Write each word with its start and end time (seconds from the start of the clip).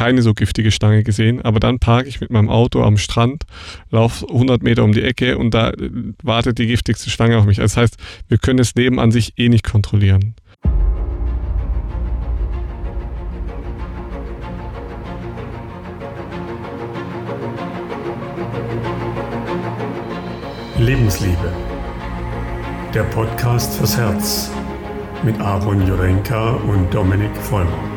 keine 0.00 0.22
so 0.22 0.32
giftige 0.32 0.70
Schlange 0.70 1.02
gesehen, 1.02 1.42
aber 1.42 1.60
dann 1.60 1.78
parke 1.78 2.08
ich 2.08 2.22
mit 2.22 2.30
meinem 2.30 2.48
Auto 2.48 2.82
am 2.82 2.96
Strand, 2.96 3.44
laufe 3.90 4.26
100 4.26 4.62
Meter 4.62 4.82
um 4.82 4.92
die 4.92 5.02
Ecke 5.02 5.36
und 5.36 5.52
da 5.52 5.72
äh, 5.72 5.90
wartet 6.22 6.56
die 6.56 6.66
giftigste 6.66 7.10
Schlange 7.10 7.36
auf 7.36 7.44
mich. 7.44 7.58
Das 7.58 7.76
heißt, 7.76 7.98
wir 8.26 8.38
können 8.38 8.56
das 8.56 8.74
Leben 8.74 8.98
an 8.98 9.12
sich 9.12 9.34
eh 9.36 9.50
nicht 9.50 9.62
kontrollieren. 9.62 10.34
Lebensliebe. 20.78 21.52
Der 22.94 23.02
Podcast 23.02 23.76
fürs 23.76 23.98
Herz 23.98 24.50
mit 25.22 25.38
Aaron 25.40 25.86
Jurenka 25.86 26.52
und 26.52 26.88
Dominik 26.94 27.36
Vollmer. 27.36 27.89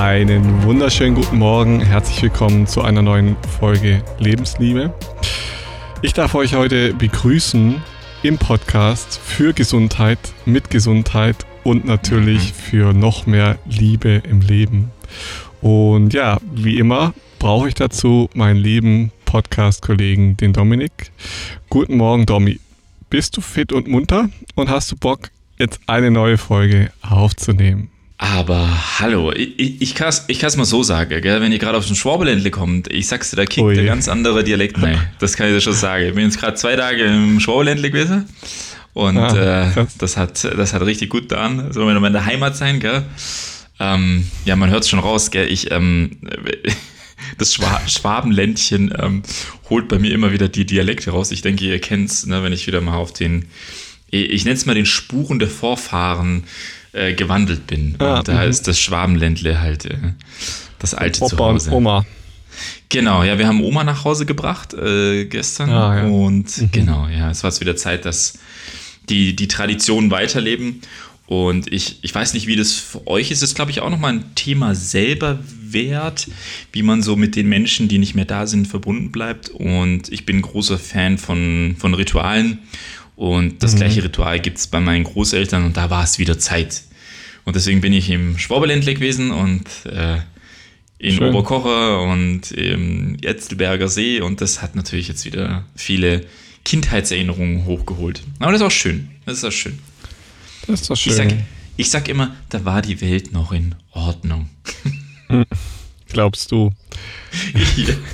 Einen 0.00 0.62
wunderschönen 0.62 1.14
guten 1.14 1.36
Morgen, 1.36 1.82
herzlich 1.82 2.22
willkommen 2.22 2.66
zu 2.66 2.80
einer 2.80 3.02
neuen 3.02 3.36
Folge 3.60 4.02
Lebensliebe. 4.18 4.94
Ich 6.00 6.14
darf 6.14 6.34
euch 6.34 6.54
heute 6.54 6.94
begrüßen 6.94 7.82
im 8.22 8.38
Podcast 8.38 9.20
für 9.22 9.52
Gesundheit, 9.52 10.18
mit 10.46 10.70
Gesundheit 10.70 11.44
und 11.64 11.84
natürlich 11.84 12.54
für 12.54 12.94
noch 12.94 13.26
mehr 13.26 13.58
Liebe 13.66 14.22
im 14.26 14.40
Leben. 14.40 14.90
Und 15.60 16.14
ja, 16.14 16.38
wie 16.50 16.78
immer 16.78 17.12
brauche 17.38 17.68
ich 17.68 17.74
dazu 17.74 18.30
meinen 18.32 18.56
lieben 18.56 19.12
Podcast-Kollegen, 19.26 20.34
den 20.38 20.54
Dominik. 20.54 21.12
Guten 21.68 21.98
Morgen, 21.98 22.24
Domi. 22.24 22.58
Bist 23.10 23.36
du 23.36 23.42
fit 23.42 23.70
und 23.70 23.86
munter 23.86 24.30
und 24.54 24.70
hast 24.70 24.90
du 24.92 24.96
Bock, 24.96 25.28
jetzt 25.58 25.78
eine 25.86 26.10
neue 26.10 26.38
Folge 26.38 26.90
aufzunehmen? 27.02 27.90
Aber 28.22 28.68
hallo, 29.00 29.32
ich, 29.32 29.80
ich 29.80 29.94
kann 29.94 30.10
es 30.10 30.24
ich 30.28 30.42
mal 30.42 30.66
so 30.66 30.82
sagen, 30.82 31.22
gell? 31.22 31.40
wenn 31.40 31.52
ihr 31.52 31.58
gerade 31.58 31.78
auf 31.78 31.86
den 31.86 31.96
Schwabeländle 31.96 32.50
kommt, 32.50 32.92
ich 32.92 33.06
sag's 33.06 33.30
dir, 33.30 33.36
da 33.36 33.46
kickt 33.46 33.66
der 33.66 33.84
ganz 33.84 34.08
andere 34.08 34.44
Dialekt 34.44 34.80
rein. 34.82 35.00
Das 35.20 35.38
kann 35.38 35.46
ich 35.46 35.54
dir 35.54 35.62
schon 35.62 35.72
sagen. 35.72 36.04
Ich 36.04 36.14
bin 36.14 36.24
jetzt 36.24 36.38
gerade 36.38 36.54
zwei 36.54 36.76
Tage 36.76 37.02
im 37.02 37.40
Schwabeländle 37.40 37.90
gewesen 37.90 38.28
und 38.92 39.16
ah, 39.16 39.70
äh, 39.70 39.86
das, 39.96 40.18
hat, 40.18 40.44
das 40.44 40.74
hat 40.74 40.82
richtig 40.82 41.08
gut 41.08 41.30
getan. 41.30 41.72
So, 41.72 41.86
wenn 41.86 41.98
wir 41.98 42.06
in 42.08 42.12
der 42.12 42.26
Heimat 42.26 42.58
sein, 42.58 42.78
gell? 42.78 43.04
Ähm, 43.78 44.26
ja, 44.44 44.54
man 44.54 44.68
hört 44.68 44.82
es 44.82 44.90
schon 44.90 44.98
raus, 44.98 45.30
gell? 45.30 45.50
Ich, 45.50 45.70
ähm, 45.70 46.18
das 47.38 47.54
Schwa 47.54 47.80
Schwabenländchen 47.86 48.94
ähm, 49.00 49.22
holt 49.70 49.88
bei 49.88 49.98
mir 49.98 50.12
immer 50.12 50.30
wieder 50.30 50.48
die 50.50 50.66
Dialekte 50.66 51.12
raus. 51.12 51.30
Ich 51.30 51.40
denke, 51.40 51.64
ihr 51.64 51.80
kennt's, 51.80 52.26
ne, 52.26 52.42
wenn 52.42 52.52
ich 52.52 52.66
wieder 52.66 52.82
mal 52.82 52.96
auf 52.96 53.14
den, 53.14 53.46
ich 54.10 54.44
nenne 54.44 54.56
es 54.56 54.66
mal 54.66 54.74
den 54.74 54.84
Spuren 54.84 55.38
der 55.38 55.48
Vorfahren 55.48 56.44
äh, 56.92 57.14
gewandelt 57.14 57.66
bin. 57.66 57.96
Ah, 57.98 58.18
und 58.18 58.28
da 58.28 58.44
mhm. 58.44 58.50
ist 58.50 58.66
das 58.68 58.78
Schwabenländle 58.78 59.60
halt 59.60 59.84
äh, 59.86 59.96
das 60.78 60.94
alte 60.94 61.22
Opa 61.22 61.36
Zuhause. 61.36 61.70
Und 61.70 61.76
Oma. 61.76 62.06
Genau, 62.88 63.22
ja, 63.22 63.38
wir 63.38 63.46
haben 63.46 63.62
Oma 63.62 63.84
nach 63.84 64.04
Hause 64.04 64.26
gebracht 64.26 64.74
äh, 64.74 65.24
gestern. 65.26 65.70
Ah, 65.70 65.98
ja. 65.98 66.06
Und 66.06 66.58
mhm. 66.58 66.70
genau, 66.72 67.08
ja, 67.08 67.30
es 67.30 67.42
war 67.42 67.50
jetzt 67.50 67.60
wieder 67.60 67.76
Zeit, 67.76 68.04
dass 68.04 68.38
die, 69.08 69.36
die 69.36 69.48
Traditionen 69.48 70.10
weiterleben. 70.10 70.80
Und 71.26 71.72
ich, 71.72 71.98
ich 72.02 72.12
weiß 72.12 72.34
nicht, 72.34 72.48
wie 72.48 72.56
das 72.56 72.72
für 72.72 73.06
euch 73.06 73.30
ist. 73.30 73.40
Das 73.42 73.50
ist, 73.50 73.54
glaube 73.54 73.70
ich, 73.70 73.80
auch 73.80 73.90
nochmal 73.90 74.14
ein 74.14 74.34
Thema 74.34 74.74
selber 74.74 75.38
wert, 75.62 76.26
wie 76.72 76.82
man 76.82 77.02
so 77.02 77.14
mit 77.14 77.36
den 77.36 77.48
Menschen, 77.48 77.86
die 77.86 77.98
nicht 77.98 78.16
mehr 78.16 78.24
da 78.24 78.48
sind, 78.48 78.66
verbunden 78.66 79.12
bleibt. 79.12 79.48
Und 79.48 80.10
ich 80.10 80.26
bin 80.26 80.38
ein 80.38 80.42
großer 80.42 80.78
Fan 80.78 81.18
von, 81.18 81.76
von 81.78 81.94
Ritualen. 81.94 82.58
Und 83.14 83.62
das 83.62 83.74
mhm. 83.74 83.78
gleiche 83.78 84.02
Ritual 84.02 84.40
gibt 84.40 84.58
es 84.58 84.66
bei 84.66 84.80
meinen 84.80 85.04
Großeltern 85.04 85.64
und 85.64 85.76
da 85.76 85.90
war 85.90 86.02
es 86.02 86.18
wieder 86.18 86.38
Zeit. 86.38 86.82
Und 87.44 87.56
deswegen 87.56 87.80
bin 87.80 87.92
ich 87.92 88.10
im 88.10 88.38
Schwaberländle 88.38 88.94
gewesen 88.94 89.30
und 89.30 89.64
äh, 89.86 90.18
in 90.98 91.16
Schön. 91.16 91.30
Oberkocher 91.30 92.02
und 92.02 92.52
im 92.52 93.16
Etzelberger 93.22 93.88
See 93.88 94.20
und 94.20 94.40
das 94.40 94.60
hat 94.60 94.76
natürlich 94.76 95.08
jetzt 95.08 95.24
wieder 95.24 95.64
viele 95.74 96.26
Kindheitserinnerungen 96.64 97.64
hochgeholt. 97.64 98.22
Aber 98.38 98.52
das 98.52 98.60
ist 98.60 98.66
auch 98.66 98.70
schön. 98.70 99.08
Das 99.24 99.38
ist 99.38 99.44
auch 99.44 99.52
schön. 99.52 99.78
Das 100.66 100.82
ist 100.82 100.90
doch 100.90 100.96
schön. 100.96 101.12
Ich 101.12 101.16
sag, 101.16 101.34
ich 101.76 101.90
sag 101.90 102.08
immer, 102.08 102.36
da 102.50 102.64
war 102.66 102.82
die 102.82 103.00
Welt 103.00 103.32
noch 103.32 103.52
in 103.52 103.74
Ordnung. 103.92 104.50
Glaubst 106.08 106.52
du? 106.52 106.70
ja. 107.76 107.94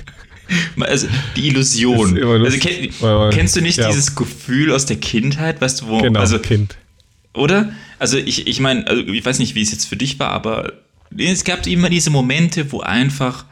Also 0.79 1.09
die 1.35 1.49
Illusion. 1.49 2.23
Also, 2.23 2.59
kenn, 2.59 2.91
kennst 3.33 3.57
du 3.57 3.61
nicht 3.61 3.79
ja. 3.79 3.89
dieses 3.89 4.15
Gefühl 4.15 4.71
aus 4.71 4.87
der 4.87 4.97
Kindheit, 4.97 5.61
weißt 5.61 5.81
du, 5.81 5.89
wo 5.89 6.01
genau, 6.01 6.21
also 6.21 6.39
Kind. 6.39 6.77
Oder? 7.33 7.73
Also 7.99 8.19
ich, 8.19 8.47
ich 8.47 8.61
meine, 8.61 8.87
also 8.87 9.03
ich 9.03 9.25
weiß 9.25 9.39
nicht, 9.39 9.55
wie 9.55 9.63
es 9.63 9.71
jetzt 9.71 9.87
für 9.87 9.97
dich 9.97 10.19
war, 10.19 10.31
aber 10.31 10.73
es 11.17 11.45
gab 11.45 11.67
immer 11.67 11.89
diese 11.89 12.11
Momente, 12.11 12.71
wo 12.73 12.81
einfach 12.81 13.45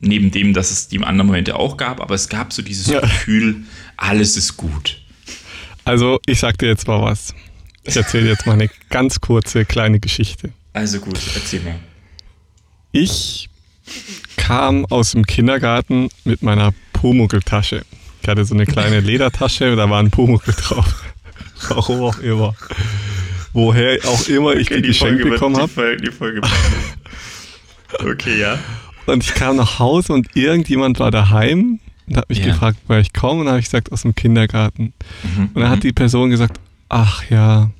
neben 0.00 0.30
dem, 0.30 0.54
dass 0.54 0.70
es 0.70 0.88
die 0.88 0.98
anderen 1.02 1.26
Momente 1.28 1.56
auch 1.56 1.76
gab, 1.76 2.00
aber 2.00 2.14
es 2.14 2.28
gab 2.28 2.52
so 2.52 2.62
dieses 2.62 2.86
ja. 2.86 3.00
Gefühl, 3.00 3.64
alles 3.96 4.36
ist 4.36 4.56
gut. 4.56 5.00
Also 5.84 6.18
ich 6.26 6.40
sag 6.40 6.58
dir 6.58 6.68
jetzt 6.68 6.86
mal 6.86 7.02
was. 7.02 7.34
Ich 7.84 7.96
erzähle 7.96 8.28
jetzt 8.28 8.46
mal 8.46 8.54
eine 8.54 8.70
ganz 8.88 9.20
kurze 9.20 9.64
kleine 9.64 10.00
Geschichte. 10.00 10.50
Also 10.72 11.00
gut, 11.00 11.20
erzähl 11.34 11.60
mal. 11.60 11.78
Ich 12.92 13.50
kam 14.36 14.86
aus 14.86 15.12
dem 15.12 15.26
Kindergarten 15.26 16.08
mit 16.24 16.42
meiner 16.42 16.72
Pumuckl-Tasche. 16.94 17.84
Ich 18.22 18.28
hatte 18.28 18.44
so 18.44 18.54
eine 18.54 18.64
kleine 18.64 19.00
Ledertasche, 19.00 19.76
da 19.76 19.90
war 19.90 20.00
ein 20.00 20.10
Pumuckl 20.10 20.52
drauf. 20.52 21.04
Warum 21.68 22.02
auch 22.02 22.18
immer. 22.18 22.54
Woher 23.54 23.98
auch 24.04 24.28
immer 24.28 24.48
okay, 24.48 24.58
ich 24.58 24.68
die, 24.68 24.74
die 24.74 24.88
geschenkt 24.88 25.22
Folge 25.22 25.30
bekommen 25.30 25.56
habe. 25.56 25.96
Die 25.96 26.10
Folge. 26.10 26.42
okay, 27.98 28.38
ja. 28.38 28.58
Und 29.06 29.22
ich 29.22 29.32
kam 29.34 29.56
nach 29.56 29.78
Hause 29.78 30.12
und 30.12 30.36
irgendjemand 30.36 30.98
war 30.98 31.10
daheim 31.10 31.78
und 32.08 32.16
hat 32.16 32.28
mich 32.28 32.40
ja. 32.40 32.46
gefragt, 32.46 32.78
woher 32.88 33.00
ich 33.00 33.12
komme. 33.12 33.40
Und 33.40 33.46
dann 33.46 33.52
habe 33.52 33.60
ich 33.60 33.66
gesagt, 33.66 33.92
aus 33.92 34.02
dem 34.02 34.14
Kindergarten. 34.14 34.92
Mhm, 35.22 35.50
und 35.54 35.60
dann 35.62 35.70
hat 35.70 35.84
die 35.84 35.92
Person 35.92 36.30
gesagt, 36.30 36.58
ach 36.88 37.22
ja, 37.30 37.70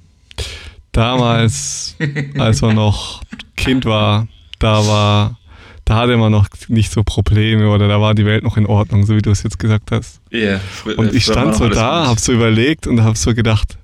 damals, 0.92 1.96
als 2.38 2.62
er 2.62 2.72
noch 2.72 3.22
Kind 3.56 3.84
war, 3.84 4.28
da 4.60 4.86
war 4.86 5.38
da 5.84 5.96
hatte 5.96 6.16
man 6.16 6.32
noch 6.32 6.48
nicht 6.68 6.90
so 6.90 7.02
Probleme 7.02 7.68
oder 7.68 7.88
da 7.88 8.00
war 8.00 8.14
die 8.14 8.24
Welt 8.24 8.42
noch 8.42 8.56
in 8.56 8.64
Ordnung, 8.64 9.04
so 9.04 9.16
wie 9.16 9.20
du 9.20 9.30
es 9.30 9.42
jetzt 9.42 9.58
gesagt 9.58 9.90
hast. 9.90 10.20
Ja. 10.30 10.38
Yeah, 10.38 10.60
und 10.96 11.12
ich 11.12 11.24
stand 11.24 11.56
so 11.56 11.68
da, 11.68 12.06
hab 12.06 12.18
so 12.18 12.32
überlegt 12.32 12.86
und 12.86 13.02
hab 13.02 13.18
so 13.18 13.34
gedacht, 13.34 13.76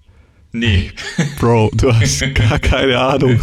nee. 0.53 0.93
Bro, 1.39 1.71
du 1.75 1.95
hast 1.95 2.21
gar 2.35 2.59
keine 2.59 2.99
Ahnung. 2.99 3.41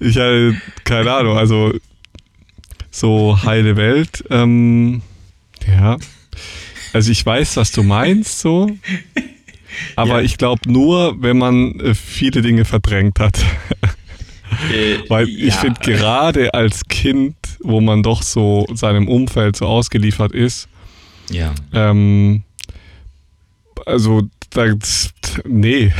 Ich 0.00 0.16
hatte 0.16 0.60
keine 0.84 1.12
Ahnung, 1.12 1.36
also 1.36 1.72
so 2.90 3.38
heile 3.44 3.76
Welt, 3.76 4.24
ähm, 4.30 5.02
ja. 5.66 5.98
Also 6.92 7.12
ich 7.12 7.24
weiß, 7.24 7.56
was 7.56 7.72
du 7.72 7.82
meinst, 7.82 8.40
so. 8.40 8.70
Aber 9.96 10.18
ja. 10.18 10.20
ich 10.22 10.38
glaube 10.38 10.70
nur, 10.70 11.20
wenn 11.22 11.38
man 11.38 11.78
äh, 11.80 11.94
viele 11.94 12.42
Dinge 12.42 12.64
verdrängt 12.64 13.20
hat. 13.20 13.38
Äh, 14.72 14.98
Weil 15.08 15.28
ich 15.28 15.54
ja. 15.54 15.60
finde, 15.60 15.80
gerade 15.80 16.54
als 16.54 16.84
Kind, 16.88 17.36
wo 17.60 17.80
man 17.80 18.02
doch 18.02 18.22
so 18.22 18.66
seinem 18.72 19.06
Umfeld 19.06 19.56
so 19.56 19.66
ausgeliefert 19.66 20.32
ist, 20.32 20.68
ja. 21.30 21.54
Ähm, 21.72 22.42
also, 23.86 24.22
das, 24.50 25.12
nee, 25.46 25.92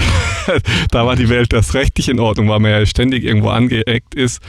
da 0.91 1.07
war 1.07 1.17
die 1.17 1.29
Welt 1.29 1.53
das 1.53 1.75
recht 1.75 1.97
nicht 1.99 2.09
in 2.09 2.21
Ordnung, 2.21 2.49
weil 2.49 2.61
man 2.61 2.71
ja 2.71 2.87
ständig 2.87 3.25
irgendwo 3.25 3.51
angeeckt 3.51 4.15
ist 4.15 4.43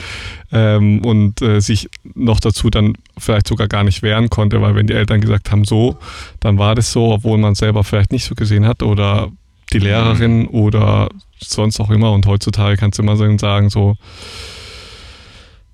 ähm, 0.52 1.04
und 1.04 1.42
äh, 1.42 1.60
sich 1.60 1.90
noch 2.16 2.40
dazu 2.40 2.70
dann 2.70 2.94
vielleicht 3.18 3.48
sogar 3.48 3.68
gar 3.68 3.84
nicht 3.84 4.02
wehren 4.02 4.30
konnte, 4.30 4.62
weil 4.62 4.76
wenn 4.76 4.88
die 4.88 4.94
Eltern 4.94 5.22
gesagt 5.22 5.52
haben, 5.52 5.66
so, 5.66 5.98
dann 6.40 6.58
war 6.58 6.76
das 6.76 6.92
so, 6.92 7.12
obwohl 7.12 7.38
man 7.38 7.56
selber 7.56 7.84
vielleicht 7.84 8.12
nicht 8.12 8.26
so 8.26 8.36
gesehen 8.36 8.66
hat 8.66 8.84
oder 8.84 9.32
die 9.74 9.80
Lehrerin 9.80 10.42
mhm. 10.42 10.48
oder 10.50 11.10
sonst 11.40 11.80
auch 11.80 11.90
immer. 11.90 12.12
Und 12.12 12.26
heutzutage 12.26 12.78
kannst 12.78 12.98
du 12.98 13.04
immer 13.04 13.16
sagen, 13.16 13.70
so, 13.70 13.96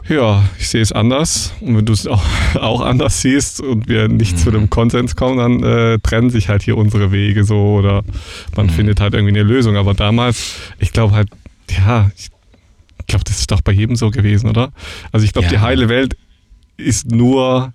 ja, 0.07 0.43
ich 0.59 0.69
sehe 0.69 0.81
es 0.81 0.91
anders. 0.91 1.53
Und 1.61 1.77
wenn 1.77 1.85
du 1.85 1.93
es 1.93 2.05
auch, 2.07 2.23
auch, 2.55 2.81
anders 2.81 3.21
siehst 3.21 3.61
und 3.61 3.87
wir 3.87 4.07
nicht 4.07 4.33
mhm. 4.33 4.37
zu 4.37 4.49
einem 4.49 4.69
Konsens 4.69 5.15
kommen, 5.15 5.37
dann 5.37 5.63
äh, 5.63 5.99
trennen 5.99 6.29
sich 6.29 6.49
halt 6.49 6.63
hier 6.63 6.77
unsere 6.77 7.11
Wege 7.11 7.43
so 7.43 7.75
oder 7.75 8.03
man 8.55 8.67
mhm. 8.67 8.71
findet 8.71 8.99
halt 8.99 9.13
irgendwie 9.13 9.33
eine 9.33 9.43
Lösung. 9.43 9.77
Aber 9.77 9.93
damals, 9.93 10.55
ich 10.79 10.91
glaube 10.91 11.15
halt, 11.15 11.29
ja, 11.69 12.11
ich 12.15 12.29
glaube, 13.07 13.23
das 13.25 13.39
ist 13.39 13.51
doch 13.51 13.61
bei 13.61 13.71
jedem 13.71 13.95
so 13.95 14.11
gewesen, 14.11 14.49
oder? 14.49 14.71
Also 15.11 15.25
ich 15.25 15.33
glaube, 15.33 15.47
ja. 15.47 15.53
die 15.53 15.59
heile 15.59 15.89
Welt 15.89 16.15
ist 16.77 17.09
nur 17.11 17.73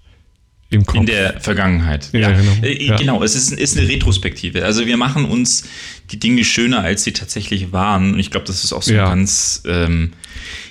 im 0.71 0.87
Kopf. 0.87 1.01
In 1.01 1.07
der 1.07 1.41
Vergangenheit. 1.41 2.09
Ja, 2.13 2.21
ja. 2.21 2.31
Genau. 2.31 2.53
Äh, 2.63 2.87
ja. 2.87 2.97
genau. 2.97 3.23
es 3.25 3.35
ist, 3.35 3.53
ist, 3.53 3.77
eine 3.77 3.89
Retrospektive. 3.89 4.65
Also 4.65 4.87
wir 4.87 4.97
machen 4.97 5.25
uns 5.25 5.65
die 6.13 6.19
Dinge 6.19 6.45
schöner, 6.45 6.83
als 6.83 7.03
sie 7.03 7.13
tatsächlich 7.13 7.73
waren. 7.73 8.15
Und 8.15 8.21
ich 8.21 8.31
glaube, 8.31 8.47
das 8.47 8.63
ist 8.63 8.73
auch 8.73 8.83
so 8.83 8.95
ja. 8.95 9.05
ein 9.05 9.19
ganz, 9.19 9.63
ähm, 9.67 10.13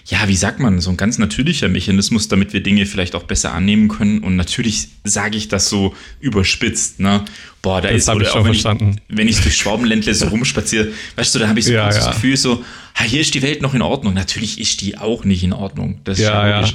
ja, 0.06 0.28
wie 0.28 0.38
sagt 0.38 0.62
man, 0.62 0.80
so 0.80 0.90
ein 0.90 0.98
ganz 0.98 1.18
natürlicher 1.18 1.68
Mechanismus, 1.68 2.30
damit 2.30 2.54
wir 2.54 2.63
Dinge 2.63 2.86
vielleicht 2.86 3.13
auch 3.13 3.24
besser 3.24 3.54
annehmen 3.54 3.90
können. 3.90 4.19
Und 4.19 4.38
natürlich 4.38 4.88
sage 5.04 5.38
ich 5.38 5.50
das 5.50 5.68
so 5.68 5.94
überspitzt, 6.22 7.01
ne? 7.01 7.25
Boah, 7.62 7.81
da 7.81 7.90
das 7.90 8.04
ist, 8.04 8.10
oder 8.10 8.31
auch 8.31 8.38
wenn 8.38 8.46
verstanden. 8.46 9.01
ich, 9.10 9.18
wenn 9.18 9.28
ich 9.28 9.42
durch 9.42 9.57
Schwabenländle 9.57 10.13
so 10.13 10.28
rumspaziere, 10.28 10.94
weißt 11.18 11.36
du, 11.36 11.40
da 11.40 11.50
habe 11.50 11.60
ich 11.60 11.66
so 11.66 11.74
das 11.74 12.07
Gefühl 12.07 12.38
so, 12.38 12.63
ha, 12.96 13.04
hier 13.04 13.19
ist 13.19 13.34
die 13.34 13.42
Welt 13.42 13.62
noch 13.62 13.74
in 13.74 13.81
Ordnung. 13.81 14.13
Natürlich 14.13 14.62
ist 14.62 14.80
die 14.80 14.98
auch 14.98 15.25
nicht 15.25 15.44
in 15.44 15.51
Ordnung. 15.51 16.00
Das 16.06 16.19
ist 16.19 16.24
ja, 16.24 16.62
ja. 16.62 16.69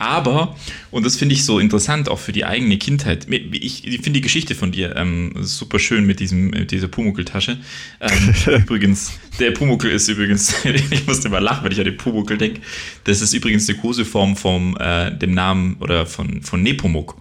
Aber, 0.00 0.56
und 0.90 1.04
das 1.04 1.16
finde 1.16 1.34
ich 1.34 1.44
so 1.44 1.58
interessant, 1.58 2.08
auch 2.08 2.18
für 2.18 2.32
die 2.32 2.46
eigene 2.46 2.78
Kindheit. 2.78 3.26
Ich, 3.28 3.86
ich 3.86 3.96
finde 3.96 4.12
die 4.12 4.20
Geschichte 4.22 4.54
von 4.54 4.72
dir 4.72 4.96
ähm, 4.96 5.34
super 5.40 5.78
schön 5.78 6.06
mit, 6.06 6.20
diesem, 6.20 6.48
mit 6.48 6.70
dieser 6.70 6.88
Pumuckl-Tasche. 6.88 7.58
Ähm, 8.00 8.34
übrigens, 8.62 9.12
der 9.38 9.50
Pumuckl 9.50 9.88
ist 9.90 10.08
übrigens, 10.08 10.54
ich 10.64 11.06
musste 11.06 11.28
mal 11.28 11.40
lachen, 11.40 11.64
wenn 11.64 11.72
ich 11.72 11.78
an 11.78 11.84
den 11.84 11.98
Pumuckl 11.98 12.38
denke. 12.38 12.62
Das 13.04 13.20
ist 13.20 13.34
übrigens 13.34 13.68
eine 13.68 13.76
Koseform 13.76 14.36
vom 14.36 14.74
äh, 14.80 15.10
dem 15.18 15.34
Namen 15.34 15.76
oder 15.80 16.06
von, 16.06 16.40
von 16.40 16.62
Nepomuk. 16.62 17.16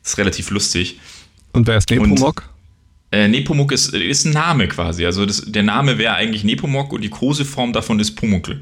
Das 0.00 0.12
ist 0.12 0.18
relativ 0.18 0.50
lustig. 0.50 1.00
Und 1.52 1.66
wer 1.66 1.78
ist 1.78 1.90
Nepomuk? 1.90 2.48
Äh, 3.10 3.26
Nepomuk 3.26 3.72
ist, 3.72 3.92
ist 3.92 4.24
ein 4.24 4.32
Name 4.32 4.68
quasi. 4.68 5.04
Also 5.04 5.26
das, 5.26 5.42
der 5.50 5.64
Name 5.64 5.98
wäre 5.98 6.14
eigentlich 6.14 6.44
Nepomuk 6.44 6.92
und 6.92 7.00
die 7.02 7.10
Koseform 7.10 7.72
davon 7.72 7.98
ist 7.98 8.14
Pumuckl. 8.14 8.60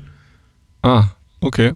Ah, 0.80 1.08
okay. 1.42 1.74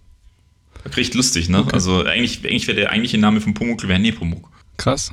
Recht 0.85 1.15
lustig, 1.15 1.49
ne? 1.49 1.61
Okay. 1.61 1.71
Also 1.73 2.05
eigentlich, 2.05 2.41
eigentlich 2.45 2.67
wäre 2.67 2.77
der 2.77 2.91
eigentliche 2.91 3.19
Name 3.19 3.41
von 3.41 3.55
Pumuckl 3.55 3.89
wäre 3.89 3.99
Nepomuk. 3.99 4.49
Krass. 4.77 5.13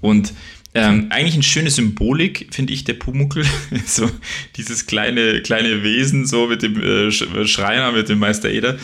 Und 0.00 0.32
ähm, 0.72 1.06
eigentlich 1.10 1.34
eine 1.34 1.42
schöne 1.42 1.68
Symbolik, 1.68 2.48
finde 2.52 2.72
ich, 2.72 2.84
der 2.84 2.94
Pumuckl. 2.94 3.44
so 3.86 4.08
dieses 4.56 4.86
kleine, 4.86 5.42
kleine 5.42 5.82
Wesen, 5.82 6.26
so 6.26 6.46
mit 6.46 6.62
dem 6.62 6.80
äh, 6.80 7.10
Schreiner, 7.10 7.90
mit 7.90 8.08
dem 8.08 8.20
Meister 8.20 8.50
Eder. 8.50 8.78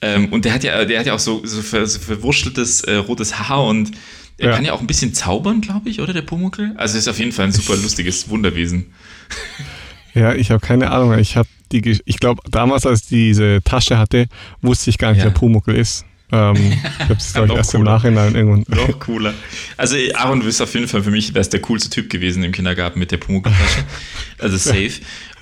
Ähm, 0.00 0.32
und 0.32 0.44
der 0.44 0.52
hat 0.52 0.62
ja, 0.62 0.84
der 0.84 1.00
hat 1.00 1.06
ja 1.06 1.14
auch 1.14 1.18
so, 1.18 1.44
so, 1.44 1.60
ver, 1.60 1.86
so 1.86 1.98
verwurschteltes 1.98 2.82
äh, 2.82 2.94
rotes 2.94 3.38
Haar 3.38 3.64
und 3.64 3.90
er 4.36 4.48
ja. 4.48 4.54
kann 4.54 4.64
ja 4.64 4.72
auch 4.72 4.80
ein 4.80 4.86
bisschen 4.86 5.14
zaubern, 5.14 5.60
glaube 5.60 5.88
ich, 5.88 6.00
oder 6.00 6.12
der 6.12 6.22
Pumuckl? 6.22 6.72
Also 6.76 6.98
ist 6.98 7.08
auf 7.08 7.18
jeden 7.18 7.32
Fall 7.32 7.46
ein 7.46 7.52
super 7.52 7.76
lustiges 7.76 8.28
Wunderwesen. 8.28 8.86
Ja, 10.14 10.34
ich 10.34 10.50
habe 10.50 10.64
keine 10.64 10.90
Ahnung. 10.90 11.18
Ich 11.18 11.36
habe 11.36 11.48
die, 11.72 12.00
ich 12.04 12.18
glaube, 12.18 12.42
damals, 12.48 12.86
als 12.86 13.02
ich 13.02 13.08
diese 13.08 13.60
Tasche 13.64 13.98
hatte, 13.98 14.28
wusste 14.62 14.90
ich 14.90 14.98
gar 14.98 15.10
nicht, 15.10 15.18
ja. 15.18 15.24
wer 15.24 15.32
Pumuckl 15.32 15.74
ist. 15.74 16.04
Ähm, 16.30 16.56
ich 16.56 17.00
habe 17.00 17.14
es, 17.14 17.32
glaube 17.32 17.48
ich, 17.52 17.56
erst 17.56 17.72
cooler. 17.72 17.80
im 17.80 17.84
Nachhinein 17.84 18.34
irgendwann. 18.34 18.64
Noch 18.88 18.98
cooler. 19.00 19.34
Also, 19.76 19.96
Aaron, 20.14 20.40
du 20.40 20.46
bist 20.46 20.62
auf 20.62 20.72
jeden 20.74 20.88
Fall 20.88 21.02
für 21.02 21.10
mich 21.10 21.34
wärst 21.34 21.52
der 21.52 21.60
coolste 21.60 21.90
Typ 21.90 22.10
gewesen 22.10 22.42
im 22.44 22.52
Kindergarten 22.52 22.98
mit 22.98 23.10
der 23.10 23.18
Pumuckl-Tasche. 23.18 23.84
Also, 24.38 24.56
safe. 24.56 24.92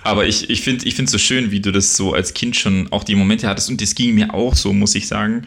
Aber 0.05 0.27
ich, 0.27 0.51
ich 0.51 0.63
finde 0.63 0.85
es 0.87 1.11
so 1.11 1.19
schön, 1.19 1.51
wie 1.51 1.61
du 1.61 1.71
das 1.71 1.97
so 1.97 2.13
als 2.13 2.35
Kind 2.35 2.57
schon 2.57 2.91
auch 2.91 3.05
die 3.05 3.15
Momente 3.15 3.49
hattest. 3.49 3.71
Und 3.71 3.81
das 3.81 3.95
ging 3.95 4.15
mir 4.15 4.35
auch 4.35 4.55
so, 4.55 4.73
muss 4.73 4.95
ich 4.95 5.07
sagen, 5.07 5.47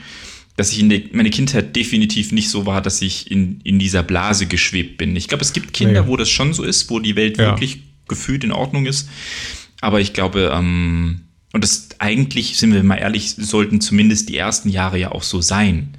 dass 0.55 0.71
ich 0.71 0.79
in 0.79 0.89
der, 0.89 1.01
meine 1.11 1.29
Kindheit 1.29 1.75
definitiv 1.75 2.31
nicht 2.31 2.49
so 2.49 2.65
war, 2.65 2.81
dass 2.81 3.01
ich 3.01 3.29
in, 3.29 3.59
in 3.63 3.79
dieser 3.79 4.03
Blase 4.03 4.45
geschwebt 4.45 4.97
bin. 4.97 5.15
Ich 5.15 5.27
glaube, 5.27 5.43
es 5.43 5.51
gibt 5.51 5.73
Kinder, 5.73 6.01
ja. 6.01 6.07
wo 6.07 6.15
das 6.15 6.29
schon 6.29 6.53
so 6.53 6.63
ist, 6.63 6.89
wo 6.89 6.99
die 6.99 7.15
Welt 7.15 7.37
ja. 7.37 7.47
wirklich 7.47 7.79
gefühlt 8.07 8.43
in 8.43 8.51
Ordnung 8.51 8.85
ist. 8.85 9.09
Aber 9.81 10.01
ich 10.01 10.13
glaube, 10.13 10.51
ähm, 10.53 11.21
und 11.53 11.63
das 11.63 11.87
eigentlich, 11.99 12.57
sind 12.57 12.73
wir 12.73 12.83
mal 12.83 12.95
ehrlich, 12.95 13.35
sollten 13.37 13.79
zumindest 13.79 14.27
die 14.29 14.37
ersten 14.37 14.69
Jahre 14.69 14.99
ja 14.99 15.11
auch 15.11 15.23
so 15.23 15.41
sein. 15.41 15.93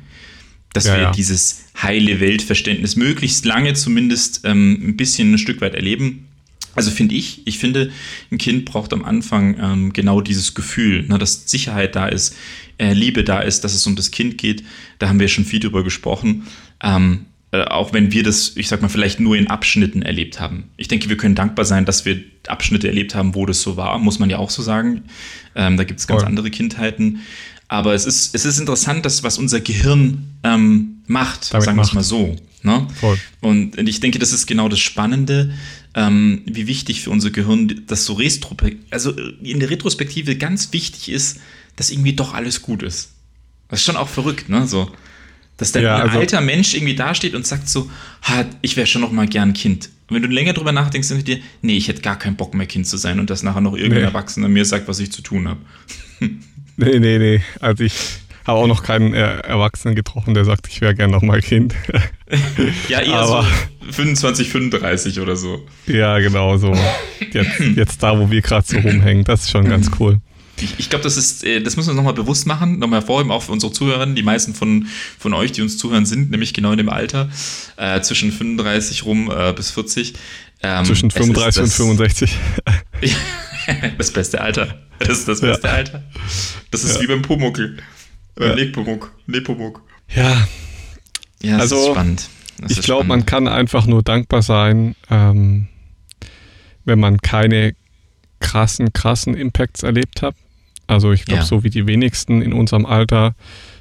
Dass 0.72 0.86
ja, 0.86 0.94
wir 0.94 1.02
ja. 1.04 1.10
dieses 1.12 1.64
heile 1.82 2.20
Weltverständnis 2.20 2.96
möglichst 2.96 3.46
lange 3.46 3.72
zumindest 3.72 4.42
ähm, 4.44 4.78
ein 4.82 4.96
bisschen 4.96 5.32
ein 5.32 5.38
Stück 5.38 5.62
weit 5.62 5.74
erleben. 5.74 6.28
Also 6.74 6.90
finde 6.90 7.14
ich, 7.14 7.46
ich 7.46 7.58
finde, 7.58 7.90
ein 8.30 8.36
Kind 8.36 8.66
braucht 8.66 8.92
am 8.92 9.02
Anfang 9.02 9.56
ähm, 9.58 9.92
genau 9.94 10.20
dieses 10.20 10.54
Gefühl, 10.54 11.06
ne, 11.08 11.16
dass 11.16 11.48
Sicherheit 11.50 11.96
da 11.96 12.06
ist, 12.06 12.36
äh, 12.76 12.92
Liebe 12.92 13.24
da 13.24 13.40
ist, 13.40 13.64
dass 13.64 13.72
es 13.72 13.86
um 13.86 13.96
das 13.96 14.10
Kind 14.10 14.36
geht. 14.36 14.62
Da 14.98 15.08
haben 15.08 15.18
wir 15.18 15.28
schon 15.28 15.46
viel 15.46 15.60
drüber 15.60 15.82
gesprochen. 15.82 16.46
Ähm, 16.82 17.24
äh, 17.52 17.62
auch 17.62 17.92
wenn 17.92 18.12
wir 18.12 18.22
das, 18.22 18.56
ich 18.56 18.68
sag 18.68 18.82
mal, 18.82 18.88
vielleicht 18.88 19.20
nur 19.20 19.36
in 19.36 19.46
Abschnitten 19.46 20.02
erlebt 20.02 20.40
haben. 20.40 20.70
Ich 20.76 20.88
denke, 20.88 21.08
wir 21.08 21.16
können 21.16 21.34
dankbar 21.34 21.64
sein, 21.64 21.84
dass 21.84 22.04
wir 22.04 22.20
Abschnitte 22.48 22.88
erlebt 22.88 23.14
haben, 23.14 23.34
wo 23.34 23.46
das 23.46 23.62
so 23.62 23.76
war, 23.76 23.98
muss 23.98 24.18
man 24.18 24.30
ja 24.30 24.38
auch 24.38 24.50
so 24.50 24.62
sagen. 24.62 25.04
Ähm, 25.54 25.76
da 25.76 25.84
gibt 25.84 26.00
es 26.00 26.06
ganz 26.06 26.22
Voll. 26.22 26.28
andere 26.28 26.50
Kindheiten. 26.50 27.20
Aber 27.68 27.94
es 27.94 28.06
ist, 28.06 28.34
es 28.34 28.44
ist 28.44 28.58
interessant, 28.58 29.04
dass, 29.04 29.22
was 29.22 29.38
unser 29.38 29.60
Gehirn 29.60 30.36
ähm, 30.44 31.02
macht, 31.06 31.52
Damit 31.52 31.64
sagen 31.64 31.78
wir 31.78 31.82
es 31.82 31.92
mal 31.94 32.04
so. 32.04 32.36
Ne? 32.62 32.86
Und 33.40 33.78
ich 33.78 34.00
denke, 34.00 34.18
das 34.18 34.32
ist 34.32 34.46
genau 34.46 34.68
das 34.68 34.80
Spannende, 34.80 35.52
ähm, 35.94 36.42
wie 36.46 36.66
wichtig 36.66 37.00
für 37.00 37.10
unser 37.10 37.30
Gehirn 37.30 37.82
das 37.86 38.04
so 38.04 38.18
also 38.90 39.12
in 39.42 39.60
der 39.60 39.70
Retrospektive 39.70 40.36
ganz 40.36 40.72
wichtig 40.72 41.08
ist, 41.08 41.40
dass 41.76 41.90
irgendwie 41.90 42.14
doch 42.14 42.34
alles 42.34 42.62
gut 42.62 42.82
ist. 42.82 43.12
Das 43.68 43.80
ist 43.80 43.86
schon 43.86 43.96
auch 43.96 44.08
verrückt, 44.08 44.48
ne? 44.48 44.66
So. 44.66 44.90
Dass 45.56 45.72
dann 45.72 45.82
ja, 45.82 45.96
ein 45.96 46.02
also, 46.02 46.18
alter 46.18 46.40
Mensch 46.40 46.74
irgendwie 46.74 46.94
dasteht 46.94 47.34
und 47.34 47.46
sagt 47.46 47.68
so, 47.68 47.90
ich 48.60 48.76
wäre 48.76 48.86
schon 48.86 49.00
noch 49.00 49.12
mal 49.12 49.26
gern 49.26 49.54
Kind. 49.54 49.90
Und 50.08 50.16
wenn 50.16 50.22
du 50.22 50.28
länger 50.28 50.52
drüber 50.52 50.72
nachdenkst, 50.72 51.08
dann 51.08 51.24
dir, 51.24 51.38
nee, 51.62 51.76
ich 51.76 51.88
hätte 51.88 52.02
gar 52.02 52.18
keinen 52.18 52.36
Bock 52.36 52.54
mehr 52.54 52.66
Kind 52.66 52.86
zu 52.86 52.96
sein 52.96 53.18
und 53.18 53.30
dass 53.30 53.42
nachher 53.42 53.60
noch 53.60 53.74
irgendein 53.74 54.00
nee. 54.00 54.06
Erwachsener 54.06 54.48
mir 54.48 54.64
sagt, 54.64 54.86
was 54.86 55.00
ich 55.00 55.10
zu 55.10 55.22
tun 55.22 55.48
habe. 55.48 55.60
nee, 56.76 56.98
nee, 56.98 57.18
nee. 57.18 57.40
Also 57.60 57.84
ich 57.84 57.94
habe 58.46 58.58
auch 58.58 58.66
noch 58.68 58.84
keinen 58.84 59.14
äh, 59.14 59.38
Erwachsenen 59.40 59.96
getroffen, 59.96 60.34
der 60.34 60.44
sagt, 60.44 60.68
ich 60.68 60.80
wäre 60.80 60.94
gern 60.94 61.10
noch 61.10 61.22
mal 61.22 61.40
Kind. 61.40 61.74
ja, 62.88 63.00
eher 63.00 63.14
Aber, 63.14 63.42
so 63.42 63.92
25, 63.92 64.48
35 64.48 65.20
oder 65.20 65.34
so. 65.34 65.66
Ja, 65.86 66.18
genau 66.20 66.56
so. 66.56 66.76
Jetzt, 67.32 67.60
jetzt 67.74 68.02
da, 68.02 68.18
wo 68.18 68.30
wir 68.30 68.42
gerade 68.42 68.66
so 68.66 68.78
rumhängen, 68.78 69.24
das 69.24 69.42
ist 69.42 69.50
schon 69.50 69.68
ganz 69.68 69.90
cool. 69.98 70.20
Ich, 70.60 70.74
ich 70.78 70.90
glaube, 70.90 71.02
das 71.02 71.16
ist, 71.16 71.44
äh, 71.44 71.60
das 71.60 71.76
müssen 71.76 71.88
wir 71.88 71.92
uns 71.92 71.96
nochmal 71.96 72.14
bewusst 72.14 72.46
machen, 72.46 72.78
nochmal 72.78 73.00
hervorheben, 73.00 73.30
auch 73.30 73.42
für 73.42 73.52
unsere 73.52 73.72
Zuhörer. 73.72 74.06
Die 74.06 74.22
meisten 74.22 74.54
von, 74.54 74.86
von 75.18 75.34
euch, 75.34 75.52
die 75.52 75.62
uns 75.62 75.78
zuhören, 75.78 76.06
sind 76.06 76.30
nämlich 76.30 76.54
genau 76.54 76.72
in 76.72 76.78
dem 76.78 76.88
Alter, 76.88 77.28
äh, 77.76 78.00
zwischen 78.00 78.32
35 78.32 79.04
rum 79.04 79.30
äh, 79.30 79.52
bis 79.52 79.70
40. 79.70 80.14
Ähm, 80.62 80.84
zwischen 80.84 81.10
35 81.10 81.62
und 81.64 81.68
65. 81.70 82.36
das 83.98 84.10
beste 84.10 84.40
Alter. 84.40 84.80
Das 84.98 85.18
ist 85.18 85.28
das 85.28 85.40
beste 85.40 85.66
ja. 85.66 85.74
Alter. 85.74 86.04
Das 86.70 86.84
ist 86.84 86.96
ja. 86.96 87.02
wie 87.02 87.06
beim 87.06 87.22
Pumuckel. 87.22 87.76
Äh, 88.38 88.48
ja. 88.48 88.54
Nepomuk. 88.54 89.12
Nepomuk. 89.26 89.82
Ja. 90.14 90.46
Ja, 91.42 91.52
das 91.52 91.72
also, 91.72 91.76
ist 91.76 91.86
spannend. 91.90 92.28
Das 92.58 92.72
ich 92.72 92.82
glaube, 92.82 93.04
man 93.04 93.26
kann 93.26 93.48
einfach 93.48 93.86
nur 93.86 94.02
dankbar 94.02 94.42
sein, 94.42 94.96
ähm, 95.10 95.68
wenn 96.84 96.98
man 96.98 97.18
keine 97.18 97.74
krassen, 98.40 98.92
krassen 98.92 99.34
Impacts 99.34 99.82
erlebt 99.82 100.22
hat. 100.22 100.34
Also 100.86 101.12
ich 101.12 101.24
glaube, 101.24 101.40
ja. 101.40 101.46
so 101.46 101.64
wie 101.64 101.70
die 101.70 101.86
wenigsten 101.86 102.42
in 102.42 102.52
unserem 102.52 102.86
Alter 102.86 103.34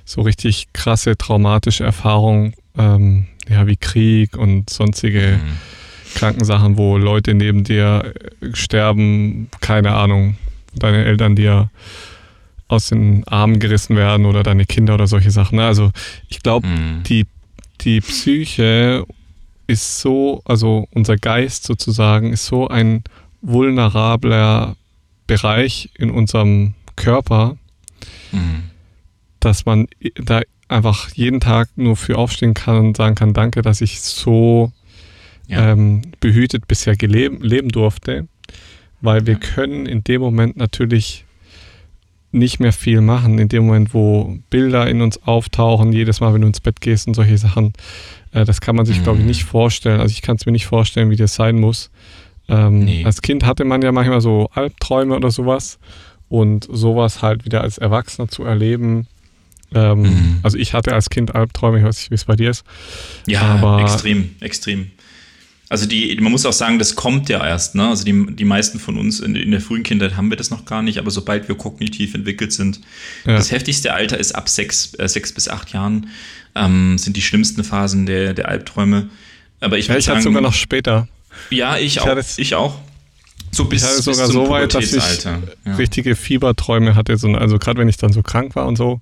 so 0.06 0.22
richtig 0.22 0.68
krasse 0.74 1.18
traumatische 1.18 1.84
Erfahrungen, 1.84 2.54
ähm, 2.78 3.28
ja, 3.50 3.68
wie 3.68 3.78
Krieg 3.78 4.38
und 4.38 4.70
sonstige 4.70 5.40
mhm. 5.44 5.58
Krankensachen, 6.16 6.78
wo 6.78 6.98
Leute 6.98 7.34
neben 7.34 7.64
dir 7.64 8.14
äh, 8.42 8.56
sterben, 8.56 9.50
keine 9.62 9.94
Ahnung, 9.94 10.38
deine 10.74 11.06
Eltern 11.06 11.36
dir 11.36 11.70
aus 12.68 12.90
den 12.90 13.28
Armen 13.28 13.60
gerissen 13.60 13.96
werden 13.96 14.26
oder 14.26 14.44
deine 14.44 14.66
Kinder 14.66 14.96
oder 14.96 15.08
solche 15.08 15.32
Sachen. 15.32 15.58
Ne? 15.58 15.66
Also 15.66 15.92
ich 16.30 16.42
glaube, 16.42 16.68
mhm. 16.68 17.04
die, 17.04 17.26
die 17.82 18.02
Psyche 18.02 19.06
ist 19.68 20.00
so, 20.00 20.42
also 20.46 20.88
unser 20.92 21.18
Geist 21.18 21.64
sozusagen 21.64 22.34
ist 22.34 22.46
so 22.46 22.68
ein 22.68 23.04
vulnerabler 23.42 24.76
Bereich 25.28 25.90
in 25.96 26.12
unserem 26.12 26.74
Körper, 26.96 27.58
mhm. 28.32 28.64
dass 29.40 29.66
man 29.66 29.88
da 30.16 30.42
einfach 30.68 31.10
jeden 31.14 31.40
Tag 31.40 31.70
nur 31.76 31.96
für 31.96 32.18
aufstehen 32.18 32.54
kann 32.54 32.78
und 32.78 32.98
sagen 32.98 33.16
kann, 33.16 33.34
danke, 33.34 33.62
dass 33.62 33.82
ich 33.82 34.02
so 34.02 34.72
ja. 35.48 35.72
ähm, 35.72 36.02
behütet 36.20 36.68
bisher 36.68 36.96
leben 36.98 37.70
durfte, 37.70 38.28
weil 39.02 39.26
wir 39.28 39.34
ja. 39.34 39.40
können 39.40 39.86
in 39.86 40.04
dem 40.04 40.22
Moment 40.22 40.58
natürlich 40.58 41.26
nicht 42.32 42.60
mehr 42.60 42.74
viel 42.74 43.00
machen, 43.00 43.40
in 43.40 43.48
dem 43.48 43.66
Moment, 43.66 43.94
wo 43.94 44.38
Bilder 44.50 44.90
in 44.90 45.02
uns 45.02 45.24
auftauchen, 45.24 45.94
jedes 45.94 46.20
Mal, 46.20 46.34
wenn 46.34 46.42
du 46.42 46.48
ins 46.48 46.60
Bett 46.60 46.82
gehst 46.82 47.08
und 47.08 47.14
solche 47.14 47.38
Sachen, 47.38 47.72
äh, 48.34 48.44
das 48.44 48.60
kann 48.60 48.76
man 48.76 48.86
sich, 48.86 49.00
mhm. 49.00 49.04
glaube 49.04 49.20
ich, 49.20 49.26
nicht 49.26 49.46
vorstellen. 49.46 50.02
Also 50.02 50.12
ich 50.12 50.22
kann 50.22 50.36
es 50.36 50.46
mir 50.46 50.52
nicht 50.52 50.66
vorstellen, 50.66 51.10
wie 51.10 51.16
das 51.16 51.36
sein 51.36 51.56
muss. 51.56 51.92
Ähm, 52.50 52.80
nee. 52.80 53.06
Als 53.06 53.22
Kind 53.22 53.46
hatte 53.46 53.64
man 53.64 53.82
ja 53.82 53.92
manchmal 53.92 54.22
so 54.22 54.50
Albträume 54.54 55.16
oder 55.16 55.32
sowas 55.32 55.80
und 56.30 56.68
sowas 56.72 57.22
halt 57.22 57.46
wieder 57.46 57.62
als 57.62 57.78
Erwachsener 57.78 58.28
zu 58.28 58.44
erleben. 58.44 59.08
Ähm, 59.74 60.02
mhm. 60.02 60.40
Also 60.44 60.58
ich 60.58 60.74
hatte 60.74 60.94
als 60.94 61.10
Kind 61.10 61.36
Albträume, 61.36 61.80
ich 61.80 61.84
weiß 61.84 61.98
nicht, 61.98 62.12
wie 62.12 62.16
es 62.16 62.26
bei 62.26 62.36
dir 62.36 62.52
ist. 62.52 62.64
Ja, 63.28 63.42
aber, 63.42 63.82
extrem, 63.82 64.36
extrem. 64.40 64.92
Also 65.68 65.88
die, 65.88 66.16
man 66.22 66.32
muss 66.32 66.46
auch 66.46 66.54
sagen, 66.54 66.78
das 66.78 66.96
kommt 66.96 67.28
ja 67.28 67.46
erst. 67.46 67.74
Ne? 67.74 67.88
Also 67.88 68.04
die, 68.04 68.36
die 68.36 68.46
meisten 68.46 68.80
von 68.80 68.98
uns 68.98 69.20
in, 69.20 69.36
in 69.36 69.50
der 69.50 69.62
frühen 69.62 69.82
Kindheit 69.82 70.16
haben 70.16 70.30
wir 70.30 70.38
das 70.38 70.52
noch 70.52 70.66
gar 70.66 70.84
nicht, 70.84 71.00
aber 71.00 71.10
sobald 71.10 71.48
wir 71.48 71.56
kognitiv 71.56 72.14
entwickelt 72.14 72.54
sind, 72.54 72.82
ja. 73.26 73.36
das 73.36 73.52
heftigste 73.52 73.94
Alter 73.94 74.18
ist 74.20 74.34
ab 74.34 74.48
sechs, 74.48 74.94
äh, 74.96 75.08
sechs 75.08 75.34
bis 75.34 75.50
acht 75.50 75.74
Jahren, 75.74 76.10
ähm, 76.54 76.98
sind 77.00 77.18
die 77.18 77.22
schlimmsten 77.22 77.64
Phasen 77.64 78.06
der, 78.06 78.34
der 78.36 78.48
Albträume. 78.48 79.10
Aber 79.60 79.78
ich 79.78 79.88
ja, 79.88 79.98
ich 79.98 80.06
sagen, 80.06 80.22
sogar 80.22 80.42
noch 80.42 80.54
später. 80.54 81.08
Ja, 81.50 81.78
ich, 81.78 81.98
ich 81.98 82.02
auch. 82.02 82.18
Ich 82.38 82.56
auch. 82.56 82.80
So 83.56 83.66
bis, 83.66 83.84
ich 83.84 83.88
hatte 83.88 84.02
sogar 84.02 84.28
so 84.28 84.50
weit, 84.50 84.74
dass 84.74 84.92
ich 84.92 85.24
ja. 85.24 85.40
richtige 85.78 86.16
Fieberträume 86.16 86.96
hatte. 86.96 87.16
So, 87.18 87.30
also 87.30 87.58
gerade 87.58 87.80
wenn 87.80 87.88
ich 87.88 87.96
dann 87.96 88.12
so 88.12 88.22
krank 88.22 88.56
war 88.56 88.68
und 88.68 88.76
so. 88.76 89.00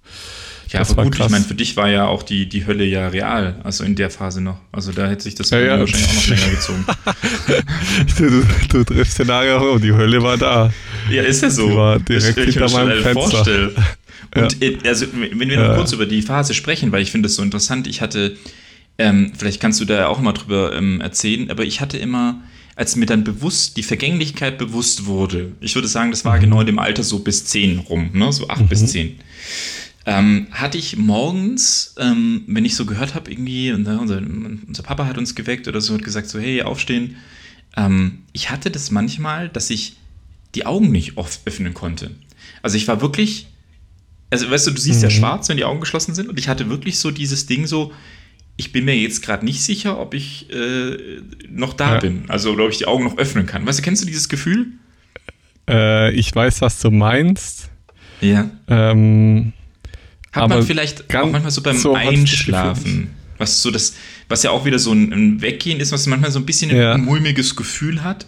Ja, 0.70 0.80
das 0.80 0.92
aber 0.92 1.04
gut, 1.04 1.16
krass. 1.16 1.28
ich 1.28 1.32
meine, 1.32 1.44
für 1.44 1.56
dich 1.56 1.76
war 1.76 1.90
ja 1.90 2.06
auch 2.06 2.24
die, 2.24 2.48
die 2.48 2.66
Hölle 2.66 2.86
ja 2.86 3.08
real, 3.08 3.60
also 3.64 3.84
in 3.84 3.96
der 3.96 4.10
Phase 4.10 4.42
noch. 4.42 4.58
Also 4.72 4.92
da 4.92 5.08
hätte 5.08 5.24
sich 5.24 5.36
das 5.36 5.50
ja, 5.50 5.60
ja. 5.60 5.80
wahrscheinlich 5.80 6.10
auch 6.10 6.16
noch 6.16 6.28
länger 6.28 6.50
gezogen. 6.50 6.86
du, 8.18 8.30
du, 8.70 8.84
du 8.84 8.84
triffst 8.84 9.20
den 9.20 9.28
Nagel 9.28 9.54
auch, 9.54 9.80
die 9.80 9.92
Hölle 9.92 10.22
war 10.22 10.38
da. 10.38 10.72
Ja, 11.10 11.24
ist 11.24 11.42
ja 11.42 11.50
so. 11.50 11.70
Die 11.70 11.76
war 11.76 12.00
direkt 12.00 12.38
ich, 12.38 12.56
hinter 12.56 12.70
meinem 12.72 13.02
Fenster. 13.02 13.30
Vorstellen. 13.30 13.72
Und 14.36 14.62
ja. 14.62 14.70
Äh, 14.70 14.78
also, 14.88 15.06
wenn 15.12 15.50
wir 15.50 15.60
noch 15.60 15.76
kurz 15.76 15.94
über 15.94 16.06
die 16.06 16.22
Phase 16.22 16.54
sprechen, 16.54 16.92
weil 16.92 17.02
ich 17.02 17.12
finde 17.12 17.28
das 17.28 17.36
so 17.36 17.44
interessant, 17.44 17.88
ich 17.88 18.02
hatte, 18.02 18.38
ähm, 18.98 19.32
vielleicht 19.38 19.62
kannst 19.62 19.80
du 19.80 19.86
da 19.86 20.08
auch 20.08 20.20
mal 20.20 20.34
drüber 20.34 20.76
ähm, 20.76 21.02
erzählen, 21.02 21.52
aber 21.52 21.64
ich 21.66 21.82
hatte 21.82 21.98
immer, 21.98 22.42
als 22.76 22.96
mir 22.96 23.06
dann 23.06 23.24
bewusst, 23.24 23.78
die 23.78 23.84
Vergänglichkeit 23.84 24.58
bewusst 24.58 25.06
wurde, 25.06 25.52
ich 25.62 25.76
würde 25.76 25.88
sagen, 25.88 26.12
das 26.12 26.26
war 26.26 26.40
genau 26.40 26.62
in 26.62 26.68
dem 26.68 26.80
Alter 26.80 27.04
so 27.04 27.20
bis 27.20 27.46
10 27.46 27.80
rum, 27.80 28.10
ne? 28.14 28.32
so 28.34 28.48
8 28.48 28.62
mhm. 28.62 28.68
bis 28.68 28.88
10 28.88 29.20
ähm, 30.06 30.48
hatte 30.52 30.78
ich 30.78 30.98
morgens, 30.98 31.96
ähm, 31.98 32.44
wenn 32.48 32.66
ich 32.66 32.76
so 32.76 32.86
gehört 32.86 33.16
habe, 33.16 33.32
irgendwie, 33.32 33.72
unser, 33.72 34.00
unser, 34.00 34.84
Papa 34.84 35.06
hat 35.06 35.18
uns 35.18 35.34
geweckt 35.34 35.68
oder 35.68 35.80
so, 35.80 35.94
hat 35.94 36.04
gesagt, 36.04 36.28
so, 36.28 36.40
hey, 36.40 36.62
aufstehen. 36.62 37.16
Ähm, 37.78 38.20
ich 38.34 38.50
hatte 38.50 38.70
das 38.70 38.92
manchmal, 38.92 39.48
dass 39.50 39.70
ich 39.70 39.96
die 40.56 40.66
Augen 40.66 40.92
nicht 40.92 41.18
oft 41.18 41.42
öffnen 41.46 41.74
konnte. 41.74 42.12
Also 42.62 42.76
ich 42.76 42.88
war 42.88 43.02
wirklich, 43.02 43.48
also 44.30 44.50
weißt 44.50 44.68
du, 44.68 44.72
du 44.72 44.82
siehst 44.82 45.00
mhm. 45.00 45.04
ja 45.04 45.10
schwarz, 45.10 45.48
wenn 45.48 45.58
die 45.58 45.64
Augen 45.64 45.80
geschlossen 45.80 46.14
sind, 46.14 46.28
und 46.28 46.38
ich 46.38 46.50
hatte 46.50 46.70
wirklich 46.70 47.00
so 47.00 47.10
dieses 47.10 47.46
Ding 47.46 47.66
so, 47.66 47.94
ich 48.56 48.72
bin 48.72 48.86
mir 48.86 48.96
jetzt 48.96 49.24
gerade 49.24 49.44
nicht 49.46 49.62
sicher, 49.62 50.00
ob 50.00 50.14
ich 50.14 50.50
äh, 50.52 51.22
noch 51.50 51.74
da 51.74 51.96
ja. 51.96 52.00
bin. 52.00 52.26
Also, 52.28 52.54
ob 52.54 52.72
ich 52.72 52.78
die 52.78 52.86
Augen 52.86 53.04
noch 53.04 53.18
öffnen 53.18 53.46
kann. 53.46 53.66
Weißt 53.66 53.80
du, 53.80 53.84
kennst 53.84 54.02
du 54.02 54.06
dieses 54.06 54.30
Gefühl? 54.30 54.68
Äh, 55.68 56.14
ich 56.14 56.34
weiß, 56.36 56.62
was 56.62 56.80
du 56.80 56.92
meinst. 56.92 57.70
Ja. 58.22 58.50
Ähm, 58.68 59.54
hat 60.32 60.50
man 60.50 60.64
vielleicht 60.64 61.14
auch 61.16 61.30
manchmal 61.30 61.52
so 61.52 61.62
beim 61.62 61.78
so 61.78 61.94
Einschlafen, 61.94 63.12
was 63.38 63.62
so 63.62 63.70
das, 63.70 63.96
was 64.30 64.44
ja 64.44 64.52
auch 64.52 64.66
wieder 64.66 64.80
so 64.80 64.92
ein, 64.92 65.12
ein 65.12 65.42
Weggehen 65.42 65.80
ist, 65.80 65.92
was 65.92 66.08
manchmal 66.08 66.32
so 66.32 66.40
ein 66.40 66.46
bisschen 66.46 66.76
ja. 66.76 66.94
ein 66.94 67.06
mulmiges 67.06 67.56
Gefühl 67.56 68.04
hat. 68.04 68.26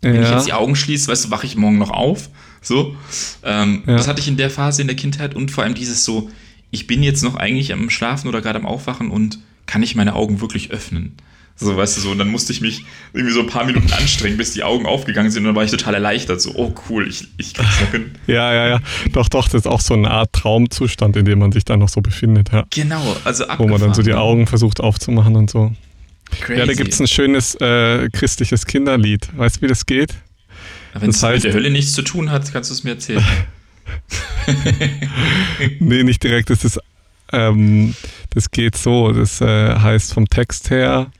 Wenn 0.00 0.16
ja. 0.16 0.22
ich 0.22 0.30
jetzt 0.30 0.46
die 0.46 0.52
Augen 0.52 0.76
schließe, 0.76 1.08
weißt 1.08 1.26
du, 1.26 1.30
wache 1.30 1.46
ich 1.46 1.56
morgen 1.56 1.78
noch 1.78 1.90
auf. 1.90 2.28
So. 2.60 2.96
Ähm, 3.44 3.82
ja. 3.86 3.96
Das 3.96 4.08
hatte 4.08 4.20
ich 4.20 4.28
in 4.28 4.36
der 4.36 4.50
Phase 4.50 4.82
in 4.82 4.88
der 4.88 4.96
Kindheit 4.96 5.34
und 5.34 5.50
vor 5.50 5.64
allem 5.64 5.74
dieses 5.74 6.04
so, 6.04 6.30
ich 6.70 6.86
bin 6.86 7.02
jetzt 7.02 7.22
noch 7.22 7.36
eigentlich 7.36 7.72
am 7.72 7.90
Schlafen 7.90 8.28
oder 8.28 8.40
gerade 8.40 8.58
am 8.58 8.66
Aufwachen 8.66 9.10
und 9.10 9.38
kann 9.66 9.82
ich 9.82 9.94
meine 9.94 10.14
Augen 10.14 10.40
wirklich 10.40 10.70
öffnen? 10.70 11.16
So, 11.54 11.76
weißt 11.76 11.96
du, 11.96 12.00
so, 12.00 12.10
und 12.10 12.18
dann 12.18 12.28
musste 12.28 12.52
ich 12.52 12.60
mich 12.60 12.84
irgendwie 13.12 13.32
so 13.32 13.40
ein 13.40 13.46
paar 13.46 13.64
Minuten 13.64 13.92
anstrengen, 13.92 14.36
bis 14.36 14.52
die 14.52 14.64
Augen 14.64 14.86
aufgegangen 14.86 15.30
sind 15.30 15.42
und 15.42 15.48
dann 15.48 15.54
war 15.54 15.64
ich 15.64 15.70
total 15.70 15.94
erleichtert. 15.94 16.40
So, 16.40 16.54
oh 16.56 16.74
cool, 16.88 17.06
ich, 17.06 17.28
ich 17.36 17.54
krieg's 17.54 17.80
noch 17.80 17.90
hin. 17.90 18.12
Ja, 18.26 18.52
ja, 18.52 18.68
ja. 18.68 18.80
Doch, 19.12 19.28
doch, 19.28 19.44
das 19.44 19.62
ist 19.62 19.66
auch 19.66 19.80
so 19.80 19.94
eine 19.94 20.10
Art 20.10 20.32
Traumzustand, 20.32 21.16
in 21.16 21.24
dem 21.24 21.38
man 21.38 21.52
sich 21.52 21.64
dann 21.64 21.80
noch 21.80 21.88
so 21.88 22.00
befindet, 22.00 22.52
ja. 22.52 22.64
Genau, 22.70 23.16
also 23.24 23.44
abgefahren. 23.44 23.58
Wo 23.58 23.68
man 23.68 23.80
dann 23.80 23.94
so 23.94 24.02
die 24.02 24.14
Augen 24.14 24.46
versucht 24.46 24.80
aufzumachen 24.80 25.36
und 25.36 25.50
so. 25.50 25.72
Crazy. 26.40 26.58
Ja, 26.58 26.66
da 26.66 26.72
gibt 26.72 26.94
es 26.94 27.00
ein 27.00 27.06
schönes 27.06 27.54
äh, 27.56 28.08
christliches 28.10 28.66
Kinderlied. 28.66 29.28
Weißt 29.36 29.56
du, 29.56 29.62
wie 29.62 29.66
das 29.66 29.84
geht? 29.84 30.14
Wenn 30.94 31.10
es 31.10 31.22
mit 31.22 31.44
der 31.44 31.52
Hölle 31.52 31.70
nichts 31.70 31.92
zu 31.92 32.02
tun 32.02 32.30
hat, 32.30 32.50
kannst 32.52 32.70
du 32.70 32.74
es 32.74 32.84
mir 32.84 32.92
erzählen. 32.92 33.24
nee, 35.80 36.02
nicht 36.02 36.22
direkt. 36.22 36.50
Das 36.50 36.64
ist, 36.64 36.78
ähm, 37.32 37.94
das 38.34 38.50
geht 38.50 38.76
so. 38.76 39.12
Das 39.12 39.40
äh, 39.40 39.76
heißt 39.76 40.14
vom 40.14 40.28
Text 40.28 40.70
her, 40.70 41.10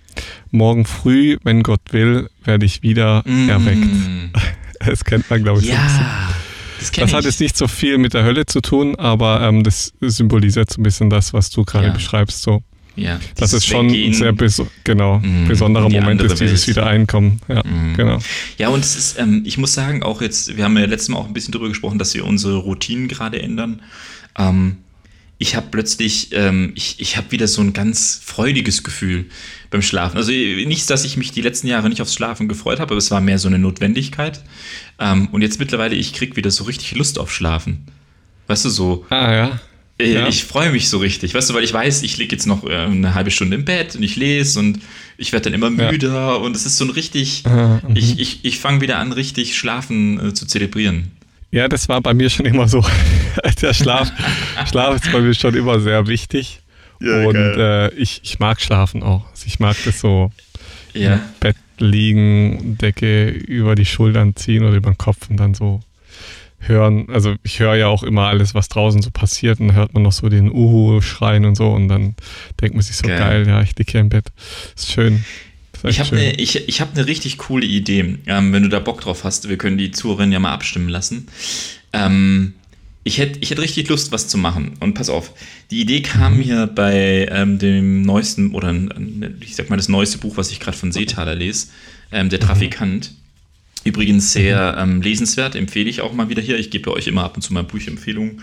morgen 0.51 0.85
früh, 0.85 1.39
wenn 1.43 1.63
Gott 1.63 1.81
will, 1.93 2.29
werde 2.45 2.67
ich 2.67 2.83
wieder 2.83 3.23
mm. 3.27 3.49
erweckt. 3.49 3.89
Das 4.85 5.05
kennt 5.05 5.31
man, 5.31 5.45
glaube 5.45 5.61
ich, 5.61 5.69
ja, 5.69 5.75
so 5.77 5.81
ein 5.81 5.89
bisschen. 5.89 6.33
Das, 6.81 6.91
das 6.91 7.13
hat 7.13 7.25
jetzt 7.25 7.39
nicht 7.39 7.57
so 7.57 7.69
viel 7.69 7.99
mit 7.99 8.15
der 8.15 8.25
Hölle 8.25 8.47
zu 8.47 8.61
tun, 8.61 8.97
aber 8.97 9.41
ähm, 9.43 9.63
das 9.63 9.93
symbolisiert 10.01 10.73
so 10.73 10.81
ein 10.81 10.83
bisschen 10.83 11.09
das, 11.09 11.33
was 11.33 11.51
du 11.51 11.63
gerade 11.63 11.87
ja. 11.87 11.93
beschreibst. 11.93 12.43
So. 12.43 12.65
Ja, 12.97 13.21
das 13.37 13.53
ist 13.53 13.65
schon 13.65 13.87
ein 13.87 14.13
sehr 14.13 14.33
beso 14.33 14.67
genau, 14.85 15.19
mm, 15.19 15.47
besonderer 15.49 15.89
Moment 15.89 16.21
ist, 16.21 16.41
dieses 16.41 16.67
Wiedereinkommen. 16.67 17.41
Ja, 17.49 17.61
mm. 17.61 17.95
genau. 17.97 18.19
Ja, 18.59 18.69
und 18.69 18.81
es 18.81 18.97
ist, 18.97 19.19
ähm, 19.19 19.43
ich 19.47 19.57
muss 19.57 19.73
sagen, 19.73 20.03
auch 20.03 20.21
jetzt, 20.21 20.57
wir 20.57 20.65
haben 20.65 20.77
ja 20.77 20.85
letztes 20.85 21.09
Mal 21.09 21.19
auch 21.19 21.27
ein 21.27 21.33
bisschen 21.33 21.53
darüber 21.53 21.69
gesprochen, 21.69 21.99
dass 21.99 22.13
wir 22.15 22.27
unsere 22.27 22.57
Routinen 22.57 23.09
gerade 23.09 23.41
ändern. 23.41 23.83
Ähm, 24.37 24.79
ich 25.43 25.57
habe 25.57 25.67
plötzlich, 25.73 26.29
ähm, 26.31 26.71
ich, 26.77 27.01
ich 27.01 27.17
habe 27.17 27.33
wieder 27.33 27.49
so 27.49 27.61
ein 27.63 27.73
ganz 27.73 28.21
freudiges 28.25 28.85
Gefühl 28.85 29.27
beim 29.71 29.83
Schlafen. 29.83 30.17
Also 30.17 30.31
nicht, 30.31 30.89
dass 30.89 31.05
ich 31.05 31.17
mich 31.17 31.33
die 31.33 31.41
letzten 31.41 31.67
Jahre 31.67 31.89
nicht 31.89 32.01
aufs 32.01 32.15
Schlafen 32.15 32.47
gefreut 32.47 32.79
habe, 32.79 32.93
aber 32.93 32.99
es 32.99 33.11
war 33.11 33.21
mehr 33.21 33.41
so 33.41 33.49
eine 33.49 33.59
Notwendigkeit. 33.59 34.41
Ähm, 35.01 35.29
und 35.33 35.43
jetzt 35.43 35.59
mittlerweile, 35.59 35.97
ich 35.97 36.13
krieg 36.13 36.37
wieder 36.37 36.53
so 36.53 36.63
richtig 36.63 36.95
Lust 36.95 37.19
auf 37.19 37.35
Schlafen. 37.35 37.87
Weißt 38.47 38.65
du, 38.67 38.71
so. 38.71 39.05
Ah, 39.09 39.33
ja. 39.33 39.61
Äh, 39.99 40.13
ja. 40.15 40.29
Ich 40.29 40.45
freue 40.45 40.71
mich 40.71 40.89
so 40.89 40.99
richtig, 40.99 41.35
weißt 41.35 41.51
du, 41.51 41.55
weil 41.55 41.65
ich 41.65 41.73
weiß, 41.73 42.05
ich 42.05 42.19
liege 42.19 42.37
jetzt 42.37 42.47
noch 42.47 42.63
äh, 42.65 42.77
eine 42.77 43.15
halbe 43.15 43.33
Stunde 43.33 43.57
im 43.57 43.65
Bett 43.65 43.97
und 43.97 44.05
ich 44.05 44.15
lese 44.15 44.61
und 44.61 44.79
ich 45.19 45.33
werde 45.33 45.51
dann 45.51 45.55
immer 45.55 45.71
müder 45.71 46.15
ja. 46.15 46.35
und 46.35 46.55
es 46.55 46.67
ist 46.67 46.79
so 46.79 46.85
ein 46.85 46.91
richtig, 46.91 47.43
mhm. 47.45 47.97
ich, 47.97 48.21
ich, 48.21 48.45
ich 48.45 48.61
fange 48.61 48.81
wieder 48.81 48.99
an, 48.99 49.11
richtig 49.11 49.57
Schlafen 49.57 50.29
äh, 50.29 50.35
zu 50.35 50.47
zelebrieren. 50.47 51.11
Ja, 51.53 51.69
das 51.69 51.89
war 51.89 52.01
bei 52.01 52.15
mir 52.15 52.31
schon 52.31 52.47
immer 52.47 52.67
so. 52.67 52.85
Der 53.63 53.75
Schlaf, 53.75 54.11
Schlaf 54.69 54.97
ist 54.97 55.13
bei 55.13 55.21
mir 55.21 55.35
schon 55.35 55.55
immer 55.55 55.79
sehr 55.81 56.07
wichtig. 56.07 56.61
Ja, 56.99 57.27
und 57.27 57.37
äh, 57.37 57.91
ich, 57.95 58.21
ich 58.25 58.39
mag 58.39 58.61
schlafen 58.61 59.03
auch. 59.03 59.29
Also 59.31 59.47
ich 59.47 59.61
mag 59.61 59.77
das 59.85 60.01
so 60.01 60.31
ja. 60.95 61.15
im 61.15 61.21
Bett 61.41 61.57
liegen, 61.79 62.79
Decke 62.79 63.29
über 63.29 63.75
die 63.75 63.85
Schultern 63.85 64.35
ziehen 64.35 64.65
oder 64.65 64.77
über 64.77 64.91
den 64.91 64.99
Kopf 64.99 65.29
und 65.29 65.37
dann 65.37 65.53
so 65.53 65.81
hören. 66.61 67.09
Also 67.11 67.35
ich 67.43 67.61
höre 67.61 67.75
ja 67.75 67.89
auch 67.89 68.03
immer 68.03 68.29
alles, 68.29 68.55
was 68.55 68.69
draußen 68.69 69.03
so 69.03 69.11
passiert 69.11 69.61
und 69.61 69.69
dann 69.69 69.77
hört 69.77 69.93
man 69.93 70.05
noch 70.05 70.13
so 70.13 70.29
den 70.29 70.51
Uhu 70.51 71.01
schreien 71.03 71.45
und 71.45 71.57
so 71.57 71.71
und 71.71 71.89
dann 71.89 72.15
denkt 72.61 72.75
man 72.75 72.83
sich 72.83 72.97
so 72.97 73.07
geil, 73.07 73.19
geil 73.19 73.49
ja, 73.49 73.61
ich 73.61 73.77
liege 73.77 73.93
hier 73.93 74.01
im 74.01 74.09
Bett. 74.09 74.33
Ist 74.75 74.93
schön. 74.93 75.25
Ich 75.89 76.01
habe 76.01 76.17
eine 76.17 76.35
ich, 76.35 76.69
ich 76.69 76.81
hab 76.81 76.95
ne 76.97 77.07
richtig 77.07 77.39
coole 77.39 77.67
Idee. 77.67 78.19
Ähm, 78.27 78.53
wenn 78.53 78.63
du 78.63 78.69
da 78.69 78.79
Bock 78.79 79.01
drauf 79.01 79.25
hast, 79.25 79.49
wir 79.49 79.59
können 79.59 79.79
die 79.79 79.91
Zuhörerinnen 79.91 80.33
ja 80.33 80.39
mal 80.39 80.53
abstimmen 80.53 80.89
lassen. 80.89 81.27
Ähm, 81.93 82.55
ich 83.05 83.19
hätte 83.19 83.41
ich 83.41 83.51
hätt 83.51 83.59
richtig 83.59 83.89
Lust, 83.89 84.13
was 84.13 84.29
zu 84.29 84.39
machen. 84.39 84.75
Und 84.81 84.95
pass 84.95 85.09
auf, 85.09 85.33
die 85.71 85.81
Idee 85.81 86.03
kam 86.03 86.35
mhm. 86.35 86.39
mir 86.39 86.67
bei 86.67 87.27
ähm, 87.31 87.59
dem 87.59 88.03
neuesten, 88.03 88.53
oder 88.55 88.75
ich 89.41 89.57
sag 89.57 89.71
mal 89.71 89.77
das 89.77 89.89
neueste 89.89 90.19
Buch, 90.19 90.37
was 90.37 90.51
ich 90.51 90.61
gerade 90.61 90.77
von 90.77 90.93
Seethaler 90.93 91.35
lese, 91.35 91.69
ähm, 92.13 92.29
Der 92.29 92.41
mhm. 92.41 92.45
Trafikant. 92.45 93.13
Übrigens 93.85 94.33
sehr 94.33 94.73
mhm. 94.77 94.93
ähm, 94.93 95.03
lesenswert, 95.03 95.57
empfehle 95.57 95.91
ich 95.91 96.03
auch 96.03 96.13
mal 96.13 96.29
wieder 96.29 96.43
hier. 96.43 96.59
Ich 96.59 96.71
gebe 96.71 96.93
euch 96.93 97.09
immer 97.09 97.25
ab 97.25 97.35
und 97.35 97.43
zu 97.43 97.53
mal 97.53 97.65
Buchempfehlungen. 97.65 98.43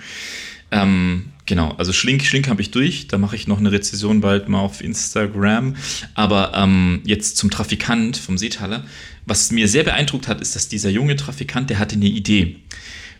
Ähm, 0.71 1.25
genau, 1.45 1.71
also 1.77 1.93
Schlink, 1.93 2.23
Schlink 2.23 2.47
habe 2.47 2.61
ich 2.61 2.71
durch. 2.71 3.07
Da 3.07 3.17
mache 3.17 3.35
ich 3.35 3.47
noch 3.47 3.59
eine 3.59 3.71
Rezession 3.71 4.21
bald 4.21 4.49
mal 4.49 4.59
auf 4.59 4.81
Instagram. 4.81 5.75
Aber 6.13 6.53
ähm, 6.55 7.01
jetzt 7.05 7.37
zum 7.37 7.49
Trafikant 7.49 8.17
vom 8.17 8.37
Seetaler. 8.37 8.85
Was 9.25 9.51
mir 9.51 9.67
sehr 9.67 9.83
beeindruckt 9.83 10.27
hat, 10.27 10.41
ist, 10.41 10.55
dass 10.55 10.67
dieser 10.67 10.89
junge 10.89 11.15
Trafikant, 11.15 11.69
der 11.69 11.79
hatte 11.79 11.95
eine 11.95 12.07
Idee. 12.07 12.57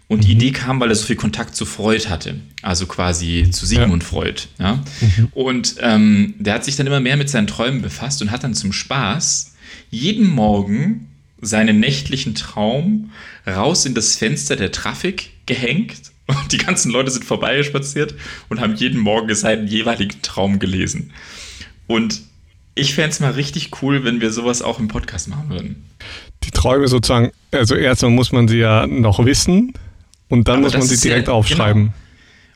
Und 0.08 0.24
die 0.24 0.30
mhm. 0.30 0.42
Idee 0.42 0.52
kam, 0.52 0.80
weil 0.80 0.90
er 0.90 0.96
so 0.96 1.06
viel 1.06 1.16
Kontakt 1.16 1.56
zu 1.56 1.66
Freud 1.66 2.10
hatte, 2.10 2.36
also 2.64 2.88
quasi 2.88 3.48
zu 3.52 3.68
Sigmund 3.68 4.02
ja. 4.02 4.10
Freud. 4.10 4.42
Ja? 4.58 4.84
Mhm. 5.02 5.28
Und 5.34 5.76
ähm, 5.82 6.34
der 6.40 6.56
hat 6.56 6.66
sich 6.66 6.76
dann 6.76 6.88
immer 6.88 7.00
mehr 7.00 7.16
mit 7.16 7.30
seinen 7.30 7.46
Träumen 7.46 7.84
befasst 7.84 8.22
und 8.24 8.32
hat 8.32 8.44
dann 8.44 8.56
zum 8.56 8.74
Spaß 8.74 9.54
jeden 9.92 10.28
Morgen 10.28 11.10
seinen 11.42 11.80
nächtlichen 11.80 12.34
Traum 12.34 13.12
raus 13.46 13.86
in 13.86 13.94
das 13.94 14.16
Fenster 14.16 14.56
der 14.56 14.72
Trafik 14.72 15.30
gehängt 15.46 16.12
und 16.30 16.52
die 16.52 16.58
ganzen 16.58 16.92
Leute 16.92 17.12
sind 17.12 17.26
vorbeigespaziert 17.26 18.16
und 18.50 18.60
haben 18.60 18.76
jeden 18.76 19.00
Morgen 19.00 19.34
seinen 19.36 19.68
jeweiligen 19.68 20.22
Traum 20.22 20.60
gelesen. 20.60 21.12
Und 21.88 22.22
ich 22.76 22.94
fände 22.94 23.10
es 23.10 23.20
mal 23.20 23.32
richtig 23.32 23.82
cool, 23.82 24.04
wenn 24.04 24.22
wir 24.22 24.32
sowas 24.32 24.62
auch 24.62 24.80
im 24.80 24.88
Podcast 24.88 25.28
machen 25.28 25.50
würden. 25.50 25.84
Die 26.44 26.52
Träume 26.52 26.88
sozusagen, 26.88 27.32
also 27.52 27.76
erstmal 27.76 28.12
muss 28.12 28.32
man 28.32 28.48
sie 28.48 28.60
ja 28.60 28.88
noch 28.88 29.26
wissen, 29.26 29.74
und 30.30 30.48
dann 30.48 30.58
Aber 30.58 30.66
muss 30.66 30.74
man 30.74 30.84
sie 30.84 30.98
direkt 30.98 31.28
ja, 31.28 31.34
aufschreiben. 31.34 31.86
Genau. 31.86 31.94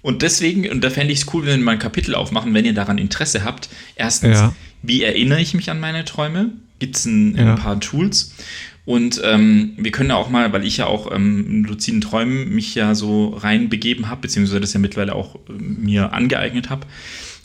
Und 0.04 0.22
deswegen, 0.22 0.70
und 0.70 0.84
da 0.84 0.90
fände 0.90 1.12
ich 1.12 1.22
es 1.22 1.34
cool, 1.34 1.46
wenn 1.46 1.60
wir 1.60 1.66
mal 1.66 1.72
ein 1.74 1.80
Kapitel 1.80 2.16
aufmachen, 2.16 2.54
wenn 2.54 2.66
ihr 2.66 2.74
daran 2.74 2.98
Interesse 2.98 3.44
habt. 3.44 3.70
Erstens, 3.96 4.38
ja. 4.38 4.56
wie 4.82 5.02
erinnere 5.02 5.42
ich 5.42 5.54
mich 5.54 5.70
an 5.72 5.80
meine 5.80 6.06
Träume? 6.06 6.52
Gibt 6.80 6.98
es 6.98 7.06
ein, 7.06 7.36
ja. 7.36 7.54
ein, 7.54 7.60
paar 7.60 7.80
Tools? 7.80 8.36
Und 8.86 9.22
ähm, 9.24 9.74
wir 9.78 9.92
können 9.92 10.12
auch 10.12 10.30
mal, 10.30 10.52
weil 10.52 10.66
ich 10.66 10.78
ja 10.78 10.88
auch 10.88 11.10
ähm, 11.14 11.46
in 11.48 11.64
luziden 11.64 12.02
Träumen 12.02 12.50
mich 12.54 12.76
ja 12.76 12.96
so 12.96 13.30
reinbegeben 13.30 14.10
habe, 14.10 14.22
beziehungsweise 14.22 14.60
das 14.60 14.74
ja 14.74 14.80
mittlerweile 14.80 15.16
auch 15.16 15.36
äh, 15.36 15.54
mir 15.54 16.12
angeeignet 16.12 16.70
habe, 16.70 16.86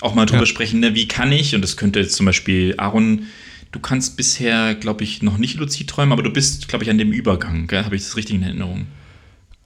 auch 0.01 0.15
mal 0.15 0.27
drüber 0.27 0.43
ja. 0.43 0.47
sprechen, 0.47 0.81
ne, 0.81 0.95
wie 0.95 1.07
kann 1.07 1.31
ich, 1.31 1.55
und 1.55 1.63
das 1.63 1.77
könnte 1.77 2.01
jetzt 2.01 2.17
zum 2.17 2.27
Beispiel 2.27 2.75
Aaron 2.77 3.27
du 3.73 3.81
kannst 3.81 4.17
bisher, 4.17 4.75
glaube 4.75 5.05
ich, 5.05 5.23
noch 5.23 5.39
nicht 5.39 5.57
luzid 5.57 5.89
träumen, 5.89 6.13
aber 6.13 6.23
du 6.23 6.31
bist, 6.31 6.69
glaube 6.69 6.85
ich, 6.85 6.91
an 6.91 6.99
dem 6.99 7.13
Übergang. 7.13 7.71
Habe 7.71 7.97
ich 7.97 8.03
das 8.03 8.17
richtig 8.17 8.37
in 8.37 8.43
Erinnerung? 8.43 8.87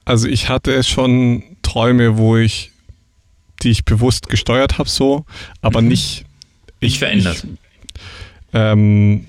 Also 0.05 0.29
ich 0.29 0.49
hatte 0.49 0.83
schon 0.83 1.43
Träume, 1.63 2.19
wo 2.19 2.37
ich, 2.37 2.73
die 3.63 3.71
ich 3.71 3.85
bewusst 3.85 4.29
gesteuert 4.29 4.79
habe, 4.79 4.89
so, 4.89 5.25
aber 5.61 5.81
mhm. 5.81 5.89
nicht. 5.89 6.25
Ich 6.81 6.99
verändert. 6.99 7.45
Ich, 7.45 7.51
ähm, 8.55 9.27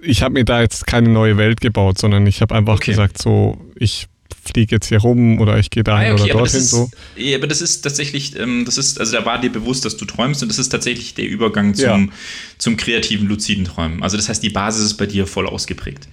ich 0.00 0.22
habe 0.22 0.34
mir 0.34 0.44
da 0.44 0.60
jetzt 0.60 0.86
keine 0.86 1.08
neue 1.08 1.36
Welt 1.36 1.60
gebaut, 1.60 1.98
sondern 1.98 2.26
ich 2.26 2.40
habe 2.40 2.54
einfach 2.54 2.76
okay. 2.76 2.92
gesagt, 2.92 3.20
so, 3.20 3.58
ich 3.76 4.08
fliege 4.44 4.76
jetzt 4.76 4.86
hier 4.86 4.98
rum 4.98 5.40
oder 5.40 5.58
ich 5.58 5.70
gehe 5.70 5.84
dahin 5.84 6.12
ah, 6.12 6.14
okay, 6.14 6.24
oder 6.24 6.32
dorthin 6.34 6.60
ist, 6.60 6.70
so. 6.70 6.90
Ja, 7.16 7.36
aber 7.36 7.46
das 7.46 7.60
ist 7.60 7.82
tatsächlich, 7.82 8.38
ähm, 8.38 8.64
das 8.64 8.78
ist, 8.78 8.98
also 8.98 9.12
da 9.16 9.24
war 9.24 9.40
dir 9.40 9.50
bewusst, 9.50 9.84
dass 9.84 9.96
du 9.96 10.04
träumst 10.04 10.42
und 10.42 10.48
das 10.48 10.58
ist 10.58 10.70
tatsächlich 10.70 11.14
der 11.14 11.26
Übergang 11.26 11.74
zum, 11.74 12.06
ja. 12.06 12.12
zum 12.58 12.76
kreativen, 12.76 13.28
luziden 13.28 13.64
Träumen. 13.64 14.02
Also 14.02 14.16
das 14.16 14.28
heißt, 14.28 14.42
die 14.42 14.50
Basis 14.50 14.84
ist 14.84 14.94
bei 14.94 15.06
dir 15.06 15.26
voll 15.26 15.46
ausgeprägt. 15.46 16.08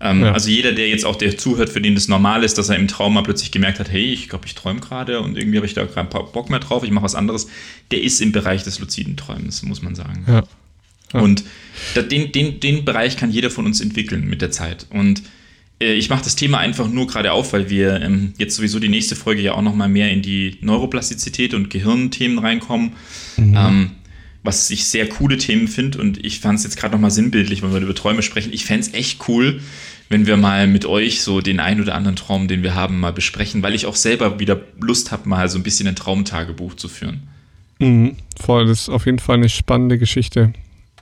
Ähm, 0.00 0.22
ja. 0.22 0.32
Also 0.32 0.50
jeder, 0.50 0.72
der 0.72 0.88
jetzt 0.88 1.04
auch 1.04 1.16
der 1.16 1.38
zuhört, 1.38 1.70
für 1.70 1.80
den 1.80 1.94
das 1.94 2.08
normal 2.08 2.42
ist, 2.42 2.58
dass 2.58 2.68
er 2.68 2.76
im 2.76 2.88
Traum 2.88 3.14
mal 3.14 3.22
plötzlich 3.22 3.52
gemerkt 3.52 3.78
hat, 3.78 3.90
hey, 3.90 4.12
ich 4.12 4.28
glaube, 4.28 4.46
ich 4.46 4.54
träume 4.54 4.80
gerade 4.80 5.20
und 5.20 5.38
irgendwie 5.38 5.58
habe 5.58 5.66
ich 5.66 5.74
da 5.74 5.84
gerade 5.84 6.08
Bock 6.08 6.50
mehr 6.50 6.58
drauf, 6.58 6.82
ich 6.82 6.90
mache 6.90 7.04
was 7.04 7.14
anderes, 7.14 7.46
der 7.92 8.02
ist 8.02 8.20
im 8.20 8.32
Bereich 8.32 8.64
des 8.64 8.80
luziden 8.80 9.16
Träumens, 9.16 9.62
muss 9.62 9.80
man 9.82 9.94
sagen. 9.94 10.24
Ja. 10.26 10.42
Ja. 11.12 11.20
Und 11.20 11.44
den, 12.10 12.32
den, 12.32 12.60
den 12.60 12.84
Bereich 12.84 13.16
kann 13.16 13.30
jeder 13.30 13.50
von 13.50 13.66
uns 13.66 13.80
entwickeln 13.80 14.28
mit 14.28 14.42
der 14.42 14.50
Zeit. 14.50 14.86
Und 14.90 15.22
äh, 15.80 15.94
ich 15.94 16.08
mache 16.08 16.24
das 16.24 16.36
Thema 16.36 16.58
einfach 16.58 16.88
nur 16.88 17.06
gerade 17.06 17.32
auf, 17.32 17.52
weil 17.52 17.68
wir 17.70 18.00
ähm, 18.00 18.34
jetzt 18.38 18.56
sowieso 18.56 18.78
die 18.78 18.88
nächste 18.88 19.16
Folge 19.16 19.42
ja 19.42 19.52
auch 19.52 19.62
nochmal 19.62 19.88
mehr 19.88 20.10
in 20.10 20.22
die 20.22 20.58
Neuroplastizität 20.60 21.54
und 21.54 21.70
Gehirnthemen 21.70 22.38
reinkommen. 22.38 22.92
Mhm. 23.36 23.54
Ähm, 23.56 23.90
was 24.44 24.70
ich 24.70 24.86
sehr 24.86 25.08
coole 25.08 25.38
Themen 25.38 25.68
finde 25.68 25.98
und 25.98 26.24
ich 26.24 26.40
fand 26.40 26.58
es 26.58 26.64
jetzt 26.64 26.76
gerade 26.76 26.94
nochmal 26.94 27.12
sinnbildlich, 27.12 27.62
wenn 27.62 27.72
wir 27.72 27.80
über 27.80 27.94
Träume 27.94 28.22
sprechen. 28.22 28.52
Ich 28.52 28.64
fände 28.64 28.86
es 28.86 28.92
echt 28.92 29.28
cool, 29.28 29.60
wenn 30.08 30.26
wir 30.26 30.36
mal 30.36 30.66
mit 30.66 30.84
euch 30.84 31.22
so 31.22 31.40
den 31.40 31.60
ein 31.60 31.80
oder 31.80 31.94
anderen 31.94 32.16
Traum, 32.16 32.48
den 32.48 32.64
wir 32.64 32.74
haben, 32.74 32.98
mal 32.98 33.12
besprechen, 33.12 33.62
weil 33.62 33.74
ich 33.74 33.86
auch 33.86 33.94
selber 33.94 34.40
wieder 34.40 34.60
Lust 34.80 35.12
habe, 35.12 35.28
mal 35.28 35.48
so 35.48 35.58
ein 35.58 35.62
bisschen 35.62 35.86
ein 35.86 35.94
Traumtagebuch 35.94 36.74
zu 36.74 36.88
führen. 36.88 37.22
Mhm, 37.78 38.16
voll, 38.36 38.66
das 38.66 38.82
ist 38.82 38.88
auf 38.88 39.06
jeden 39.06 39.20
Fall 39.20 39.36
eine 39.36 39.48
spannende 39.48 39.96
Geschichte. 39.96 40.52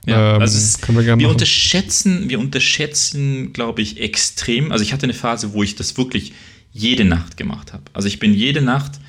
Ja, 0.05 0.35
ähm, 0.35 0.41
also 0.41 0.57
es, 0.57 0.81
können 0.81 0.97
wir, 0.97 1.05
gerne 1.05 1.21
wir 1.21 1.29
unterschätzen, 1.29 2.29
wir 2.29 2.39
unterschätzen, 2.39 3.53
glaube 3.53 3.81
ich, 3.81 3.99
extrem. 3.99 4.71
Also 4.71 4.83
ich 4.83 4.93
hatte 4.93 5.03
eine 5.03 5.13
Phase, 5.13 5.53
wo 5.53 5.63
ich 5.63 5.75
das 5.75 5.97
wirklich 5.97 6.33
jede 6.73 7.05
Nacht 7.05 7.37
gemacht 7.37 7.73
habe. 7.73 7.83
Also 7.93 8.07
ich 8.07 8.19
bin 8.19 8.33
jede 8.33 8.61
Nacht 8.61 8.99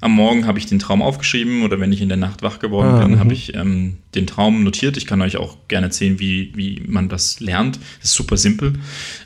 am 0.00 0.12
Morgen 0.12 0.46
habe 0.46 0.58
ich 0.58 0.66
den 0.66 0.78
Traum 0.78 1.02
aufgeschrieben 1.02 1.62
oder 1.62 1.80
wenn 1.80 1.92
ich 1.92 2.00
in 2.00 2.08
der 2.08 2.18
Nacht 2.18 2.42
wach 2.42 2.58
geworden 2.60 2.88
ah, 2.88 3.04
bin, 3.04 3.18
habe 3.18 3.30
mhm. 3.30 3.34
ich 3.34 3.54
ähm, 3.54 3.96
den 4.14 4.26
Traum 4.26 4.62
notiert. 4.62 4.96
Ich 4.96 5.06
kann 5.06 5.20
euch 5.20 5.36
auch 5.36 5.56
gerne 5.66 5.86
erzählen, 5.86 6.20
wie, 6.20 6.52
wie 6.54 6.82
man 6.86 7.08
das 7.08 7.40
lernt. 7.40 7.76
Das 8.00 8.10
ist 8.10 8.14
super 8.14 8.36
simpel. 8.36 8.74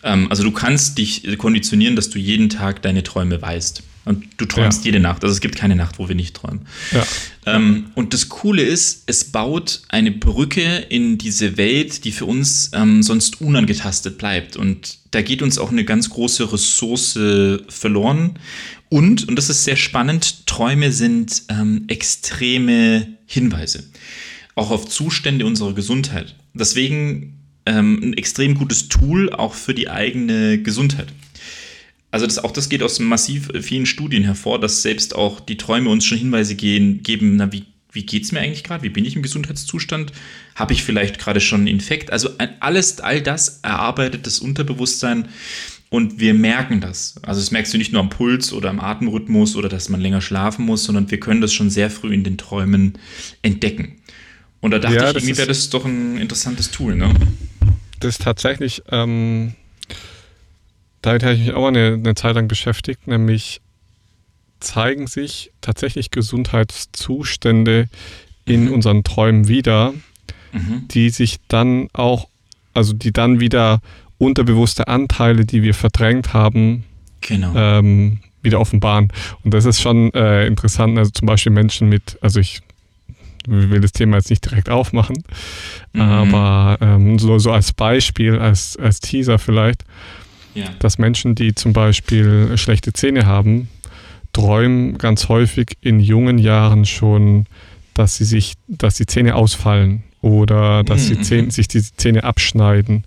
Ähm, 0.02 0.29
also 0.31 0.43
du 0.43 0.50
kannst 0.50 0.99
dich 0.99 1.37
konditionieren, 1.37 1.97
dass 1.97 2.09
du 2.11 2.19
jeden 2.19 2.49
Tag 2.49 2.81
deine 2.83 3.02
Träume 3.02 3.43
weißt. 3.43 3.83
Und 4.05 4.25
du 4.37 4.47
träumst 4.47 4.81
ja. 4.81 4.87
jede 4.87 5.01
Nacht. 5.01 5.23
Also 5.23 5.33
es 5.33 5.41
gibt 5.41 5.57
keine 5.57 5.77
Nacht, 5.77 5.99
wo 5.99 6.09
wir 6.09 6.17
nicht 6.17 6.35
träumen. 6.35 6.67
Ja. 6.91 7.07
Ähm, 7.47 7.87
und 7.95 8.15
das 8.15 8.29
Coole 8.29 8.63
ist, 8.63 9.05
es 9.07 9.25
baut 9.25 9.83
eine 9.89 10.11
Brücke 10.11 10.87
in 10.89 11.19
diese 11.19 11.57
Welt, 11.57 12.05
die 12.05 12.13
für 12.13 12.25
uns 12.25 12.71
ähm, 12.75 13.03
sonst 13.03 13.41
unangetastet 13.41 14.19
bleibt. 14.19 14.57
Und 14.57 14.99
da 15.13 15.23
geht 15.23 15.43
uns 15.43 15.59
auch 15.59 15.71
eine 15.71 15.85
ganz 15.85 16.11
große 16.11 16.53
Ressource 16.53 17.19
verloren. 17.69 18.39
Und, 18.89 19.29
und 19.29 19.37
das 19.37 19.49
ist 19.49 19.65
sehr 19.65 19.77
spannend, 19.77 20.47
Träume 20.47 20.93
sind 20.93 21.45
ähm, 21.49 21.85
extreme 21.89 23.07
Hinweise. 23.27 23.85
Auch 24.55 24.71
auf 24.71 24.89
Zustände 24.89 25.47
unserer 25.47 25.75
Gesundheit. 25.75 26.35
Deswegen 26.55 27.39
ähm, 27.65 28.01
ein 28.03 28.13
extrem 28.15 28.55
gutes 28.55 28.89
Tool 28.89 29.33
auch 29.33 29.55
für 29.55 29.75
die 29.75 29.89
eigene 29.89 30.61
Gesundheit 30.61 31.09
also 32.12 32.26
das, 32.26 32.38
auch 32.38 32.52
das 32.52 32.69
geht 32.69 32.83
aus 32.83 33.00
massiv 33.00 33.49
vielen 33.62 33.87
Studien 33.87 34.23
hervor, 34.23 34.61
dass 34.61 34.83
selbst 34.83 35.16
auch 35.16 35.40
die 35.40 35.57
Träume 35.57 35.88
uns 35.88 36.04
schon 36.04 36.19
Hinweise 36.19 36.54
gehen, 36.54 37.02
geben, 37.02 37.37
na, 37.37 37.50
wie, 37.52 37.64
wie 37.90 38.04
geht 38.04 38.25
es 38.25 38.33
mir 38.33 38.40
eigentlich 38.40 38.64
gerade? 38.64 38.85
Wie 38.85 38.90
bin 38.90 39.07
ich 39.07 39.16
im 39.16 39.23
Gesundheitszustand? 39.23 40.12
Habe 40.54 40.75
ich 40.75 40.85
vielleicht 40.85 41.19
gerade 41.19 41.40
schon 41.40 41.61
einen 41.61 41.69
Infekt? 41.69 42.12
Also 42.12 42.28
alles, 42.61 43.00
all 43.00 43.23
das 43.23 43.61
erarbeitet 43.62 44.26
das 44.26 44.40
Unterbewusstsein 44.40 45.28
und 45.88 46.21
wir 46.21 46.35
merken 46.35 46.83
das. 46.83 47.14
Also 47.23 47.40
das 47.40 47.50
merkst 47.50 47.73
du 47.73 47.78
nicht 47.78 47.92
nur 47.92 48.02
am 48.02 48.11
Puls 48.11 48.52
oder 48.52 48.69
am 48.69 48.81
Atemrhythmus 48.81 49.57
oder 49.57 49.71
dass 49.71 49.88
man 49.88 50.00
länger 50.00 50.21
schlafen 50.21 50.66
muss, 50.66 50.85
sondern 50.85 51.11
wir 51.11 51.19
können 51.19 51.40
das 51.40 51.54
schon 51.54 51.71
sehr 51.71 51.90
früh 51.90 52.12
in 52.12 52.25
den 52.25 52.37
Träumen 52.37 52.99
entdecken. 53.40 53.97
Und 54.61 54.73
da 54.73 54.78
dachte 54.78 54.97
ja, 54.97 55.09
ich, 55.09 55.16
irgendwie 55.16 55.38
wäre 55.38 55.49
das 55.49 55.71
doch 55.71 55.87
ein 55.87 56.19
interessantes 56.19 56.71
Tool, 56.71 56.95
ne? 56.95 57.11
Das 58.00 58.16
ist 58.16 58.23
tatsächlich 58.23 58.83
ähm, 58.90 59.54
damit 61.03 61.23
habe 61.23 61.35
ich 61.35 61.41
mich 61.41 61.53
auch 61.53 61.67
eine, 61.67 61.95
eine 61.95 62.15
Zeit 62.15 62.35
lang 62.35 62.49
beschäftigt, 62.49 63.07
nämlich 63.07 63.61
zeigen 64.61 65.07
sich 65.07 65.51
tatsächlich 65.61 66.11
Gesundheitszustände 66.11 67.88
in 68.45 68.67
mhm. 68.67 68.73
unseren 68.73 69.05
Träumen 69.05 69.49
wieder, 69.49 69.93
mhm. 70.53 70.87
die 70.88 71.11
sich 71.11 71.38
dann 71.49 71.88
auch, 71.93 72.29
also 72.75 72.93
die 72.93 73.12
dann 73.12 73.41
wieder 73.41 73.81
unterbewusste 74.19 74.88
Anteile, 74.88 75.45
die 75.45 75.62
wir 75.62 75.75
verdrängt 75.75 76.33
haben, 76.33 76.85
genau. 77.21 77.53
ähm, 77.57 78.21
wieder 78.43 78.61
offenbaren. 78.61 79.12
Und 79.45 79.53
das 79.53 79.65
ist 79.65 79.81
schon 79.81 80.12
äh, 80.15 80.47
interessant. 80.47 80.99
Also 80.99 81.11
zum 81.11 81.27
Beispiel 81.27 81.53
Menschen 81.53 81.88
mit, 81.88 82.19
also 82.21 82.41
ich 82.41 82.62
will 83.47 83.81
das 83.81 83.93
Thema 83.93 84.17
jetzt 84.19 84.31
nicht 84.31 84.45
direkt 84.45 84.71
aufmachen, 84.71 85.25
mhm. 85.93 86.01
aber 86.01 86.79
ähm, 86.81 87.19
so, 87.19 87.38
so 87.41 87.51
als 87.51 87.73
Beispiel, 87.73 88.38
als, 88.38 88.77
als 88.77 89.01
Teaser 89.01 89.38
vielleicht, 89.41 89.85
ja. 90.55 90.67
dass 90.79 90.99
Menschen, 90.99 91.35
die 91.35 91.55
zum 91.55 91.73
Beispiel 91.73 92.57
schlechte 92.57 92.93
Zähne 92.93 93.27
haben, 93.27 93.69
träumen 94.33 94.99
ganz 94.99 95.29
häufig 95.29 95.77
in 95.81 96.01
jungen 96.01 96.38
Jahren 96.38 96.85
schon, 96.85 97.47
dass 97.95 98.17
sie 98.17 98.25
sich, 98.25 98.55
dass 98.69 98.95
die 98.95 99.07
Zähne 99.07 99.35
ausfallen 99.35 100.03
oder 100.21 100.85
dass 100.85 101.03
mhm. 101.03 101.07
sie 101.07 101.21
Zähne, 101.21 101.51
sich 101.51 101.69
die 101.69 101.83
Zähne 101.83 102.25
abschneiden, 102.25 103.05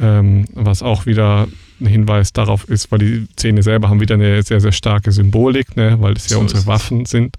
ähm, 0.00 0.46
was 0.52 0.82
auch 0.82 1.06
wieder 1.06 1.48
ein 1.80 1.86
Hinweis 1.86 2.32
darauf 2.32 2.68
ist, 2.68 2.92
weil 2.92 3.00
die 3.00 3.26
Zähne 3.36 3.62
selber 3.62 3.88
haben 3.88 4.00
wieder 4.00 4.14
eine 4.14 4.42
sehr, 4.42 4.60
sehr 4.60 4.72
starke 4.72 5.10
Symbolik, 5.10 5.76
ne, 5.76 5.96
weil 6.00 6.12
es 6.12 6.28
ja 6.28 6.36
so 6.36 6.40
unsere 6.40 6.66
Waffen 6.66 7.06
sind 7.06 7.36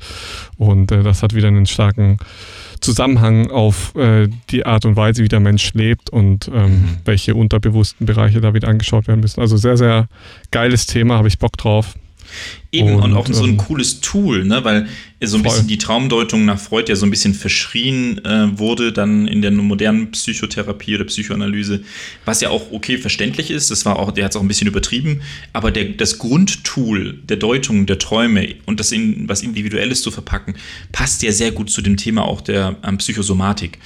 und 0.58 0.92
äh, 0.92 1.04
das 1.04 1.24
hat 1.24 1.34
wieder 1.34 1.48
einen 1.48 1.66
starken 1.66 2.18
Zusammenhang 2.84 3.50
auf 3.50 3.96
äh, 3.96 4.28
die 4.50 4.66
Art 4.66 4.86
und 4.86 4.96
Weise, 4.96 5.24
wie 5.24 5.28
der 5.28 5.40
Mensch 5.40 5.74
lebt 5.74 6.10
und 6.10 6.50
ähm, 6.54 6.54
mhm. 6.54 6.98
welche 7.06 7.36
unterbewussten 7.36 8.06
Bereiche 8.06 8.42
da 8.42 8.54
wieder 8.54 8.68
angeschaut 8.68 9.08
werden 9.08 9.22
müssen. 9.22 9.42
Also 9.42 9.58
sehr, 9.58 9.78
sehr 9.78 10.08
geiles 10.52 10.86
Thema, 10.86 11.18
habe 11.18 11.28
ich 11.28 11.40
Bock 11.40 11.58
drauf. 11.58 11.96
Eben, 12.72 12.96
und, 12.96 13.04
und 13.04 13.14
auch 13.14 13.28
so 13.28 13.44
ein 13.44 13.52
ähm, 13.52 13.58
cooles 13.58 14.02
Tool, 14.02 14.46
ne? 14.46 14.64
weil 14.64 14.88
so 15.22 15.38
ein 15.38 15.44
voll. 15.44 15.52
bisschen 15.52 15.68
die 15.68 15.78
Traumdeutung 15.78 16.46
nach 16.46 16.60
Freud 16.60 16.90
ja 16.90 16.96
so 16.96 17.06
ein 17.06 17.10
bisschen 17.10 17.34
verschrien 17.34 18.24
äh, 18.26 18.58
wurde, 18.58 18.92
dann 18.92 19.28
in 19.28 19.42
der 19.42 19.52
modernen 19.52 20.12
Psychotherapie 20.12 20.96
oder 20.96 21.06
Psychoanalyse, 21.06 21.84
was 22.26 22.42
ja 22.42 22.50
auch 22.50 22.72
okay 22.72 22.98
verständlich 22.98 23.52
ist, 23.52 23.72
das 23.72 23.86
war 23.86 24.00
auch, 24.00 24.12
der 24.12 24.26
hat 24.26 24.32
es 24.32 24.38
auch 24.38 24.42
ein 24.42 24.48
bisschen 24.48 24.68
übertrieben, 24.68 25.22
aber 25.54 25.72
der, 25.72 25.86
das 25.86 26.18
Grundtool 26.18 27.20
der 27.24 27.38
Deutung 27.38 27.86
der 27.86 28.00
Träume 28.00 28.56
und 28.66 28.80
das 28.80 28.92
in 28.92 29.30
was 29.30 29.44
Individuelles 29.44 30.02
zu 30.02 30.12
verpacken, 30.12 30.56
passt 30.92 31.24
ja 31.24 31.32
sehr 31.32 31.52
gut 31.52 31.70
zu 31.70 31.82
dem 31.82 31.98
Thema 31.98 32.24
auch 32.26 32.42
der 32.42 32.76
ähm, 32.84 32.98
Psychosomatik. 32.98 33.78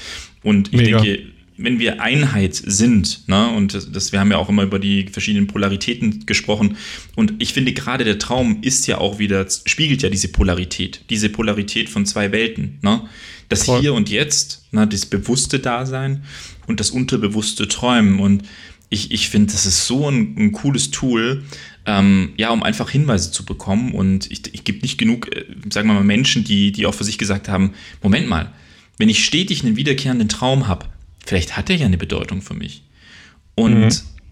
Und 0.43 0.69
ich 0.73 0.79
Mega. 0.79 1.01
denke, 1.01 1.23
wenn 1.57 1.79
wir 1.79 2.01
Einheit 2.01 2.55
sind, 2.55 3.27
ne, 3.27 3.49
und 3.49 3.73
das, 3.73 4.11
wir 4.11 4.19
haben 4.19 4.31
ja 4.31 4.37
auch 4.37 4.49
immer 4.49 4.63
über 4.63 4.79
die 4.79 5.07
verschiedenen 5.07 5.47
Polaritäten 5.47 6.25
gesprochen, 6.25 6.77
und 7.15 7.33
ich 7.39 7.53
finde 7.53 7.73
gerade 7.73 8.03
der 8.03 8.19
Traum 8.19 8.59
ist 8.61 8.87
ja 8.87 8.99
auch 8.99 9.19
wieder, 9.19 9.45
spiegelt 9.65 10.01
ja 10.03 10.09
diese 10.09 10.27
Polarität, 10.27 11.01
diese 11.09 11.29
Polarität 11.29 11.89
von 11.89 12.05
zwei 12.05 12.31
Welten, 12.31 12.79
ne? 12.81 13.01
Das 13.49 13.63
Voll. 13.63 13.79
Hier 13.79 13.93
und 13.93 14.09
Jetzt, 14.09 14.65
ne, 14.71 14.85
das 14.87 15.05
bewusste 15.05 15.59
Dasein 15.59 16.23
und 16.67 16.79
das 16.81 16.91
unterbewusste 16.91 17.67
Träumen. 17.69 18.19
Und 18.19 18.43
ich, 18.89 19.11
ich 19.11 19.29
finde, 19.29 19.53
das 19.53 19.65
ist 19.65 19.87
so 19.87 20.09
ein, 20.09 20.35
ein 20.37 20.51
cooles 20.51 20.91
Tool, 20.91 21.43
ähm, 21.85 22.33
ja, 22.35 22.49
um 22.49 22.61
einfach 22.61 22.89
Hinweise 22.89 23.31
zu 23.31 23.45
bekommen. 23.45 23.93
Und 23.93 24.29
ich, 24.29 24.53
ich 24.53 24.65
gebe 24.65 24.79
nicht 24.79 24.97
genug, 24.97 25.33
äh, 25.33 25.45
sagen 25.71 25.87
wir 25.87 25.93
mal, 25.93 26.03
Menschen, 26.03 26.43
die, 26.43 26.73
die 26.73 26.85
auch 26.85 26.93
für 26.93 27.05
sich 27.05 27.17
gesagt 27.17 27.47
haben, 27.47 27.73
Moment 28.03 28.27
mal, 28.27 28.51
wenn 28.97 29.07
ich 29.07 29.23
stetig 29.23 29.63
einen 29.63 29.77
wiederkehrenden 29.77 30.27
Traum 30.27 30.67
habe, 30.67 30.87
vielleicht 31.27 31.57
hat 31.57 31.69
er 31.69 31.75
ja 31.75 31.85
eine 31.85 31.97
Bedeutung 31.97 32.41
für 32.41 32.53
mich. 32.53 32.83
Und 33.55 33.79
mhm. 33.81 33.89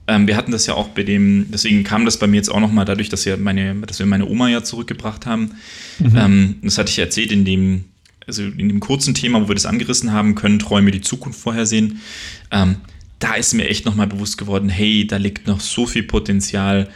ähm, 0.07 0.27
wir 0.27 0.37
hatten 0.37 0.51
das 0.51 0.65
ja 0.65 0.75
auch 0.75 0.89
bei 0.89 1.03
dem, 1.03 1.47
deswegen 1.51 1.83
kam 1.83 2.05
das 2.05 2.17
bei 2.17 2.27
mir 2.27 2.37
jetzt 2.37 2.49
auch 2.49 2.59
nochmal 2.59 2.85
dadurch, 2.85 3.09
dass 3.09 3.25
wir 3.25 3.37
meine, 3.37 3.75
dass 3.87 3.99
wir 3.99 4.05
meine 4.05 4.27
Oma 4.27 4.49
ja 4.49 4.63
zurückgebracht 4.63 5.25
haben. 5.25 5.51
Mhm. 5.99 6.17
Ähm, 6.17 6.55
das 6.61 6.77
hatte 6.77 6.91
ich 6.91 6.99
erzählt 6.99 7.31
in 7.31 7.43
dem, 7.43 7.85
also 8.25 8.43
in 8.43 8.69
dem 8.69 8.79
kurzen 8.79 9.13
Thema, 9.13 9.41
wo 9.41 9.47
wir 9.47 9.55
das 9.55 9.65
angerissen 9.65 10.11
haben, 10.11 10.35
können 10.35 10.59
Träume 10.59 10.91
die 10.91 11.01
Zukunft 11.01 11.39
vorhersehen. 11.39 11.99
Ähm, 12.51 12.77
da 13.19 13.35
ist 13.35 13.53
mir 13.53 13.67
echt 13.67 13.85
nochmal 13.85 14.07
bewusst 14.07 14.37
geworden, 14.37 14.69
hey, 14.69 15.07
da 15.07 15.17
liegt 15.17 15.47
noch 15.47 15.59
so 15.59 15.85
viel 15.85 16.03
Potenzial, 16.03 16.89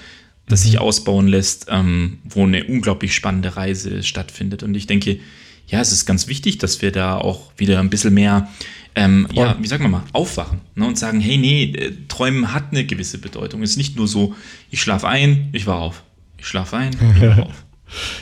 das 0.48 0.64
sich 0.64 0.74
mhm. 0.74 0.80
ausbauen 0.80 1.28
lässt, 1.28 1.68
ähm, 1.70 2.20
wo 2.24 2.44
eine 2.44 2.64
unglaublich 2.66 3.14
spannende 3.14 3.56
Reise 3.56 4.04
stattfindet. 4.04 4.64
Und 4.64 4.76
ich 4.76 4.88
denke, 4.88 5.20
ja, 5.68 5.80
es 5.82 5.92
ist 5.92 6.06
ganz 6.06 6.28
wichtig, 6.28 6.58
dass 6.58 6.82
wir 6.82 6.92
da 6.92 7.18
auch 7.18 7.52
wieder 7.58 7.80
ein 7.80 7.90
bisschen 7.90 8.14
mehr 8.14 8.50
ähm, 8.96 9.28
ja, 9.34 9.56
wie 9.60 9.68
sagen 9.68 9.84
wir 9.84 9.90
mal, 9.90 10.04
aufwachen 10.14 10.62
ne, 10.76 10.88
und 10.88 10.98
sagen, 10.98 11.20
hey, 11.20 11.38
nee, 11.38 11.64
äh, 11.66 11.94
Träumen 12.08 12.54
hat 12.54 12.66
eine 12.72 12.86
gewisse 12.86 13.18
Bedeutung. 13.18 13.64
Es 13.64 13.72
ist 13.72 13.78
nicht 13.78 13.96
nur 13.96 14.08
so, 14.08 14.36
ich 14.72 14.82
schlafe 14.82 15.08
ein, 15.08 15.50
ich 15.54 15.68
war 15.68 15.80
auf. 15.80 16.04
Ich 16.38 16.48
schlafe 16.48 16.78
ein, 16.78 16.92
ich 17.16 17.22
war 17.22 17.40
auf. 17.48 17.66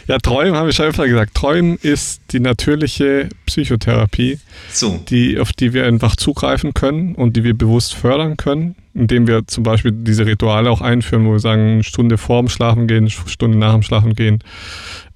Ja, 0.08 0.18
Träumen 0.18 0.56
habe 0.56 0.70
ich 0.70 0.76
schon 0.76 0.86
öfter 0.86 1.08
gesagt. 1.08 1.36
Träumen 1.36 1.78
ist 1.78 2.22
die 2.32 2.40
natürliche 2.40 3.30
Psychotherapie, 3.46 4.40
so. 4.72 5.04
die, 5.10 5.40
auf 5.40 5.52
die 5.52 5.74
wir 5.74 5.86
einfach 5.86 6.16
zugreifen 6.16 6.74
können 6.74 7.16
und 7.16 7.36
die 7.36 7.44
wir 7.44 7.54
bewusst 7.54 7.94
fördern 7.94 8.38
können, 8.38 8.76
indem 8.94 9.28
wir 9.28 9.46
zum 9.48 9.64
Beispiel 9.64 9.92
diese 9.92 10.26
Rituale 10.26 10.70
auch 10.70 10.82
einführen, 10.82 11.26
wo 11.26 11.34
wir 11.34 11.40
sagen, 11.40 11.62
eine 11.62 11.84
Stunde 11.84 12.18
vor 12.18 12.42
dem 12.42 12.50
Schlafen 12.50 12.88
gehen, 12.88 13.00
eine 13.00 13.10
Stunde 13.10 13.58
nach 13.58 13.74
dem 13.74 13.84
Schlafen 13.84 14.16
gehen, 14.16 14.40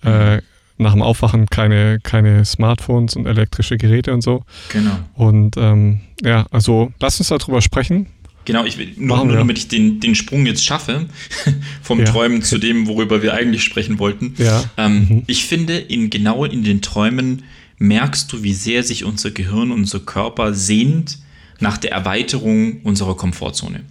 äh, 0.03 0.41
nach 0.77 0.93
dem 0.93 1.01
Aufwachen 1.01 1.47
keine, 1.47 1.99
keine 2.01 2.45
Smartphones 2.45 3.15
und 3.15 3.25
elektrische 3.25 3.77
Geräte 3.77 4.13
und 4.13 4.21
so. 4.21 4.43
Genau. 4.69 4.97
Und 5.13 5.57
ähm, 5.57 6.01
ja, 6.21 6.45
also 6.51 6.91
lass 6.99 7.19
uns 7.19 7.29
darüber 7.29 7.61
sprechen. 7.61 8.07
Genau, 8.45 8.65
ich 8.65 8.77
will, 8.77 8.91
nur, 8.97 9.23
nur 9.23 9.35
damit 9.35 9.59
ich 9.59 9.67
den, 9.67 9.99
den 9.99 10.15
Sprung 10.15 10.45
jetzt 10.47 10.65
schaffe, 10.65 11.07
vom 11.83 11.99
ja. 11.99 12.05
Träumen 12.05 12.41
zu 12.41 12.57
dem, 12.57 12.87
worüber 12.87 13.21
wir 13.21 13.33
eigentlich 13.35 13.63
sprechen 13.63 13.99
wollten. 13.99 14.33
Ja. 14.37 14.63
Ähm, 14.77 15.07
mhm. 15.07 15.23
Ich 15.27 15.45
finde, 15.45 15.77
in, 15.77 16.09
genau 16.09 16.43
in 16.45 16.63
den 16.63 16.81
Träumen 16.81 17.43
merkst 17.77 18.31
du, 18.31 18.43
wie 18.43 18.53
sehr 18.53 18.83
sich 18.83 19.03
unser 19.03 19.31
Gehirn, 19.31 19.71
unser 19.71 19.99
Körper 19.99 20.53
sehnt 20.53 21.19
nach 21.59 21.77
der 21.77 21.91
Erweiterung 21.91 22.81
unserer 22.81 23.15
Komfortzone. 23.15 23.83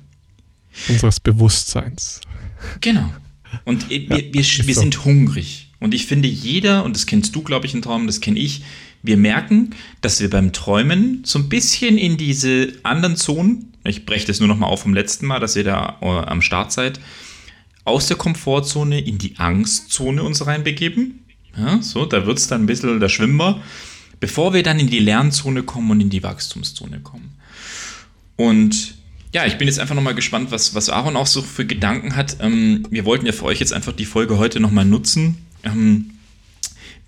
Unseres 0.89 1.21
Bewusstseins. 1.21 2.21
Genau. 2.81 3.13
Und 3.65 3.89
wir, 3.89 3.99
ja, 4.01 4.17
wir, 4.17 4.33
wir 4.33 4.45
so. 4.45 4.81
sind 4.81 5.05
hungrig. 5.05 5.70
Und 5.81 5.95
ich 5.95 6.07
finde, 6.07 6.29
jeder, 6.29 6.85
und 6.85 6.95
das 6.95 7.07
kennst 7.07 7.35
du, 7.35 7.43
glaube 7.43 7.67
ich, 7.67 7.75
im 7.75 7.83
Traum, 7.83 8.07
das 8.07 8.21
kenne 8.21 8.39
ich, 8.39 8.63
wir 9.03 9.17
merken, 9.17 9.71
dass 10.03 10.21
wir 10.21 10.29
beim 10.29 10.53
Träumen 10.53 11.23
so 11.25 11.39
ein 11.39 11.49
bisschen 11.49 11.97
in 11.97 12.19
diese 12.19 12.75
anderen 12.83 13.17
Zonen, 13.17 13.73
ich 13.85 14.05
breche 14.05 14.27
das 14.27 14.41
nur 14.41 14.49
noch 14.49 14.59
mal 14.59 14.67
auf 14.67 14.83
vom 14.83 14.93
letzten 14.93 15.27
Mal, 15.27 15.41
dass 15.41 15.57
ihr 15.57 15.65
da 15.65 15.99
äh, 16.03 16.07
am 16.07 16.43
Start 16.43 16.71
seid, 16.71 17.01
aus 17.85 18.07
der 18.07 18.19
Komfortzone 18.19 19.01
in 19.01 19.17
die 19.17 19.39
Angstzone 19.39 20.23
uns 20.23 20.47
reinbegeben. 20.47 21.21
Ja, 21.57 21.81
so, 21.83 22.05
da 22.05 22.27
wird 22.27 22.39
es 22.39 22.47
dann 22.47 22.63
ein 22.63 22.67
bisschen 22.67 23.01
der 23.01 23.09
Schwimmer, 23.09 23.63
bevor 24.21 24.53
wir 24.53 24.63
dann 24.63 24.79
in 24.79 24.89
die 24.89 24.99
Lernzone 24.99 25.63
kommen 25.63 25.91
und 25.91 26.01
in 26.01 26.11
die 26.11 26.23
Wachstumszone 26.23 27.01
kommen. 27.01 27.31
Und 28.37 28.95
ja, 29.33 29.47
ich 29.47 29.59
bin 29.59 29.67
jetzt 29.67 29.79
einfach 29.79 29.95
nochmal 29.95 30.15
gespannt, 30.15 30.51
was, 30.51 30.75
was 30.75 30.91
Aaron 30.91 31.17
auch 31.17 31.27
so 31.27 31.43
für 31.43 31.65
Gedanken 31.65 32.17
hat. 32.17 32.37
Ähm, 32.41 32.87
wir 32.91 33.05
wollten 33.05 33.27
ja 33.27 33.33
für 33.33 33.45
euch 33.45 33.61
jetzt 33.61 33.73
einfach 33.73 33.93
die 33.93 34.05
Folge 34.05 34.39
heute 34.39 34.61
nochmal 34.61 34.85
nutzen. 34.85 35.39
Ähm, 35.63 36.13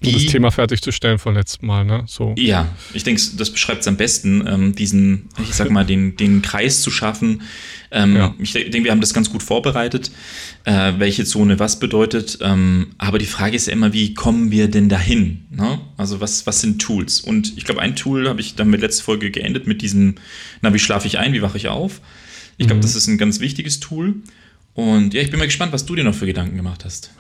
um 0.04 0.12
das 0.12 0.26
Thema 0.26 0.50
fertigzustellen 0.50 1.18
von 1.18 1.34
letztem 1.34 1.68
Mal, 1.68 1.84
ne? 1.84 2.04
So. 2.06 2.34
Ja, 2.36 2.68
ich 2.92 3.04
denke, 3.04 3.22
das 3.36 3.50
beschreibt 3.50 3.82
es 3.82 3.88
am 3.88 3.96
besten, 3.96 4.44
ähm, 4.46 4.74
diesen, 4.74 5.28
ich 5.40 5.54
sag 5.54 5.70
mal, 5.70 5.84
den, 5.84 6.16
den 6.16 6.42
Kreis 6.42 6.82
zu 6.82 6.90
schaffen. 6.90 7.42
Ähm, 7.90 8.16
ja. 8.16 8.34
Ich 8.38 8.52
denke, 8.52 8.84
wir 8.84 8.90
haben 8.90 9.00
das 9.00 9.14
ganz 9.14 9.30
gut 9.30 9.42
vorbereitet, 9.42 10.10
äh, 10.64 10.94
welche 10.98 11.24
Zone 11.24 11.58
was 11.58 11.78
bedeutet. 11.78 12.38
Ähm, 12.40 12.88
aber 12.98 13.18
die 13.18 13.26
Frage 13.26 13.54
ist 13.54 13.66
ja 13.66 13.72
immer, 13.72 13.92
wie 13.92 14.14
kommen 14.14 14.50
wir 14.50 14.68
denn 14.68 14.88
dahin? 14.88 15.44
Ne? 15.50 15.80
Also 15.96 16.20
was, 16.20 16.46
was 16.46 16.60
sind 16.60 16.80
Tools? 16.80 17.20
Und 17.20 17.56
ich 17.56 17.64
glaube, 17.64 17.80
ein 17.80 17.94
Tool 17.94 18.28
habe 18.28 18.40
ich 18.40 18.54
dann 18.54 18.70
mit 18.70 18.80
letzter 18.80 19.04
Folge 19.04 19.30
geendet 19.30 19.66
mit 19.66 19.82
diesem, 19.82 20.16
na, 20.62 20.74
wie 20.74 20.78
schlafe 20.78 21.06
ich 21.06 21.18
ein, 21.18 21.32
wie 21.32 21.42
wache 21.42 21.58
ich 21.58 21.68
auf? 21.68 22.00
Ich 22.56 22.66
glaube, 22.66 22.78
mhm. 22.78 22.82
das 22.82 22.96
ist 22.96 23.06
ein 23.06 23.18
ganz 23.18 23.40
wichtiges 23.40 23.80
Tool. 23.80 24.14
Und 24.74 25.14
ja, 25.14 25.20
ich 25.20 25.30
bin 25.30 25.38
mal 25.38 25.46
gespannt, 25.46 25.72
was 25.72 25.84
du 25.84 25.94
dir 25.94 26.04
noch 26.04 26.14
für 26.14 26.26
Gedanken 26.26 26.56
gemacht 26.56 26.84
hast. 26.84 27.10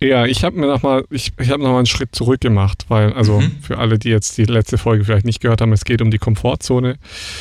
Ja, 0.00 0.26
ich 0.26 0.44
habe 0.44 0.58
mir 0.58 0.68
nochmal, 0.68 1.04
ich, 1.10 1.32
ich 1.40 1.50
habe 1.50 1.60
nochmal 1.60 1.78
einen 1.78 1.86
Schritt 1.86 2.14
zurück 2.14 2.40
gemacht, 2.40 2.84
weil, 2.88 3.12
also 3.14 3.40
mhm. 3.40 3.56
für 3.60 3.78
alle, 3.78 3.98
die 3.98 4.10
jetzt 4.10 4.38
die 4.38 4.44
letzte 4.44 4.78
Folge 4.78 5.04
vielleicht 5.04 5.26
nicht 5.26 5.40
gehört 5.40 5.60
haben, 5.60 5.72
es 5.72 5.84
geht 5.84 6.00
um 6.00 6.12
die 6.12 6.18
Komfortzone. 6.18 6.98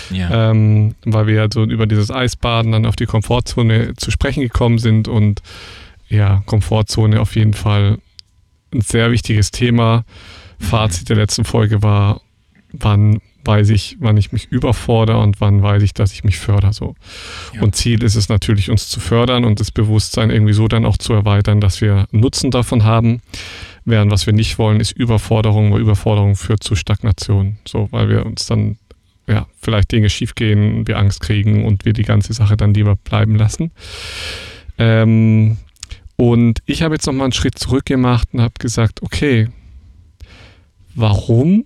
Ja. 0.09 0.51
Ähm, 0.51 0.95
weil 1.05 1.27
wir 1.27 1.35
ja 1.35 1.47
so 1.53 1.63
über 1.63 1.85
dieses 1.85 2.09
Eisbaden 2.09 2.71
dann 2.71 2.87
auf 2.87 2.95
die 2.95 3.05
Komfortzone 3.05 3.93
zu 3.95 4.09
sprechen 4.09 4.41
gekommen 4.41 4.79
sind 4.79 5.07
und 5.07 5.43
ja, 6.09 6.41
Komfortzone 6.47 7.21
auf 7.21 7.35
jeden 7.35 7.53
Fall 7.53 7.99
ein 8.73 8.81
sehr 8.81 9.11
wichtiges 9.11 9.51
Thema. 9.51 10.03
Mhm. 10.59 10.65
Fazit 10.65 11.09
der 11.09 11.17
letzten 11.17 11.45
Folge 11.45 11.83
war, 11.83 12.21
wann 12.71 13.21
weiß 13.43 13.69
ich, 13.69 13.97
wann 13.99 14.17
ich 14.17 14.31
mich 14.31 14.51
überfordere 14.51 15.19
und 15.19 15.39
wann 15.39 15.61
weiß 15.63 15.81
ich, 15.81 15.93
dass 15.93 16.11
ich 16.11 16.23
mich 16.23 16.37
fördere. 16.37 16.73
So. 16.73 16.95
Ja. 17.53 17.61
Und 17.61 17.75
Ziel 17.75 18.03
ist 18.03 18.15
es 18.15 18.29
natürlich, 18.29 18.69
uns 18.69 18.89
zu 18.89 18.99
fördern 18.99 19.45
und 19.45 19.59
das 19.59 19.71
Bewusstsein 19.71 20.29
irgendwie 20.29 20.53
so 20.53 20.67
dann 20.67 20.85
auch 20.85 20.97
zu 20.97 21.13
erweitern, 21.13 21.61
dass 21.61 21.81
wir 21.81 22.07
Nutzen 22.11 22.51
davon 22.51 22.83
haben. 22.83 23.21
Während 23.85 24.11
was 24.11 24.25
wir 24.25 24.33
nicht 24.33 24.59
wollen, 24.59 24.81
ist 24.81 24.91
Überforderung, 24.91 25.71
weil 25.71 25.79
Überforderung 25.79 26.35
führt 26.35 26.61
zu 26.61 26.75
Stagnation. 26.75 27.57
So, 27.65 27.87
weil 27.91 28.09
wir 28.09 28.25
uns 28.25 28.45
dann 28.45 28.77
ja, 29.27 29.47
vielleicht 29.61 29.91
Dinge 29.91 30.09
schiefgehen, 30.09 30.87
wir 30.87 30.97
Angst 30.97 31.21
kriegen 31.21 31.65
und 31.65 31.85
wir 31.85 31.93
die 31.93 32.03
ganze 32.03 32.33
Sache 32.33 32.57
dann 32.57 32.73
lieber 32.73 32.95
bleiben 32.95 33.35
lassen. 33.35 33.71
Ähm, 34.77 35.57
und 36.15 36.61
ich 36.65 36.81
habe 36.81 36.95
jetzt 36.95 37.05
nochmal 37.05 37.25
einen 37.25 37.33
Schritt 37.33 37.59
zurück 37.59 37.85
gemacht 37.85 38.29
und 38.33 38.41
habe 38.41 38.53
gesagt, 38.59 39.03
okay, 39.03 39.49
warum 40.95 41.65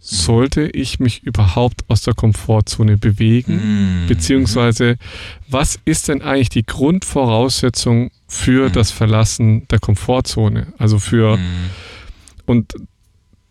sollte 0.00 0.68
ich 0.68 1.00
mich 1.00 1.22
überhaupt 1.22 1.82
aus 1.88 2.02
der 2.02 2.14
Komfortzone 2.14 2.96
bewegen? 2.96 4.02
Mhm. 4.02 4.06
Beziehungsweise, 4.06 4.96
was 5.48 5.78
ist 5.84 6.08
denn 6.08 6.22
eigentlich 6.22 6.48
die 6.48 6.64
Grundvoraussetzung 6.64 8.10
für 8.26 8.68
mhm. 8.68 8.72
das 8.72 8.90
Verlassen 8.90 9.66
der 9.68 9.78
Komfortzone? 9.78 10.72
Also 10.78 10.98
für, 10.98 11.36
mhm. 11.36 11.70
und 12.46 12.74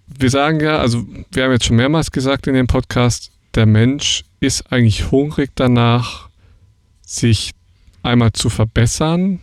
wir 0.08 0.30
sagen 0.30 0.60
ja, 0.60 0.80
also 0.80 1.06
wir 1.32 1.44
haben 1.44 1.52
jetzt 1.52 1.66
schon 1.66 1.76
mehrmals 1.76 2.12
gesagt 2.12 2.48
in 2.48 2.54
dem 2.54 2.68
Podcast, 2.68 3.32
der 3.56 3.66
Mensch 3.66 4.24
ist 4.40 4.72
eigentlich 4.72 5.12
hungrig 5.12 5.52
danach, 5.56 6.30
sich 7.02 7.52
einmal 8.04 8.34
zu 8.34 8.50
verbessern, 8.50 9.40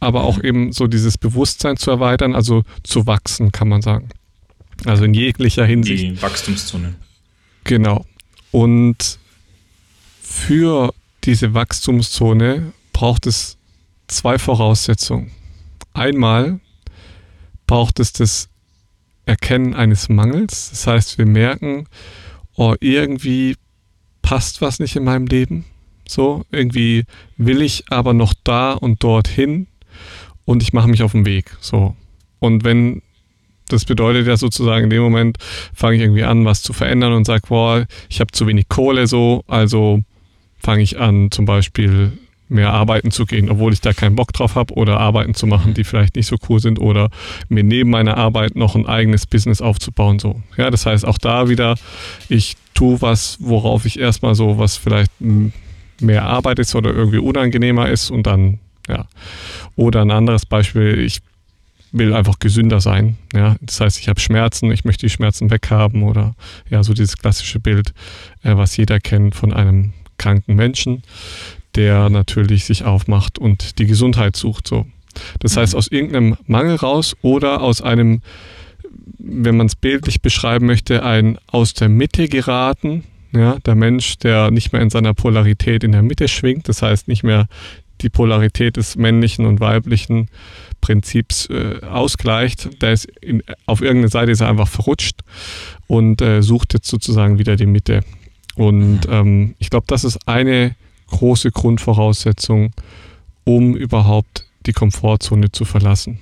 aber 0.00 0.24
auch 0.24 0.38
mhm. 0.38 0.44
eben 0.44 0.72
so 0.72 0.86
dieses 0.86 1.18
Bewusstsein 1.18 1.76
zu 1.76 1.90
erweitern, 1.90 2.34
also 2.34 2.62
zu 2.82 3.06
wachsen, 3.06 3.52
kann 3.52 3.68
man 3.68 3.82
sagen. 3.82 4.08
Also 4.84 5.04
in 5.04 5.14
jeglicher 5.14 5.66
Hinsicht. 5.66 6.02
Die 6.02 6.22
Wachstumszone. 6.22 6.94
Genau. 7.64 8.04
Und 8.50 9.18
für 10.22 10.94
diese 11.24 11.54
Wachstumszone 11.54 12.72
braucht 12.92 13.26
es 13.26 13.56
zwei 14.06 14.38
Voraussetzungen. 14.38 15.32
Einmal 15.92 16.60
braucht 17.66 18.00
es 18.00 18.12
das 18.12 18.48
Erkennen 19.26 19.74
eines 19.74 20.08
Mangels. 20.08 20.70
Das 20.70 20.86
heißt, 20.86 21.18
wir 21.18 21.26
merken, 21.26 21.86
oh, 22.54 22.74
irgendwie 22.80 23.56
passt 24.22 24.60
was 24.60 24.78
nicht 24.78 24.96
in 24.96 25.04
meinem 25.04 25.26
Leben. 25.26 25.64
So, 26.08 26.44
irgendwie 26.50 27.04
will 27.36 27.60
ich 27.60 27.84
aber 27.90 28.14
noch 28.14 28.32
da 28.42 28.72
und 28.72 29.04
dorthin 29.04 29.66
und 30.46 30.62
ich 30.62 30.72
mache 30.72 30.88
mich 30.88 31.02
auf 31.02 31.12
den 31.12 31.26
Weg. 31.26 31.56
So. 31.60 31.94
Und 32.38 32.64
wenn 32.64 33.02
das 33.68 33.84
bedeutet 33.84 34.26
ja 34.26 34.36
sozusagen, 34.36 34.84
in 34.84 34.90
dem 34.90 35.02
Moment 35.02 35.38
fange 35.74 35.96
ich 35.96 36.02
irgendwie 36.02 36.24
an, 36.24 36.44
was 36.44 36.62
zu 36.62 36.72
verändern 36.72 37.12
und 37.12 37.24
sage, 37.24 37.42
boah, 37.48 37.86
ich 38.08 38.20
habe 38.20 38.32
zu 38.32 38.46
wenig 38.46 38.68
Kohle 38.68 39.06
so, 39.06 39.44
also 39.46 40.02
fange 40.58 40.82
ich 40.82 40.98
an, 40.98 41.30
zum 41.30 41.44
Beispiel 41.44 42.12
mehr 42.48 42.72
arbeiten 42.72 43.10
zu 43.10 43.26
gehen, 43.26 43.50
obwohl 43.50 43.72
ich 43.72 43.80
da 43.80 43.92
keinen 43.92 44.16
Bock 44.16 44.32
drauf 44.32 44.54
habe 44.54 44.74
oder 44.74 44.98
Arbeiten 44.98 45.34
zu 45.34 45.46
machen, 45.46 45.74
die 45.74 45.84
vielleicht 45.84 46.16
nicht 46.16 46.26
so 46.26 46.36
cool 46.48 46.60
sind 46.60 46.80
oder 46.80 47.10
mir 47.48 47.62
neben 47.62 47.90
meiner 47.90 48.16
Arbeit 48.16 48.56
noch 48.56 48.74
ein 48.74 48.86
eigenes 48.86 49.26
Business 49.26 49.60
aufzubauen. 49.60 50.18
So. 50.18 50.40
Ja, 50.56 50.70
das 50.70 50.86
heißt 50.86 51.06
auch 51.06 51.18
da 51.18 51.48
wieder, 51.48 51.76
ich 52.28 52.56
tue 52.74 53.00
was, 53.02 53.36
worauf 53.40 53.84
ich 53.84 53.98
erstmal 53.98 54.34
so 54.34 54.58
was 54.58 54.76
vielleicht 54.76 55.12
mehr 56.00 56.24
Arbeit 56.24 56.58
ist 56.58 56.74
oder 56.74 56.92
irgendwie 56.92 57.18
unangenehmer 57.18 57.88
ist 57.88 58.10
und 58.10 58.26
dann, 58.26 58.60
ja. 58.88 59.06
Oder 59.76 60.02
ein 60.02 60.10
anderes 60.10 60.46
Beispiel, 60.46 61.00
ich 61.00 61.20
will 61.92 62.14
einfach 62.14 62.38
gesünder 62.38 62.80
sein. 62.80 63.16
Ja? 63.34 63.56
Das 63.60 63.80
heißt, 63.80 63.98
ich 63.98 64.08
habe 64.08 64.20
Schmerzen, 64.20 64.70
ich 64.70 64.84
möchte 64.84 65.06
die 65.06 65.10
Schmerzen 65.10 65.50
weghaben 65.50 66.02
oder 66.02 66.34
ja, 66.70 66.82
so 66.82 66.94
dieses 66.94 67.16
klassische 67.16 67.60
Bild, 67.60 67.92
äh, 68.42 68.56
was 68.56 68.76
jeder 68.76 69.00
kennt 69.00 69.34
von 69.34 69.52
einem 69.52 69.92
kranken 70.18 70.56
Menschen, 70.56 71.02
der 71.74 72.10
natürlich 72.10 72.64
sich 72.64 72.84
aufmacht 72.84 73.38
und 73.38 73.78
die 73.78 73.86
Gesundheit 73.86 74.36
sucht. 74.36 74.66
So. 74.66 74.86
Das 75.40 75.56
heißt, 75.56 75.74
mhm. 75.74 75.78
aus 75.78 75.88
irgendeinem 75.88 76.36
Mangel 76.46 76.76
raus 76.76 77.16
oder 77.22 77.60
aus 77.62 77.82
einem, 77.82 78.20
wenn 79.18 79.56
man 79.56 79.66
es 79.66 79.76
bildlich 79.76 80.20
beschreiben 80.20 80.66
möchte, 80.66 81.04
ein 81.04 81.38
aus 81.46 81.74
der 81.74 81.88
Mitte 81.88 82.28
geraten. 82.28 83.04
Ja, 83.32 83.58
der 83.58 83.74
Mensch, 83.74 84.16
der 84.18 84.50
nicht 84.50 84.72
mehr 84.72 84.80
in 84.80 84.88
seiner 84.88 85.12
Polarität 85.12 85.84
in 85.84 85.92
der 85.92 86.02
Mitte 86.02 86.28
schwingt, 86.28 86.66
das 86.66 86.80
heißt 86.80 87.08
nicht 87.08 87.24
mehr 87.24 87.46
die 88.00 88.10
Polarität 88.10 88.76
des 88.76 88.96
männlichen 88.96 89.46
und 89.46 89.60
weiblichen 89.60 90.28
Prinzips 90.80 91.46
äh, 91.46 91.80
ausgleicht. 91.84 92.82
Der 92.82 92.92
ist 92.92 93.06
in, 93.20 93.42
auf 93.66 93.80
irgendeiner 93.80 94.10
Seite 94.10 94.32
ist 94.32 94.40
er 94.40 94.48
einfach 94.48 94.68
verrutscht 94.68 95.20
und 95.86 96.22
äh, 96.22 96.42
sucht 96.42 96.74
jetzt 96.74 96.88
sozusagen 96.88 97.38
wieder 97.38 97.56
die 97.56 97.66
Mitte. 97.66 98.00
Und 98.54 99.00
ähm, 99.08 99.54
ich 99.58 99.70
glaube, 99.70 99.86
das 99.88 100.04
ist 100.04 100.26
eine 100.26 100.74
große 101.08 101.50
Grundvoraussetzung, 101.50 102.72
um 103.44 103.74
überhaupt 103.74 104.46
die 104.66 104.72
Komfortzone 104.72 105.52
zu 105.52 105.64
verlassen. 105.64 106.20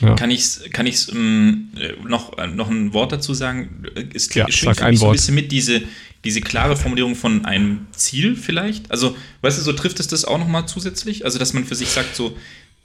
Ja. 0.00 0.14
kann 0.14 0.30
ich 0.30 0.72
kann 0.72 0.86
ich's, 0.86 1.08
ähm, 1.08 1.68
noch, 2.06 2.38
äh, 2.38 2.46
noch 2.46 2.70
ein 2.70 2.92
Wort 2.92 3.12
dazu 3.12 3.34
sagen? 3.34 3.84
Es 4.12 4.32
ja, 4.34 4.50
schwingt 4.50 4.76
sag 4.76 4.86
ein 4.86 4.96
so 4.96 5.06
ein 5.06 5.12
bisschen 5.12 5.34
mit 5.34 5.52
diese, 5.52 5.82
diese 6.24 6.40
klare 6.40 6.76
Formulierung 6.76 7.14
von 7.14 7.44
einem 7.44 7.86
Ziel 7.92 8.36
vielleicht. 8.36 8.90
Also, 8.90 9.16
weißt 9.42 9.58
du, 9.58 9.62
so 9.62 9.72
trifft 9.72 10.00
es 10.00 10.08
das 10.08 10.24
auch 10.24 10.38
nochmal 10.38 10.66
zusätzlich? 10.66 11.24
Also, 11.24 11.38
dass 11.38 11.52
man 11.52 11.64
für 11.64 11.74
sich 11.74 11.88
sagt, 11.88 12.16
so, 12.16 12.36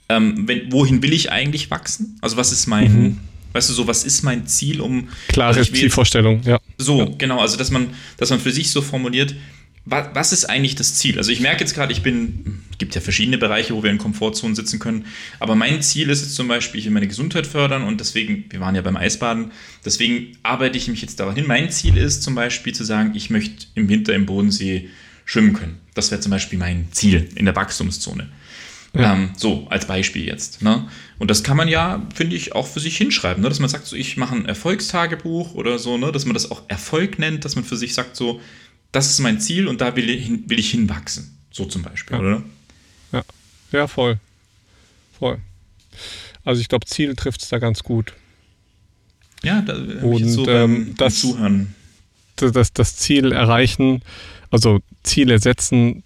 ähm, 0.08 0.46
wenn, 0.46 0.70
wohin 0.72 1.02
will 1.02 1.12
ich 1.12 1.32
eigentlich 1.32 1.70
wachsen? 1.70 2.18
Also, 2.20 2.36
was 2.36 2.52
ist 2.52 2.66
mein, 2.66 2.92
mhm. 2.92 3.20
weißt 3.52 3.70
du, 3.70 3.74
so, 3.74 3.86
was 3.86 4.04
ist 4.04 4.22
mein 4.22 4.46
Ziel, 4.46 4.80
um. 4.80 5.08
Klare 5.28 5.62
Zielvorstellung, 5.62 6.42
ja. 6.44 6.58
So, 6.78 6.98
ja. 7.00 7.08
genau, 7.16 7.40
also, 7.40 7.56
dass 7.56 7.70
man, 7.70 7.88
dass 8.18 8.30
man 8.30 8.40
für 8.40 8.52
sich 8.52 8.70
so 8.70 8.82
formuliert, 8.82 9.34
was 9.86 10.32
ist 10.32 10.44
eigentlich 10.44 10.74
das 10.74 10.94
Ziel? 10.94 11.18
Also 11.18 11.32
ich 11.32 11.40
merke 11.40 11.60
jetzt 11.60 11.74
gerade, 11.74 11.92
ich 11.92 12.02
bin, 12.02 12.62
es 12.70 12.78
gibt 12.78 12.94
ja 12.94 13.00
verschiedene 13.00 13.38
Bereiche, 13.38 13.74
wo 13.74 13.82
wir 13.82 13.90
in 13.90 13.98
Komfortzonen 13.98 14.54
sitzen 14.54 14.78
können, 14.78 15.06
aber 15.38 15.54
mein 15.54 15.82
Ziel 15.82 16.10
ist 16.10 16.22
jetzt 16.22 16.34
zum 16.34 16.48
Beispiel, 16.48 16.80
ich 16.80 16.86
will 16.86 16.92
meine 16.92 17.08
Gesundheit 17.08 17.46
fördern 17.46 17.82
und 17.82 17.98
deswegen, 17.98 18.44
wir 18.50 18.60
waren 18.60 18.74
ja 18.74 18.82
beim 18.82 18.96
Eisbaden, 18.96 19.52
deswegen 19.84 20.36
arbeite 20.42 20.76
ich 20.76 20.88
mich 20.88 21.00
jetzt 21.00 21.18
darauf 21.18 21.34
hin. 21.34 21.46
Mein 21.46 21.70
Ziel 21.70 21.96
ist 21.96 22.22
zum 22.22 22.34
Beispiel 22.34 22.74
zu 22.74 22.84
sagen, 22.84 23.12
ich 23.14 23.30
möchte 23.30 23.66
im 23.74 23.88
Winter 23.88 24.14
im 24.14 24.26
Bodensee 24.26 24.90
schwimmen 25.24 25.54
können. 25.54 25.78
Das 25.94 26.10
wäre 26.10 26.20
zum 26.20 26.30
Beispiel 26.30 26.58
mein 26.58 26.88
Ziel 26.92 27.28
in 27.34 27.46
der 27.46 27.56
Wachstumszone. 27.56 28.28
Ja. 28.92 29.14
Ähm, 29.14 29.30
so, 29.36 29.66
als 29.70 29.86
Beispiel 29.86 30.26
jetzt. 30.26 30.62
Ne? 30.62 30.88
Und 31.18 31.30
das 31.30 31.44
kann 31.44 31.56
man 31.56 31.68
ja, 31.68 32.06
finde 32.14 32.34
ich, 32.34 32.54
auch 32.54 32.66
für 32.66 32.80
sich 32.80 32.96
hinschreiben, 32.96 33.42
ne? 33.42 33.48
dass 33.48 33.60
man 33.60 33.68
sagt, 33.68 33.86
so, 33.86 33.94
ich 33.94 34.16
mache 34.16 34.34
ein 34.34 34.46
Erfolgstagebuch 34.46 35.54
oder 35.54 35.78
so, 35.78 35.96
ne? 35.96 36.10
dass 36.10 36.24
man 36.24 36.34
das 36.34 36.50
auch 36.50 36.62
Erfolg 36.68 37.18
nennt, 37.18 37.44
dass 37.44 37.54
man 37.54 37.64
für 37.64 37.76
sich 37.76 37.94
sagt, 37.94 38.16
so, 38.16 38.40
das 38.92 39.10
ist 39.10 39.20
mein 39.20 39.40
Ziel 39.40 39.68
und 39.68 39.80
da 39.80 39.94
will 39.96 40.08
ich, 40.10 40.26
hin, 40.26 40.44
will 40.46 40.58
ich 40.58 40.70
hinwachsen. 40.70 41.38
So 41.50 41.64
zum 41.64 41.82
Beispiel, 41.82 42.16
ja. 42.16 42.22
oder? 42.22 42.42
Ja, 43.12 43.22
ja, 43.72 43.86
voll. 43.86 44.18
Voll. 45.18 45.38
Also 46.44 46.60
ich 46.60 46.68
glaube, 46.68 46.86
Ziel 46.86 47.14
trifft 47.16 47.42
es 47.42 47.48
da 47.48 47.58
ganz 47.58 47.82
gut. 47.82 48.14
Ja, 49.42 49.62
da 49.62 49.74
und 49.74 50.28
so 50.28 50.46
ähm, 50.48 50.94
das, 50.96 51.20
Zuhören. 51.20 51.74
Das, 52.36 52.72
das 52.72 52.96
Ziel 52.96 53.32
erreichen, 53.32 54.02
also 54.50 54.80
Ziele 55.02 55.38
setzen, 55.38 56.02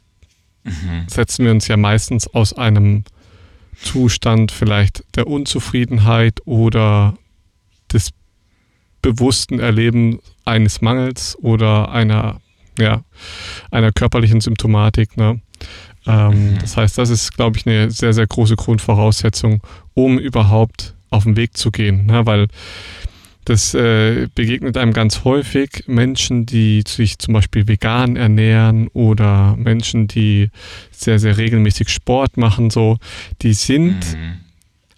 mhm. 0.65 1.07
setzen 1.09 1.45
wir 1.45 1.53
uns 1.53 1.69
ja 1.69 1.77
meistens 1.77 2.27
aus 2.29 2.53
einem 2.53 3.05
Zustand 3.81 4.53
vielleicht 4.53 5.05
der 5.17 5.27
Unzufriedenheit 5.27 6.41
oder 6.45 7.17
des 7.93 8.11
bewussten 9.03 9.59
Erleben 9.59 10.21
eines 10.45 10.81
Mangels 10.81 11.37
oder 11.41 11.91
einer 11.91 12.41
ja, 12.79 13.03
einer 13.71 13.93
körperlichen 13.93 14.41
Symptomatik. 14.41 15.17
Ne? 15.17 15.41
Ähm, 16.07 16.53
mhm. 16.53 16.59
Das 16.61 16.77
heißt, 16.77 16.99
das 16.99 17.11
ist, 17.11 17.35
glaube 17.35 17.59
ich, 17.59 17.67
eine 17.67 17.91
sehr, 17.91 18.13
sehr 18.13 18.27
große 18.27 18.57
Grundvoraussetzung, 18.57 19.63
um 19.95 20.19
überhaupt 20.19 20.95
auf 21.11 21.25
den 21.25 21.37
Weg 21.37 21.57
zu 21.57 21.71
gehen. 21.71 22.07
Ne? 22.07 22.27
Weil 22.27 22.49
das 23.45 23.75
äh, 23.75 24.29
begegnet 24.35 24.77
einem 24.77 24.93
ganz 24.93 25.25
häufig 25.25 25.85
Menschen, 25.87 26.47
die 26.47 26.83
sich 26.87 27.19
zum 27.19 27.35
Beispiel 27.35 27.69
vegan 27.69 28.17
ernähren 28.17 28.89
oder 28.89 29.55
Menschen, 29.57 30.09
die 30.09 30.51
sehr, 30.91 31.19
sehr 31.19 31.37
regelmäßig 31.37 31.91
Sport 31.91 32.37
machen, 32.39 32.71
so, 32.71 32.99
die 33.43 33.53
sind 33.53 34.15
mhm. 34.15 34.41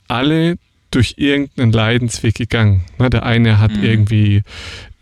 alle 0.06 0.58
durch 0.92 1.14
irgendeinen 1.16 1.72
Leidensweg 1.72 2.36
gegangen. 2.36 2.84
Ne? 2.98 3.10
Der 3.10 3.24
eine 3.24 3.58
hat 3.58 3.72
mhm. 3.72 3.82
irgendwie 3.84 4.42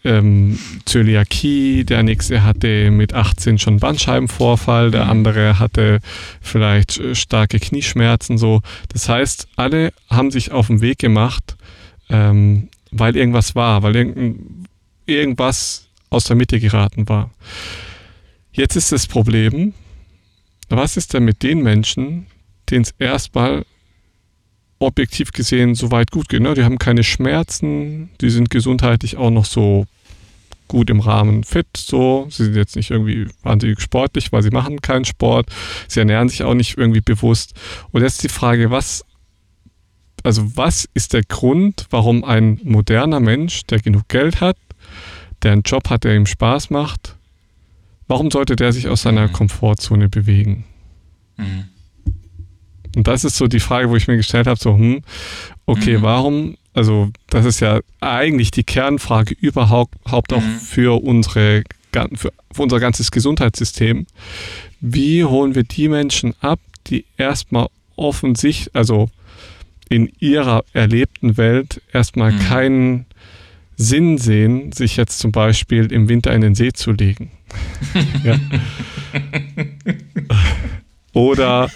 ähm, 0.05 0.59
Zöliakie, 0.85 1.85
der 1.85 2.03
nächste 2.03 2.43
hatte 2.45 2.91
mit 2.91 3.15
18 3.15 3.59
schon 3.59 3.79
Bandscheibenvorfall, 3.81 4.91
der 4.91 5.05
mhm. 5.05 5.11
andere 5.11 5.59
hatte 5.59 6.01
vielleicht 6.41 6.99
äh, 6.99 7.15
starke 7.15 7.59
Knieschmerzen, 7.59 8.39
so. 8.39 8.61
Das 8.93 9.09
heißt, 9.09 9.49
alle 9.57 9.93
haben 10.11 10.31
sich 10.31 10.53
auf 10.53 10.67
den 10.67 10.81
Weg 10.81 10.99
gemacht, 10.99 11.57
ähm, 12.11 12.69
weil 12.91 13.17
irgendwas 13.17 13.55
war, 13.55 13.83
weil 13.83 13.97
irgend, 13.97 14.69
irgendwas 15.07 15.89
aus 16.11 16.25
der 16.25 16.37
Mitte 16.37 16.61
geraten 16.61 17.09
war. 17.09 17.31
Jetzt 18.53 18.77
ist 18.77 18.93
das 18.93 19.07
Problem, 19.07 19.73
was 20.69 20.97
ist 20.97 21.15
denn 21.15 21.25
mit 21.25 21.43
den 21.43 21.63
Menschen, 21.63 22.27
denen 22.71 22.83
es 22.83 22.95
erstmal 22.99 23.65
objektiv 24.87 25.33
gesehen 25.33 25.75
soweit 25.75 26.11
gut 26.11 26.29
geht. 26.29 26.43
Ne? 26.43 26.55
Die 26.55 26.65
haben 26.65 26.79
keine 26.79 27.05
Schmerzen, 27.05 28.11
die 28.21 28.31
sind 28.31 28.51
gesundheitlich 28.51 29.17
auch 29.17 29.31
noch 29.31 29.45
so 29.45 29.87
gut 30.69 30.91
im 30.91 31.01
Rahmen 31.01 31.45
fit, 31.45 31.67
so. 31.77 32.27
Sie 32.31 32.45
sind 32.45 32.57
jetzt 32.57 32.77
nicht 32.77 32.91
irgendwie 32.91 33.29
wahnsinnig 33.43 33.81
sportlich, 33.81 34.33
weil 34.33 34.43
sie 34.43 34.51
machen 34.51 34.81
keinen 34.81 35.05
Sport. 35.05 35.49
Sie 35.89 36.01
ernähren 36.01 36.29
sich 36.29 36.43
auch 36.43 36.55
nicht 36.55 36.79
irgendwie 36.79 37.01
bewusst. 37.01 37.55
Und 37.93 38.03
jetzt 38.03 38.23
die 38.23 38.29
Frage, 38.29 38.71
was, 38.71 39.05
also 40.23 40.57
was 40.57 40.89
ist 40.95 41.13
der 41.13 41.23
Grund, 41.23 41.87
warum 41.91 42.25
ein 42.25 42.61
moderner 42.65 43.21
Mensch, 43.21 43.65
der 43.65 43.81
genug 43.81 44.09
Geld 44.09 44.41
hat, 44.41 44.57
der 45.43 45.53
einen 45.53 45.63
Job 45.63 45.91
hat, 45.91 46.05
der 46.05 46.17
ihm 46.17 46.27
Spaß 46.27 46.71
macht, 46.71 47.17
warum 48.09 48.31
sollte 48.31 48.57
der 48.57 48.73
sich 48.73 48.89
aus 48.89 49.03
seiner 49.03 49.29
mhm. 49.29 49.33
Komfortzone 49.33 50.09
bewegen? 50.09 50.65
Mhm. 51.37 51.65
Und 52.97 53.07
das 53.07 53.25
ist 53.25 53.37
so 53.37 53.47
die 53.47 53.61
Frage, 53.61 53.91
wo 53.91 53.97
ich 53.97 54.09
mir 54.09 54.17
gestellt 54.17 54.47
habe, 54.47 54.59
so, 54.59 54.77
hm, 54.77 55.03
okay, 55.67 55.99
mhm. 55.99 56.03
warum 56.03 56.57
also 56.75 57.11
das 57.31 57.47
ist 57.47 57.61
ja 57.61 57.81
eigentlich 58.01 58.51
die 58.51 58.65
Kernfrage 58.65 59.35
überhaupt 59.41 60.33
auch 60.33 60.43
mhm. 60.43 60.59
für, 60.59 61.03
unsere, 61.03 61.63
für, 62.15 62.33
unser 62.59 62.81
ganzes 62.81 63.13
Gesundheitssystem. 63.13 64.07
Wie 64.81 65.25
holen 65.25 65.55
wir 65.55 65.63
die 65.63 65.89
Menschen 65.89 66.35
ab, 66.41 66.59
die 66.89 67.05
erstmal 67.17 67.69
offensichtlich, 67.95 68.75
also 68.75 69.09
in 69.89 70.11
ihrer 70.19 70.65
erlebten 70.73 71.37
Welt 71.37 71.81
erstmal 71.93 72.33
mhm. 72.33 72.39
keinen 72.41 73.07
Sinn 73.77 74.19
sehen, 74.19 74.73
sich 74.73 74.97
jetzt 74.97 75.21
zum 75.21 75.31
Beispiel 75.31 75.93
im 75.93 76.09
Winter 76.09 76.33
in 76.33 76.41
den 76.41 76.57
See 76.57 76.73
zu 76.73 76.91
legen. 76.91 77.31
Oder 81.13 81.71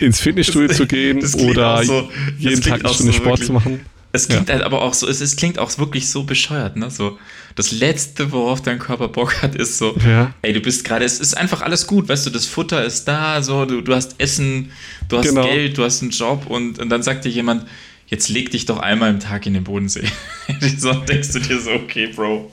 ins 0.00 0.20
Fitnessstudio 0.20 0.68
das, 0.68 0.76
zu 0.76 0.86
gehen 0.86 1.24
oder 1.48 1.82
so, 1.84 2.10
jeden 2.38 2.60
Tag 2.60 2.84
eine 2.84 2.94
Stunde 2.94 3.12
so 3.12 3.18
Sport 3.18 3.40
wirklich, 3.40 3.46
zu 3.46 3.52
machen. 3.52 3.80
Es 4.14 4.28
klingt 4.28 4.48
ja. 4.48 4.56
halt 4.56 4.64
aber 4.64 4.82
auch 4.82 4.92
so, 4.92 5.08
es, 5.08 5.22
es, 5.22 5.36
klingt 5.36 5.58
auch 5.58 5.76
wirklich 5.78 6.10
so 6.10 6.24
bescheuert, 6.24 6.76
ne? 6.76 6.90
So, 6.90 7.18
das 7.54 7.72
Letzte, 7.72 8.30
worauf 8.30 8.60
dein 8.60 8.78
Körper 8.78 9.08
Bock 9.08 9.40
hat, 9.40 9.54
ist 9.54 9.78
so, 9.78 9.96
ja. 10.06 10.34
ey, 10.42 10.52
du 10.52 10.60
bist 10.60 10.84
gerade, 10.84 11.04
es 11.04 11.18
ist 11.18 11.34
einfach 11.34 11.62
alles 11.62 11.86
gut, 11.86 12.08
weißt 12.08 12.26
du, 12.26 12.30
das 12.30 12.44
Futter 12.44 12.84
ist 12.84 13.08
da, 13.08 13.42
so, 13.42 13.64
du, 13.64 13.80
du 13.80 13.94
hast 13.94 14.16
Essen, 14.18 14.70
du 15.08 15.16
hast 15.16 15.28
genau. 15.28 15.44
Geld, 15.44 15.78
du 15.78 15.84
hast 15.84 16.02
einen 16.02 16.10
Job 16.10 16.46
und, 16.46 16.78
und 16.78 16.90
dann 16.90 17.02
sagt 17.02 17.24
dir 17.24 17.30
jemand, 17.30 17.66
jetzt 18.06 18.28
leg 18.28 18.50
dich 18.50 18.66
doch 18.66 18.78
einmal 18.78 19.08
im 19.10 19.18
Tag 19.20 19.46
in 19.46 19.54
den 19.54 19.64
Bodensee. 19.64 20.04
so 20.78 20.92
denkst 20.92 21.32
du 21.32 21.40
dir 21.40 21.58
so, 21.58 21.70
okay, 21.70 22.08
Bro. 22.08 22.52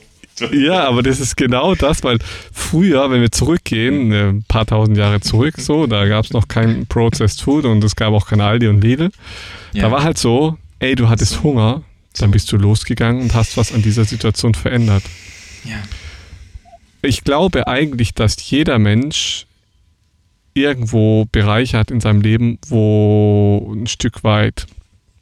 Ja, 0.51 0.87
aber 0.87 1.03
das 1.03 1.19
ist 1.19 1.35
genau 1.35 1.75
das, 1.75 2.03
weil 2.03 2.19
früher, 2.51 3.09
wenn 3.11 3.21
wir 3.21 3.31
zurückgehen, 3.31 4.11
äh, 4.11 4.29
ein 4.29 4.43
paar 4.47 4.65
tausend 4.65 4.97
Jahre 4.97 5.19
zurück, 5.21 5.55
so, 5.57 5.87
da 5.87 6.05
gab 6.07 6.25
es 6.25 6.31
noch 6.31 6.47
kein 6.47 6.85
Processed 6.87 7.41
Food 7.41 7.65
und 7.65 7.83
es 7.83 7.95
gab 7.95 8.13
auch 8.13 8.27
kein 8.27 8.41
Aldi 8.41 8.67
und 8.67 8.81
Lidl. 8.81 9.09
Ja. 9.73 9.83
Da 9.83 9.91
war 9.91 10.03
halt 10.03 10.17
so, 10.17 10.57
ey, 10.79 10.95
du 10.95 11.09
hattest 11.09 11.33
so. 11.33 11.43
Hunger, 11.43 11.83
dann 12.17 12.31
bist 12.31 12.51
du 12.51 12.57
losgegangen 12.57 13.21
und 13.21 13.33
hast 13.33 13.57
was 13.57 13.73
an 13.73 13.81
dieser 13.81 14.05
Situation 14.05 14.53
verändert. 14.53 15.03
Ja. 15.63 15.77
Ich 17.01 17.23
glaube 17.23 17.67
eigentlich, 17.67 18.13
dass 18.13 18.37
jeder 18.49 18.77
Mensch 18.79 19.45
irgendwo 20.53 21.25
Bereiche 21.31 21.77
hat 21.77 21.91
in 21.91 22.01
seinem 22.01 22.21
Leben, 22.21 22.59
wo 22.67 23.73
ein 23.73 23.87
Stück 23.87 24.23
weit 24.23 24.67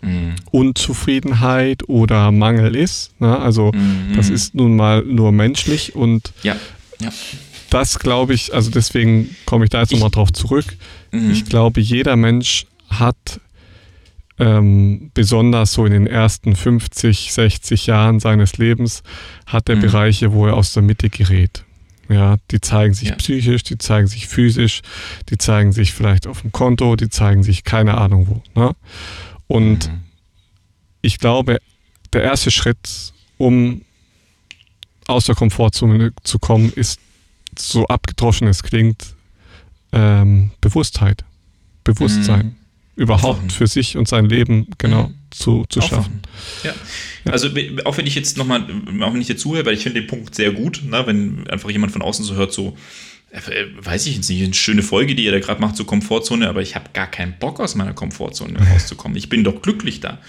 mhm. 0.02 0.36
Unzufriedenheit 0.52 1.88
oder 1.90 2.32
Mangel 2.32 2.76
ist. 2.76 3.20
Ne? 3.20 3.38
Also 3.38 3.72
mhm. 3.74 4.16
das 4.16 4.30
ist 4.30 4.56
nun 4.56 4.76
mal 4.76 5.04
nur 5.04 5.32
menschlich 5.32 5.96
und 5.96 6.34
ja. 6.44 6.56
Ja. 7.00 7.10
das 7.70 8.00
glaube 8.00 8.34
ich, 8.34 8.54
also 8.54 8.72
deswegen 8.72 9.36
komme 9.46 9.66
ich 9.66 9.70
da 9.70 9.82
jetzt 9.82 9.92
nochmal 9.92 10.10
drauf 10.10 10.32
zurück. 10.32 10.66
Mhm. 11.12 11.32
Ich 11.32 11.46
glaube, 11.46 11.82
jeder 11.82 12.16
Mensch 12.16 12.66
hat 12.90 13.40
ähm, 14.40 15.12
besonders 15.14 15.74
so 15.74 15.86
in 15.86 15.94
den 15.94 16.08
ersten 16.08 16.56
50, 16.56 17.34
60 17.34 17.88
Jahren 17.88 18.20
seines 18.20 18.58
Lebens 18.58 19.04
hat 19.46 19.70
er 19.70 19.78
mhm. 19.78 19.82
Bereiche, 19.82 20.32
wo 20.32 20.48
er 20.48 20.54
aus 20.56 20.74
der 20.74 20.84
Mitte 20.84 21.10
gerät. 21.10 21.64
Ja, 22.10 22.38
die 22.52 22.62
zeigen 22.62 22.94
sich 22.94 23.10
ja. 23.10 23.16
psychisch, 23.16 23.64
die 23.64 23.78
zeigen 23.78 24.08
sich 24.08 24.28
physisch, 24.28 24.82
die 25.30 25.38
zeigen 25.38 25.74
sich 25.74 25.94
vielleicht 25.94 26.26
auf 26.26 26.42
dem 26.42 26.54
Konto, 26.54 26.96
die 26.96 27.10
zeigen 27.10 27.44
sich 27.44 27.66
keine 27.66 27.98
Ahnung 27.98 28.28
wo. 28.28 28.60
Ne? 28.60 28.74
Und 29.48 29.88
mhm. 29.88 30.02
ich 31.02 31.20
glaube, 31.20 31.60
der 32.14 32.24
erste 32.24 32.52
Schritt, 32.52 33.14
um 33.38 33.82
aus 35.08 35.26
der 35.26 35.36
Komfortzone 35.36 36.12
zu 36.24 36.40
kommen, 36.40 36.72
ist, 36.74 37.00
so 37.58 37.88
abgedroschen 37.88 38.48
es 38.48 38.62
klingt, 38.62 39.16
ähm, 39.92 40.52
Bewusstheit. 40.62 41.24
Bewusstsein. 41.84 42.46
Mhm. 42.46 42.56
Überhaupt 42.96 43.26
Aufwachen. 43.26 43.50
für 43.52 43.68
sich 43.68 43.96
und 43.96 44.08
sein 44.08 44.26
Leben 44.26 44.68
genau 44.78 45.08
mhm. 45.08 45.16
zu, 45.30 45.66
zu 45.70 45.82
schaffen. 45.82 46.22
Ja. 46.64 46.74
ja. 47.26 47.32
Also 47.32 47.50
auch 47.86 47.98
wenn 47.98 48.08
ich 48.08 48.16
jetzt 48.16 48.38
nochmal, 48.38 48.64
auch 49.02 49.14
wenn 49.14 49.22
ich 49.22 49.28
dir 49.28 49.38
zuhöre, 49.38 49.66
weil 49.66 49.76
ich 49.76 49.84
finde 49.84 50.02
den 50.02 50.08
Punkt 50.08 50.34
sehr 50.34 50.52
gut, 50.52 50.82
ne, 50.84 51.06
wenn 51.06 51.48
einfach 51.48 51.70
jemand 51.70 51.94
von 51.94 52.02
außen 52.02 52.26
so 52.26 52.36
hört, 52.36 52.54
so, 52.54 52.76
weiß 53.32 54.06
ich 54.08 54.16
jetzt 54.16 54.30
nicht, 54.30 54.44
eine 54.44 54.54
schöne 54.54 54.84
Folge, 54.84 55.14
die 55.14 55.26
ihr 55.26 55.32
da 55.32 55.40
gerade 55.40 55.62
macht 55.62 55.76
zur 55.76 55.86
Komfortzone, 55.86 56.48
aber 56.48 56.62
ich 56.62 56.76
habe 56.76 56.90
gar 56.94 57.08
keinen 57.08 57.38
Bock 57.40 57.60
aus 57.60 57.76
meiner 57.76 57.94
Komfortzone 57.94 58.60
rauszukommen. 58.74 59.18
Ich 59.18 59.30
bin 59.30 59.44
doch 59.44 59.62
glücklich 59.62 60.00
da. 60.00 60.20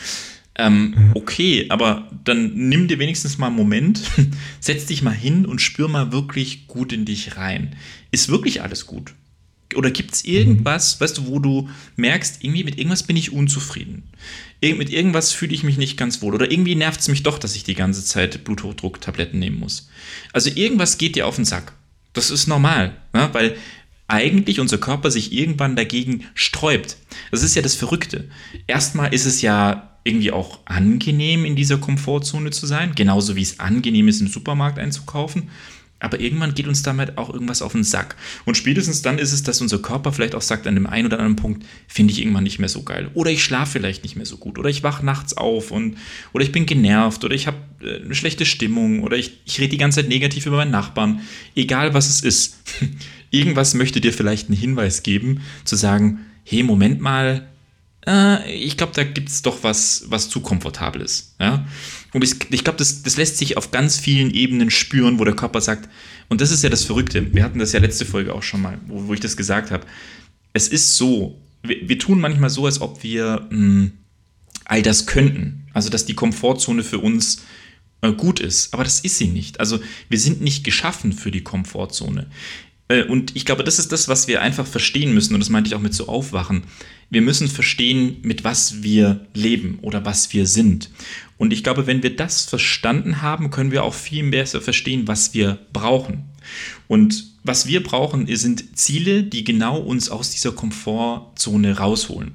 Ähm, 0.57 1.13
okay, 1.15 1.67
aber 1.69 2.11
dann 2.25 2.53
nimm 2.55 2.89
dir 2.89 2.99
wenigstens 2.99 3.39
mal 3.39 3.47
einen 3.47 3.57
Moment, 3.57 4.03
setz 4.61 4.87
dich 4.87 5.03
mal 5.03 5.15
hin 5.15 5.47
und 5.47 5.61
spür 5.61 5.87
mal 5.89 6.11
wirklich 6.11 6.67
gut 6.67 6.93
in 6.93 7.05
dich 7.05 7.37
rein. 7.37 7.77
Ist 8.11 8.29
wirklich 8.29 8.61
alles 8.63 8.87
gut? 8.87 9.15
Oder 9.77 9.91
gibt 9.91 10.15
es 10.15 10.25
irgendwas, 10.25 10.97
mhm. 10.97 11.05
weißt 11.05 11.19
du, 11.19 11.27
wo 11.27 11.39
du 11.39 11.69
merkst, 11.97 12.43
irgendwie 12.43 12.65
mit 12.65 12.79
irgendwas 12.79 13.05
bin 13.05 13.17
ich 13.17 13.33
unzufrieden? 13.33 14.05
Ir 14.61 14.75
mit 14.75 14.91
irgendwas 14.91 15.33
fühle 15.33 15.55
ich 15.55 15.63
mich 15.63 15.79
nicht 15.79 15.97
ganz 15.97 16.23
wohl. 16.23 16.35
Oder 16.35 16.51
irgendwie 16.51 16.75
nervt 16.75 17.01
es 17.01 17.09
mich 17.09 17.23
doch, 17.23 17.39
dass 17.39 17.55
ich 17.55 17.63
die 17.63 17.75
ganze 17.75 18.05
Zeit 18.05 18.43
Bluthochdrucktabletten 18.43 19.39
nehmen 19.39 19.61
muss. 19.61 19.89
Also 20.33 20.51
irgendwas 20.51 20.99
geht 20.99 21.15
dir 21.15 21.27
auf 21.29 21.37
den 21.37 21.45
Sack. 21.45 21.75
Das 22.19 22.33
ist 22.33 22.49
normal, 22.49 22.97
ne? 23.13 23.29
weil 23.31 23.57
eigentlich 24.09 24.59
unser 24.59 24.79
Körper 24.79 25.13
sich 25.13 25.33
irgendwann 25.33 25.77
dagegen 25.77 26.25
sträubt. 26.35 26.97
Das 27.31 27.45
ist 27.45 27.55
ja 27.55 27.63
das 27.63 27.77
Verrückte. 27.77 28.29
Erstmal 28.67 29.15
ist 29.15 29.25
es 29.25 29.41
ja 29.41 29.97
irgendwie 30.03 30.33
auch 30.33 30.59
angenehm, 30.65 31.45
in 31.45 31.55
dieser 31.55 31.79
Komfortzone 31.79 32.51
zu 32.51 32.67
sein, 32.67 32.97
genauso 32.97 33.37
wie 33.37 33.43
es 33.43 33.61
angenehm 33.61 34.09
ist, 34.09 34.21
im 34.21 34.27
Supermarkt 34.27 34.81
einzukaufen. 34.81 35.51
Aber 36.01 36.21
irgendwann 36.21 36.55
geht 36.55 36.69
uns 36.69 36.83
damit 36.83 37.19
auch 37.19 37.33
irgendwas 37.33 37.61
auf 37.61 37.73
den 37.73 37.85
Sack. 37.85 38.17
Und 38.45 38.57
spätestens 38.57 39.03
dann 39.03 39.19
ist 39.19 39.33
es, 39.33 39.43
dass 39.43 39.61
unser 39.61 39.79
Körper 39.79 40.13
vielleicht 40.13 40.35
auch 40.35 40.43
sagt, 40.43 40.67
an 40.67 40.75
dem 40.75 40.87
einen 40.87 41.07
oder 41.07 41.19
anderen 41.19 41.37
Punkt 41.37 41.67
finde 41.89 42.13
ich 42.13 42.21
irgendwann 42.21 42.45
nicht 42.45 42.61
mehr 42.61 42.69
so 42.69 42.83
geil. 42.83 43.11
Oder 43.15 43.31
ich 43.31 43.43
schlafe 43.43 43.73
vielleicht 43.73 44.05
nicht 44.05 44.15
mehr 44.15 44.27
so 44.27 44.37
gut. 44.37 44.59
Oder 44.59 44.71
ich 44.71 44.83
wache 44.83 45.05
nachts 45.05 45.37
auf 45.37 45.71
und 45.71 45.97
oder 46.33 46.45
ich 46.45 46.53
bin 46.53 46.67
genervt 46.67 47.25
oder 47.25 47.35
ich 47.35 47.47
habe 47.47 47.57
äh, 47.83 48.03
eine 48.03 48.15
schlechte 48.15 48.47
Stimmung 48.47 49.03
oder 49.03 49.17
ich, 49.17 49.41
ich 49.45 49.59
rede 49.59 49.71
die 49.71 49.79
ganze 49.79 50.01
Zeit 50.01 50.09
negativ 50.09 50.47
über 50.47 50.57
meinen 50.57 50.71
Nachbarn. 50.71 51.21
Egal 51.57 51.95
was 51.95 52.09
es 52.09 52.21
ist. 52.21 52.59
irgendwas 53.31 53.75
möchte 53.75 54.01
dir 54.01 54.13
vielleicht 54.13 54.49
einen 54.49 54.59
Hinweis 54.59 55.03
geben, 55.03 55.43
zu 55.65 55.77
sagen, 55.77 56.21
hey, 56.45 56.63
Moment 56.63 57.01
mal, 57.01 57.49
äh, 58.07 58.53
ich 58.53 58.77
glaube, 58.77 58.93
da 58.95 59.05
gibt 59.05 59.29
es 59.29 59.43
doch 59.43 59.63
was, 59.63 60.05
was 60.09 60.29
zu 60.31 60.41
komfortabel 60.41 61.03
ist. 61.03 61.35
Ja? 61.39 61.67
Und 62.13 62.25
ich, 62.25 62.65
glaube, 62.65 62.79
das, 62.79 63.03
das 63.03 63.17
lässt 63.17 63.37
sich 63.37 63.57
auf 63.57 63.71
ganz 63.71 63.99
vielen 63.99 64.31
Ebenen 64.31 64.71
spüren, 64.71 65.19
wo 65.19 65.25
der 65.25 65.37
Körper 65.37 65.61
sagt, 65.61 65.89
und 66.29 66.41
das 66.41 66.51
ist 66.51 66.63
ja 66.63 66.71
das 66.71 66.85
Verrückte, 66.85 67.35
wir 67.35 67.45
hatten 67.45 67.59
das 67.59 67.73
ja 67.73 67.81
letzte 67.81 68.07
Folge 68.07 68.35
auch 68.35 68.43
schon 68.43 68.63
mal, 68.63 68.79
wo, 68.87 69.09
wo 69.09 69.15
ich 69.15 69.21
das 69.21 69.37
gesagt 69.37 69.71
habe. 69.71 69.85
Es 70.53 70.69
ist 70.69 70.97
so, 70.97 71.39
wir, 71.63 71.89
wir, 71.89 71.99
tun 71.99 72.21
manchmal 72.21 72.51
so, 72.51 72.67
als 72.67 72.81
ob 72.81 73.03
wir 73.03 73.47
mh, 73.51 73.57
hm, 73.57 73.93
all 74.65 74.83
das 74.83 75.07
könnten. 75.07 75.67
Also, 75.73 75.91
dass 75.91 76.07
die 76.07 76.15
Komfortzone 76.15 76.83
für 76.83 76.99
uns 76.99 77.43
äh, 78.01 78.13
gut 78.13 78.41
ist. 78.41 78.75
Aber 78.75 78.85
das 78.85 79.01
ist 79.01 79.19
sie 79.19 79.29
nicht. 79.29 79.61
Also, 79.61 79.81
wir 80.09 80.19
sind 80.19 80.41
nicht 80.41 80.65
geschaffen 80.65 81.13
für 81.13 81.31
die 81.31 81.43
Komfortzone. 81.43 82.27
Äh, 82.89 83.05
und 83.05 83.37
ich 83.37 83.45
glaube, 83.45 83.65
das 83.65 83.79
ist 83.79 83.93
das, 83.93 84.09
was 84.09 84.29
wir 84.29 84.43
einfach 84.43 84.67
verstehen 84.67 85.15
müssen. 85.15 85.35
Und 85.35 85.41
das 85.41 85.51
meinte 85.51 85.69
ich 85.69 85.75
auch 85.75 85.81
mit 85.81 85.95
so 85.95 86.09
Aufwachen. 86.09 86.65
Wir 87.11 87.23
müssen 87.23 87.49
verstehen, 87.49 88.19
mit 88.23 88.45
was 88.45 88.83
wir 88.83 89.27
leben 89.35 89.79
oder 89.83 90.05
was 90.05 90.33
wir 90.33 90.47
sind. 90.47 90.91
Und 91.39 91.53
ich 91.53 91.63
glaube, 91.63 91.87
wenn 91.87 92.03
wir 92.03 92.17
das 92.17 92.43
verstanden 92.43 93.23
haben, 93.23 93.51
können 93.51 93.71
wir 93.71 93.85
auch 93.85 93.95
viel 93.95 94.29
besser 94.31 94.61
verstehen, 94.61 95.07
was 95.07 95.35
wir 95.35 95.59
brauchen. 95.73 96.25
Und 96.89 97.29
was 97.45 97.67
wir 97.67 97.83
brauchen, 97.83 98.27
sind 98.37 98.77
Ziele, 98.77 99.23
die 99.23 99.45
genau 99.45 99.79
uns 99.79 100.11
aus 100.11 100.31
dieser 100.31 100.53
Komfortzone 100.53 101.79
rausholen. 101.79 102.33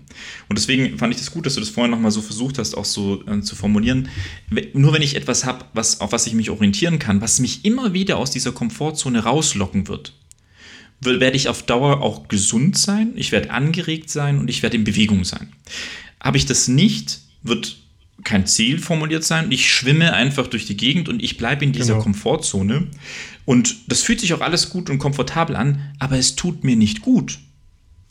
Und 0.50 0.58
deswegen 0.58 0.98
fand 0.98 1.14
ich 1.14 1.20
das 1.20 1.32
gut, 1.32 1.46
dass 1.46 1.54
du 1.54 1.60
das 1.60 1.70
vorhin 1.70 1.92
nochmal 1.92 2.12
so 2.12 2.22
versucht 2.22 2.58
hast, 2.58 2.76
auch 2.76 2.86
so 2.86 3.24
äh, 3.28 3.42
zu 3.42 3.56
formulieren. 3.56 4.10
Nur 4.74 4.94
wenn 4.94 5.02
ich 5.02 5.16
etwas 5.16 5.46
habe, 5.46 5.66
was, 5.74 6.02
auf 6.02 6.14
was 6.14 6.26
ich 6.26 6.34
mich 6.34 6.50
orientieren 6.50 6.98
kann, 6.98 7.22
was 7.22 7.40
mich 7.40 7.64
immer 7.66 7.94
wieder 7.94 8.18
aus 8.18 8.32
dieser 8.32 8.54
Komfortzone 8.54 9.24
rauslocken 9.24 9.88
wird, 9.88 10.14
werde 11.06 11.36
ich 11.36 11.50
auf 11.50 11.64
Dauer 11.64 12.02
auch 12.02 12.28
gesund 12.28 12.78
sein, 12.78 13.14
ich 13.16 13.32
werde 13.32 13.52
angeregt 13.52 14.10
sein 14.10 14.40
und 14.40 14.50
ich 14.50 14.64
werde 14.64 14.78
in 14.78 14.84
Bewegung 14.84 15.24
sein. 15.24 15.54
Habe 16.20 16.38
ich 16.38 16.46
das 16.46 16.68
nicht, 16.68 17.20
wird 17.42 17.78
kein 18.24 18.46
Ziel 18.46 18.80
formuliert 18.80 19.24
sein. 19.24 19.52
Ich 19.52 19.72
schwimme 19.72 20.14
einfach 20.14 20.48
durch 20.48 20.66
die 20.66 20.78
Gegend 20.78 21.10
und 21.10 21.22
ich 21.22 21.38
bleibe 21.38 21.66
in 21.66 21.74
dieser 21.74 21.94
genau. 21.94 22.04
Komfortzone. 22.04 22.88
Und 23.46 23.76
das 23.88 24.02
fühlt 24.02 24.22
sich 24.22 24.34
auch 24.34 24.42
alles 24.42 24.70
gut 24.70 24.90
und 24.90 25.00
komfortabel 25.00 25.56
an, 25.56 25.82
aber 26.00 26.18
es 26.18 26.36
tut 26.36 26.64
mir 26.64 26.76
nicht 26.76 27.02
gut. 27.02 27.40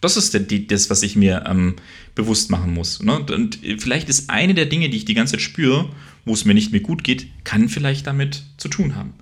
Das 0.00 0.16
ist 0.16 0.36
das, 0.68 0.90
was 0.90 1.02
ich 1.02 1.14
mir 1.14 1.44
ähm, 1.46 1.76
bewusst 2.14 2.50
machen 2.50 2.74
muss. 2.74 3.02
Ne? 3.02 3.20
Und 3.20 3.60
vielleicht 3.78 4.08
ist 4.08 4.30
eine 4.30 4.52
der 4.54 4.66
Dinge, 4.66 4.90
die 4.90 4.96
ich 4.96 5.04
die 5.04 5.14
ganze 5.14 5.32
Zeit 5.32 5.42
spüre, 5.42 5.88
wo 6.24 6.34
es 6.34 6.44
mir 6.44 6.54
nicht 6.54 6.72
mehr 6.72 6.80
gut 6.80 7.04
geht, 7.04 7.28
kann 7.44 7.68
vielleicht 7.68 8.06
damit 8.06 8.42
zu 8.56 8.68
tun 8.68 8.96
haben. 8.96 9.14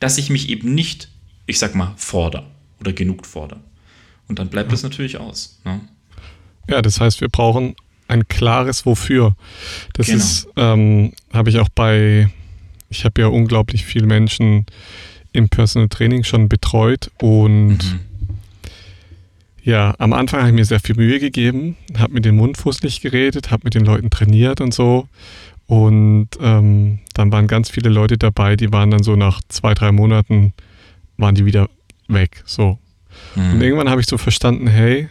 Dass 0.00 0.18
ich 0.18 0.30
mich 0.30 0.48
eben 0.48 0.74
nicht, 0.74 1.08
ich 1.46 1.58
sag 1.58 1.74
mal, 1.74 1.94
fordere 1.96 2.51
oder 2.82 2.92
genug 2.92 3.24
fordere. 3.26 3.60
Und 4.28 4.38
dann 4.38 4.48
bleibt 4.48 4.68
ja. 4.68 4.72
das 4.72 4.82
natürlich 4.82 5.18
aus. 5.18 5.60
Ne? 5.64 5.80
Ja, 6.68 6.82
das 6.82 7.00
heißt, 7.00 7.20
wir 7.20 7.28
brauchen 7.28 7.74
ein 8.08 8.28
klares 8.28 8.84
Wofür. 8.84 9.34
Das 9.94 10.06
genau. 10.06 10.18
ist, 10.18 10.48
ähm, 10.56 11.12
habe 11.32 11.50
ich 11.50 11.58
auch 11.58 11.68
bei, 11.68 12.30
ich 12.88 13.04
habe 13.04 13.20
ja 13.20 13.28
unglaublich 13.28 13.84
viele 13.84 14.06
Menschen 14.06 14.66
im 15.32 15.48
Personal 15.48 15.88
Training 15.88 16.24
schon 16.24 16.48
betreut 16.48 17.10
und 17.20 17.78
mhm. 17.78 18.00
ja, 19.62 19.94
am 19.98 20.12
Anfang 20.12 20.40
habe 20.40 20.50
ich 20.50 20.54
mir 20.54 20.64
sehr 20.64 20.80
viel 20.80 20.96
Mühe 20.96 21.18
gegeben, 21.20 21.76
habe 21.96 22.12
mit 22.12 22.24
dem 22.26 22.36
Mund 22.36 22.58
fußlich 22.58 23.00
geredet, 23.00 23.50
habe 23.50 23.62
mit 23.64 23.74
den 23.74 23.84
Leuten 23.84 24.10
trainiert 24.10 24.60
und 24.60 24.74
so. 24.74 25.08
Und 25.66 26.28
ähm, 26.40 26.98
dann 27.14 27.32
waren 27.32 27.46
ganz 27.46 27.70
viele 27.70 27.88
Leute 27.88 28.18
dabei, 28.18 28.56
die 28.56 28.72
waren 28.72 28.90
dann 28.90 29.02
so 29.02 29.16
nach 29.16 29.40
zwei, 29.48 29.72
drei 29.72 29.90
Monaten, 29.90 30.52
waren 31.16 31.34
die 31.34 31.46
wieder 31.46 31.70
weg. 32.08 32.42
So. 32.46 32.78
Mhm. 33.34 33.52
Und 33.52 33.60
irgendwann 33.62 33.90
habe 33.90 34.00
ich 34.00 34.06
so 34.06 34.18
verstanden, 34.18 34.66
hey, 34.66 35.08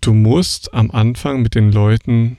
du 0.00 0.14
musst 0.14 0.72
am 0.74 0.90
Anfang 0.90 1.42
mit 1.42 1.54
den 1.54 1.72
Leuten 1.72 2.36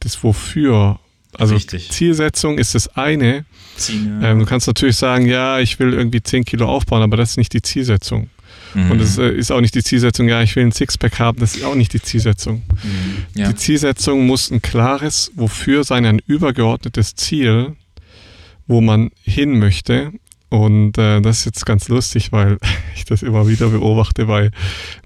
das 0.00 0.22
Wofür, 0.24 0.98
also 1.38 1.54
Richtig. 1.54 1.90
Zielsetzung 1.90 2.58
ist 2.58 2.74
das 2.74 2.88
eine. 2.96 3.44
Ziel, 3.76 4.18
ja. 4.20 4.30
ähm, 4.30 4.40
du 4.40 4.46
kannst 4.46 4.66
natürlich 4.66 4.96
sagen, 4.96 5.26
ja, 5.26 5.60
ich 5.60 5.78
will 5.78 5.92
irgendwie 5.92 6.22
10 6.22 6.44
Kilo 6.44 6.66
aufbauen, 6.68 7.02
aber 7.02 7.16
das 7.16 7.32
ist 7.32 7.36
nicht 7.36 7.52
die 7.52 7.62
Zielsetzung. 7.62 8.30
Mhm. 8.74 8.90
Und 8.90 9.00
es 9.00 9.18
äh, 9.18 9.30
ist 9.30 9.52
auch 9.52 9.60
nicht 9.60 9.74
die 9.74 9.82
Zielsetzung, 9.82 10.28
ja, 10.28 10.42
ich 10.42 10.56
will 10.56 10.64
ein 10.64 10.72
Sixpack 10.72 11.18
haben, 11.18 11.38
das 11.38 11.56
ist 11.56 11.64
auch 11.64 11.74
nicht 11.74 11.92
die 11.92 12.02
Zielsetzung. 12.02 12.62
Mhm. 12.82 13.40
Ja. 13.40 13.48
Die 13.48 13.54
Zielsetzung 13.54 14.26
muss 14.26 14.50
ein 14.50 14.62
klares 14.62 15.30
Wofür 15.34 15.84
sein, 15.84 16.04
ein 16.04 16.20
übergeordnetes 16.26 17.14
Ziel, 17.14 17.76
wo 18.66 18.80
man 18.80 19.10
hin 19.22 19.58
möchte 19.58 20.12
und 20.50 20.98
äh, 20.98 21.20
das 21.20 21.38
ist 21.38 21.44
jetzt 21.46 21.66
ganz 21.66 21.88
lustig, 21.88 22.32
weil 22.32 22.58
ich 22.94 23.04
das 23.04 23.22
immer 23.22 23.48
wieder 23.48 23.68
beobachte 23.68 24.26
bei 24.26 24.50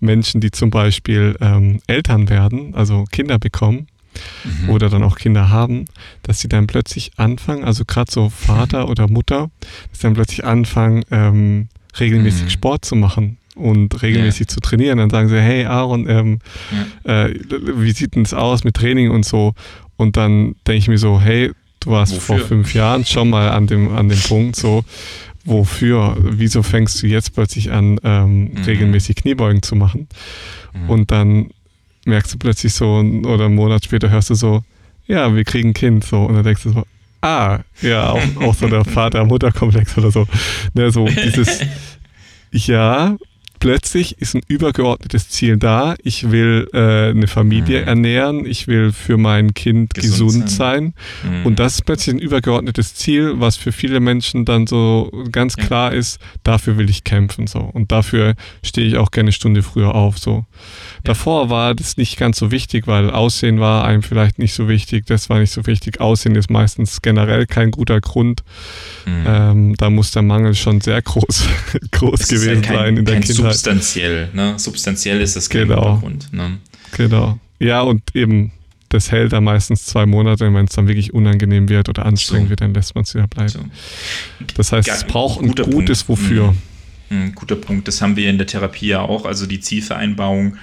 Menschen, 0.00 0.40
die 0.40 0.50
zum 0.50 0.70
Beispiel 0.70 1.36
ähm, 1.40 1.80
Eltern 1.86 2.28
werden, 2.28 2.74
also 2.74 3.04
Kinder 3.12 3.38
bekommen 3.38 3.86
mhm. 4.44 4.70
oder 4.70 4.88
dann 4.88 5.02
auch 5.02 5.16
Kinder 5.16 5.50
haben, 5.50 5.84
dass 6.22 6.40
sie 6.40 6.48
dann 6.48 6.66
plötzlich 6.66 7.12
anfangen, 7.16 7.62
also 7.62 7.84
gerade 7.84 8.10
so 8.10 8.30
Vater 8.30 8.88
oder 8.90 9.06
Mutter, 9.08 9.50
dass 9.90 10.00
sie 10.00 10.02
dann 10.02 10.14
plötzlich 10.14 10.44
anfangen, 10.44 11.04
ähm, 11.10 11.68
regelmäßig 12.00 12.44
mhm. 12.44 12.50
Sport 12.50 12.84
zu 12.86 12.96
machen 12.96 13.36
und 13.54 14.02
regelmäßig 14.02 14.48
ja. 14.48 14.48
zu 14.48 14.60
trainieren. 14.60 14.98
Dann 14.98 15.10
sagen 15.10 15.28
sie, 15.28 15.40
hey 15.40 15.66
Aaron, 15.66 16.08
ähm, 16.08 16.38
ja. 17.04 17.26
äh, 17.26 17.34
wie 17.76 17.92
sieht 17.92 18.16
denn 18.16 18.24
das 18.24 18.34
aus 18.34 18.64
mit 18.64 18.74
Training 18.74 19.10
und 19.10 19.24
so? 19.24 19.54
Und 19.96 20.16
dann 20.16 20.56
denke 20.66 20.78
ich 20.78 20.88
mir 20.88 20.98
so, 20.98 21.20
hey, 21.20 21.52
du 21.80 21.90
warst 21.90 22.16
Wofür? 22.16 22.38
vor 22.38 22.46
fünf 22.46 22.74
Jahren 22.74 23.04
schon 23.04 23.30
mal 23.30 23.50
an 23.50 23.66
dem, 23.66 23.94
an 23.94 24.08
dem 24.08 24.18
Punkt 24.18 24.56
so 24.56 24.84
wofür, 25.44 26.16
wieso 26.18 26.62
fängst 26.62 27.02
du 27.02 27.06
jetzt 27.06 27.34
plötzlich 27.34 27.70
an, 27.70 27.98
ähm, 28.02 28.52
mhm. 28.52 28.62
regelmäßig 28.64 29.16
Kniebeugen 29.16 29.62
zu 29.62 29.76
machen? 29.76 30.08
Mhm. 30.72 30.90
Und 30.90 31.10
dann 31.10 31.50
merkst 32.06 32.34
du 32.34 32.38
plötzlich 32.38 32.74
so, 32.74 32.98
oder 33.24 33.46
einen 33.46 33.54
Monat 33.54 33.84
später 33.84 34.10
hörst 34.10 34.30
du 34.30 34.34
so, 34.34 34.62
ja, 35.06 35.34
wir 35.34 35.44
kriegen 35.44 35.70
ein 35.70 35.74
Kind, 35.74 36.04
so, 36.04 36.24
und 36.24 36.34
dann 36.34 36.44
denkst 36.44 36.62
du 36.62 36.72
so, 36.72 36.84
ah, 37.20 37.60
ja, 37.80 38.10
auch, 38.10 38.22
auch 38.40 38.54
so 38.54 38.68
der 38.68 38.84
Vater-Mutter-Komplex 38.84 39.96
oder 39.98 40.10
so. 40.10 40.26
Ne, 40.74 40.90
so 40.90 41.06
dieses, 41.06 41.60
ja, 42.50 43.16
plötzlich 43.64 44.20
ist 44.20 44.34
ein 44.34 44.42
übergeordnetes 44.46 45.30
Ziel 45.30 45.56
da. 45.56 45.94
Ich 46.02 46.30
will 46.30 46.68
äh, 46.74 47.08
eine 47.08 47.26
Familie 47.26 47.80
mhm. 47.80 47.88
ernähren, 47.88 48.46
ich 48.46 48.68
will 48.68 48.92
für 48.92 49.16
mein 49.16 49.54
Kind 49.54 49.94
gesund, 49.94 50.32
gesund 50.32 50.50
sein. 50.50 50.92
sein. 51.22 51.32
Mhm. 51.40 51.46
Und 51.46 51.58
das 51.58 51.76
ist 51.76 51.86
plötzlich 51.86 52.14
ein 52.14 52.18
übergeordnetes 52.18 52.94
Ziel, 52.94 53.40
was 53.40 53.56
für 53.56 53.72
viele 53.72 54.00
Menschen 54.00 54.44
dann 54.44 54.66
so 54.66 55.10
ganz 55.32 55.54
ja. 55.56 55.64
klar 55.64 55.94
ist, 55.94 56.20
dafür 56.42 56.76
will 56.76 56.90
ich 56.90 57.04
kämpfen. 57.04 57.46
So. 57.46 57.60
Und 57.60 57.90
dafür 57.90 58.34
stehe 58.62 58.86
ich 58.86 58.98
auch 58.98 59.10
gerne 59.10 59.28
eine 59.28 59.32
Stunde 59.32 59.62
früher 59.62 59.94
auf. 59.94 60.18
So. 60.18 60.44
Davor 61.04 61.50
war 61.50 61.74
das 61.74 61.98
nicht 61.98 62.16
ganz 62.16 62.38
so 62.38 62.50
wichtig, 62.50 62.86
weil 62.86 63.10
Aussehen 63.10 63.60
war 63.60 63.84
einem 63.84 64.02
vielleicht 64.02 64.38
nicht 64.38 64.54
so 64.54 64.68
wichtig, 64.68 65.04
das 65.06 65.28
war 65.28 65.38
nicht 65.38 65.50
so 65.50 65.66
wichtig. 65.66 66.00
Aussehen 66.00 66.34
ist 66.34 66.50
meistens 66.50 67.02
generell 67.02 67.46
kein 67.46 67.70
guter 67.70 68.00
Grund. 68.00 68.42
Mhm. 69.04 69.24
Ähm, 69.26 69.74
da 69.76 69.90
muss 69.90 70.12
der 70.12 70.22
Mangel 70.22 70.54
schon 70.54 70.80
sehr 70.80 71.00
groß, 71.02 71.46
groß 71.90 72.20
es 72.20 72.28
gewesen 72.28 72.54
halt 72.56 72.64
kein, 72.64 72.76
sein 72.76 72.96
in 72.96 73.04
der 73.04 73.20
Kindheit. 73.20 73.36
Substanziell, 73.36 74.30
ne? 74.32 74.54
Substanziell 74.58 75.20
ist 75.20 75.36
das 75.36 75.50
kein 75.50 75.68
genau. 75.68 75.98
Grund. 75.98 76.32
Ne? 76.32 76.58
Genau. 76.96 77.38
Ja, 77.58 77.82
und 77.82 78.02
eben 78.14 78.52
das 78.88 79.10
hält 79.10 79.32
dann 79.32 79.44
meistens 79.44 79.86
zwei 79.86 80.06
Monate, 80.06 80.52
wenn 80.54 80.66
es 80.66 80.72
dann 80.72 80.86
wirklich 80.86 81.12
unangenehm 81.12 81.68
wird 81.68 81.88
oder 81.88 82.06
anstrengend 82.06 82.46
so. 82.46 82.50
wird, 82.50 82.60
dann 82.60 82.72
lässt 82.74 82.94
man 82.94 83.02
es 83.02 83.12
wieder 83.14 83.26
bleiben. 83.26 83.50
So. 83.50 83.60
Das 84.56 84.72
heißt, 84.72 84.88
es 84.88 85.04
braucht 85.04 85.42
ein 85.42 85.54
gutes 85.54 86.04
Punkt. 86.04 86.22
Wofür. 86.22 86.52
Mhm. 86.52 86.58
Guter 87.34 87.56
Punkt. 87.56 87.88
Das 87.88 88.00
haben 88.00 88.16
wir 88.16 88.30
in 88.30 88.38
der 88.38 88.46
Therapie 88.46 88.88
ja 88.88 89.00
auch, 89.00 89.24
also 89.24 89.46
die 89.46 89.60
Zielvereinbarung, 89.60 90.56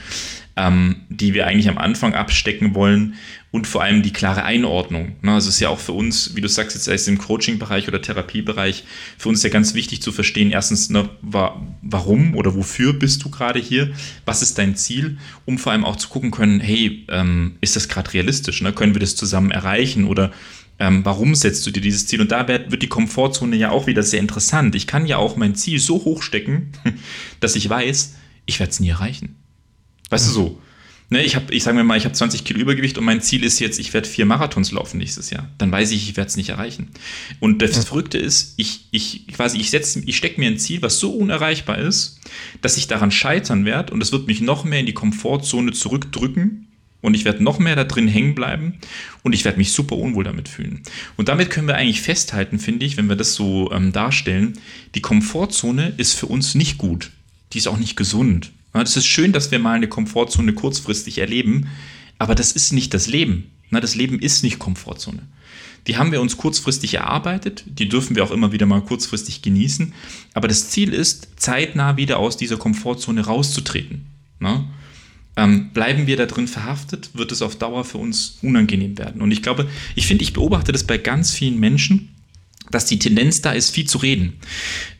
ähm, 0.57 0.97
die 1.09 1.33
wir 1.33 1.47
eigentlich 1.47 1.69
am 1.69 1.77
Anfang 1.77 2.13
abstecken 2.13 2.75
wollen 2.75 3.15
und 3.51 3.67
vor 3.67 3.83
allem 3.83 4.01
die 4.01 4.13
klare 4.13 4.43
Einordnung. 4.43 5.15
Ne? 5.21 5.33
Also 5.33 5.49
es 5.49 5.55
ist 5.55 5.59
ja 5.59 5.69
auch 5.69 5.79
für 5.79 5.91
uns, 5.91 6.35
wie 6.35 6.41
du 6.41 6.47
sagst, 6.47 6.75
jetzt 6.75 6.87
erst 6.87 7.07
im 7.07 7.17
Coaching-Bereich 7.17 7.87
oder 7.87 8.01
Therapiebereich, 8.01 8.85
für 9.17 9.29
uns 9.29 9.43
ja 9.43 9.49
ganz 9.49 9.73
wichtig 9.73 10.01
zu 10.01 10.11
verstehen, 10.11 10.51
erstens, 10.51 10.89
ne, 10.89 11.09
wa 11.21 11.61
warum 11.81 12.35
oder 12.35 12.55
wofür 12.55 12.93
bist 12.93 13.23
du 13.23 13.29
gerade 13.29 13.59
hier? 13.59 13.91
Was 14.25 14.41
ist 14.41 14.57
dein 14.57 14.75
Ziel? 14.75 15.17
Um 15.45 15.57
vor 15.57 15.73
allem 15.73 15.83
auch 15.83 15.97
zu 15.97 16.07
gucken 16.07 16.31
können, 16.31 16.59
hey, 16.59 17.05
ähm, 17.09 17.57
ist 17.59 17.75
das 17.75 17.89
gerade 17.89 18.13
realistisch? 18.13 18.61
Ne? 18.61 18.71
Können 18.71 18.95
wir 18.95 19.01
das 19.01 19.15
zusammen 19.15 19.51
erreichen? 19.51 20.05
Oder 20.05 20.31
ähm, 20.81 21.05
warum 21.05 21.35
setzt 21.35 21.67
du 21.67 21.69
dir 21.69 21.79
dieses 21.79 22.07
Ziel? 22.07 22.21
Und 22.21 22.31
da 22.31 22.47
wird 22.47 22.81
die 22.81 22.89
Komfortzone 22.89 23.55
ja 23.55 23.69
auch 23.69 23.85
wieder 23.85 24.01
sehr 24.01 24.19
interessant. 24.19 24.73
Ich 24.73 24.87
kann 24.87 25.05
ja 25.05 25.17
auch 25.17 25.35
mein 25.35 25.53
Ziel 25.53 25.77
so 25.77 26.03
hoch 26.03 26.23
stecken, 26.23 26.71
dass 27.39 27.55
ich 27.55 27.69
weiß, 27.69 28.15
ich 28.47 28.59
werde 28.59 28.71
es 28.71 28.79
nie 28.79 28.89
erreichen. 28.89 29.35
Weißt 30.09 30.27
du 30.27 30.31
so? 30.31 30.61
Ne, 31.11 31.23
ich 31.23 31.35
habe, 31.35 31.53
ich 31.53 31.61
sage 31.61 31.77
mir 31.77 31.83
mal, 31.83 31.97
ich 31.97 32.05
habe 32.05 32.15
20 32.15 32.45
Kilo 32.45 32.59
Übergewicht 32.59 32.97
und 32.97 33.03
mein 33.03 33.21
Ziel 33.21 33.43
ist 33.43 33.59
jetzt, 33.59 33.77
ich 33.79 33.93
werde 33.93 34.09
vier 34.09 34.25
Marathons 34.25 34.71
laufen 34.71 34.97
nächstes 34.97 35.29
Jahr. 35.29 35.47
Dann 35.59 35.71
weiß 35.71 35.91
ich, 35.91 36.09
ich 36.09 36.17
werde 36.17 36.29
es 36.29 36.37
nicht 36.37 36.49
erreichen. 36.49 36.89
Und 37.39 37.61
das 37.61 37.75
ja. 37.75 37.81
Verrückte 37.83 38.17
ist, 38.17 38.55
ich, 38.57 38.87
ich 38.89 39.27
quasi, 39.27 39.59
ich 39.59 39.69
setze, 39.69 40.01
ich 40.03 40.17
stecke 40.17 40.39
mir 40.39 40.49
ein 40.49 40.57
Ziel, 40.57 40.81
was 40.81 40.99
so 40.99 41.11
unerreichbar 41.11 41.77
ist, 41.77 42.19
dass 42.61 42.77
ich 42.77 42.87
daran 42.87 43.11
scheitern 43.11 43.65
werde 43.65 43.93
und 43.93 44.01
es 44.01 44.11
wird 44.11 44.25
mich 44.25 44.41
noch 44.41 44.63
mehr 44.63 44.79
in 44.79 44.87
die 44.87 44.93
Komfortzone 44.93 45.73
zurückdrücken 45.73 46.70
und 47.01 47.15
ich 47.15 47.25
werde 47.25 47.43
noch 47.43 47.59
mehr 47.59 47.75
da 47.75 47.83
drin 47.83 48.07
hängen 48.07 48.35
bleiben 48.35 48.75
und 49.23 49.33
ich 49.33 49.43
werde 49.43 49.57
mich 49.57 49.71
super 49.71 49.97
unwohl 49.97 50.23
damit 50.23 50.47
fühlen. 50.47 50.81
Und 51.17 51.29
damit 51.29 51.49
können 51.49 51.67
wir 51.67 51.75
eigentlich 51.75 52.01
festhalten, 52.01 52.59
finde 52.59 52.85
ich, 52.85 52.97
wenn 52.97 53.09
wir 53.09 53.15
das 53.15 53.33
so 53.33 53.71
ähm, 53.71 53.91
darstellen, 53.91 54.53
die 54.95 55.01
Komfortzone 55.01 55.93
ist 55.97 56.13
für 56.13 56.27
uns 56.27 56.55
nicht 56.55 56.77
gut. 56.77 57.11
Die 57.53 57.57
ist 57.57 57.67
auch 57.67 57.77
nicht 57.77 57.97
gesund. 57.97 58.51
Ja, 58.73 58.81
das 58.81 58.95
ist 58.95 59.07
schön, 59.07 59.33
dass 59.33 59.51
wir 59.51 59.59
mal 59.59 59.73
eine 59.73 59.89
Komfortzone 59.89 60.53
kurzfristig 60.53 61.17
erleben, 61.17 61.67
aber 62.17 62.35
das 62.35 62.51
ist 62.51 62.71
nicht 62.71 62.93
das 62.93 63.07
Leben. 63.07 63.51
Na, 63.69 63.79
das 63.79 63.95
Leben 63.95 64.19
ist 64.19 64.43
nicht 64.43 64.59
Komfortzone. 64.59 65.23
Die 65.87 65.97
haben 65.97 66.11
wir 66.11 66.21
uns 66.21 66.37
kurzfristig 66.37 66.93
erarbeitet, 66.93 67.63
die 67.65 67.89
dürfen 67.89 68.15
wir 68.15 68.23
auch 68.23 68.31
immer 68.31 68.51
wieder 68.51 68.67
mal 68.67 68.81
kurzfristig 68.81 69.41
genießen, 69.41 69.93
aber 70.33 70.47
das 70.47 70.69
Ziel 70.69 70.93
ist, 70.93 71.29
zeitnah 71.37 71.97
wieder 71.97 72.19
aus 72.19 72.37
dieser 72.37 72.57
Komfortzone 72.57 73.25
rauszutreten. 73.25 74.05
Na? 74.39 74.65
Ähm, 75.37 75.69
bleiben 75.73 76.07
wir 76.07 76.17
da 76.17 76.25
drin 76.25 76.47
verhaftet, 76.47 77.11
wird 77.13 77.31
es 77.31 77.41
auf 77.41 77.55
Dauer 77.55 77.85
für 77.85 77.97
uns 77.97 78.37
unangenehm 78.41 78.97
werden. 78.97 79.21
Und 79.21 79.31
ich 79.31 79.41
glaube, 79.41 79.69
ich 79.95 80.05
finde, 80.05 80.23
ich 80.23 80.33
beobachte 80.33 80.71
das 80.71 80.83
bei 80.83 80.97
ganz 80.97 81.31
vielen 81.31 81.59
Menschen, 81.59 82.09
dass 82.69 82.85
die 82.85 82.99
Tendenz 82.99 83.41
da 83.41 83.51
ist, 83.51 83.71
viel 83.71 83.85
zu 83.85 83.97
reden. 83.97 84.33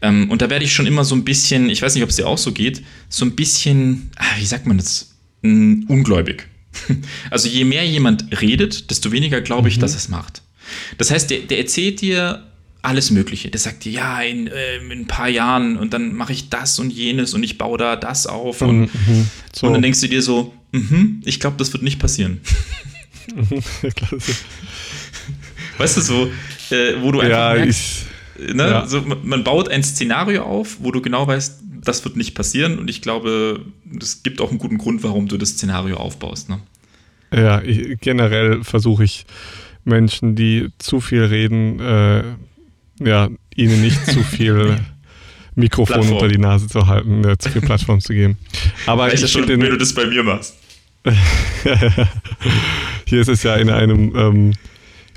Ähm, 0.01 0.29
und 0.29 0.41
da 0.41 0.49
werde 0.49 0.65
ich 0.65 0.73
schon 0.73 0.87
immer 0.87 1.03
so 1.03 1.15
ein 1.15 1.25
bisschen, 1.25 1.69
ich 1.69 1.81
weiß 1.81 1.93
nicht, 1.95 2.03
ob 2.03 2.09
es 2.09 2.15
dir 2.15 2.27
auch 2.27 2.37
so 2.37 2.51
geht, 2.51 2.83
so 3.09 3.25
ein 3.25 3.35
bisschen, 3.35 4.11
ah, 4.17 4.37
wie 4.39 4.45
sagt 4.45 4.67
man 4.67 4.77
das, 4.77 5.13
mm, 5.41 5.83
ungläubig. 5.87 6.47
Also 7.29 7.49
je 7.49 7.65
mehr 7.65 7.85
jemand 7.85 8.25
redet, 8.41 8.89
desto 8.91 9.11
weniger 9.11 9.41
glaube 9.41 9.67
ich, 9.67 9.77
mhm. 9.77 9.81
dass 9.81 9.95
es 9.95 10.07
macht. 10.07 10.41
Das 10.97 11.11
heißt, 11.11 11.29
der, 11.29 11.39
der 11.39 11.59
erzählt 11.59 11.99
dir 11.99 12.50
alles 12.81 13.11
Mögliche. 13.11 13.49
Der 13.49 13.59
sagt 13.59 13.85
dir, 13.85 13.91
ja, 13.91 14.21
in, 14.21 14.47
äh, 14.47 14.77
in 14.77 14.91
ein 14.91 15.07
paar 15.07 15.29
Jahren 15.29 15.77
und 15.77 15.93
dann 15.93 16.13
mache 16.15 16.33
ich 16.33 16.49
das 16.49 16.79
und 16.79 16.91
jenes 16.91 17.33
und 17.33 17.43
ich 17.43 17.57
baue 17.57 17.77
da 17.77 17.95
das 17.95 18.27
auf. 18.27 18.61
Und, 18.61 18.93
mhm, 18.93 19.27
so. 19.53 19.67
und 19.67 19.73
dann 19.73 19.81
denkst 19.81 20.01
du 20.01 20.07
dir 20.07 20.21
so, 20.21 20.53
mhm, 20.71 21.21
ich 21.25 21.39
glaube, 21.39 21.57
das 21.57 21.73
wird 21.73 21.83
nicht 21.83 21.99
passieren. 21.99 22.41
weißt 25.77 25.97
du 25.97 26.01
so, 26.01 26.31
äh, 26.71 26.95
wo 27.01 27.11
du 27.11 27.19
einfach 27.19 27.37
ja, 27.37 27.53
merkst, 27.53 28.05
ich, 28.37 28.53
ne, 28.53 28.63
ja. 28.63 28.87
so, 28.87 29.01
man 29.01 29.43
baut 29.43 29.69
ein 29.69 29.83
Szenario 29.83 30.43
auf, 30.43 30.77
wo 30.79 30.91
du 30.91 31.01
genau 31.01 31.27
weißt, 31.27 31.59
das 31.83 32.03
wird 32.03 32.15
nicht 32.15 32.35
passieren 32.35 32.79
und 32.79 32.89
ich 32.89 33.01
glaube, 33.01 33.65
es 33.99 34.23
gibt 34.23 34.39
auch 34.41 34.49
einen 34.49 34.59
guten 34.59 34.77
Grund, 34.77 35.03
warum 35.03 35.27
du 35.27 35.37
das 35.37 35.49
Szenario 35.51 35.97
aufbaust. 35.97 36.49
Ne? 36.49 36.59
Ja, 37.33 37.61
ich, 37.61 37.99
generell 37.99 38.63
versuche 38.63 39.03
ich 39.03 39.25
Menschen, 39.83 40.35
die 40.35 40.69
zu 40.77 40.99
viel 40.99 41.23
reden, 41.23 41.79
äh, 41.79 42.23
ja, 43.05 43.29
ihnen 43.55 43.81
nicht 43.81 44.05
zu 44.05 44.23
viel 44.23 44.77
Mikrofon 45.55 45.95
Plattform. 45.95 46.17
unter 46.17 46.27
die 46.27 46.37
Nase 46.37 46.67
zu 46.67 46.87
halten, 46.87 47.23
äh, 47.23 47.37
zu 47.37 47.49
viel 47.49 47.61
Plattform 47.61 47.99
zu 47.99 48.13
geben. 48.13 48.37
Aber 48.85 49.13
ich, 49.13 49.21
ich 49.21 49.31
schon, 49.31 49.47
wenn 49.47 49.59
du 49.59 49.77
das 49.77 49.93
bei 49.93 50.05
mir 50.05 50.23
machst. 50.23 50.55
Hier 53.05 53.21
ist 53.21 53.27
es 53.27 53.43
ja 53.43 53.55
in 53.55 53.69
einem 53.69 54.15
ähm, 54.15 54.53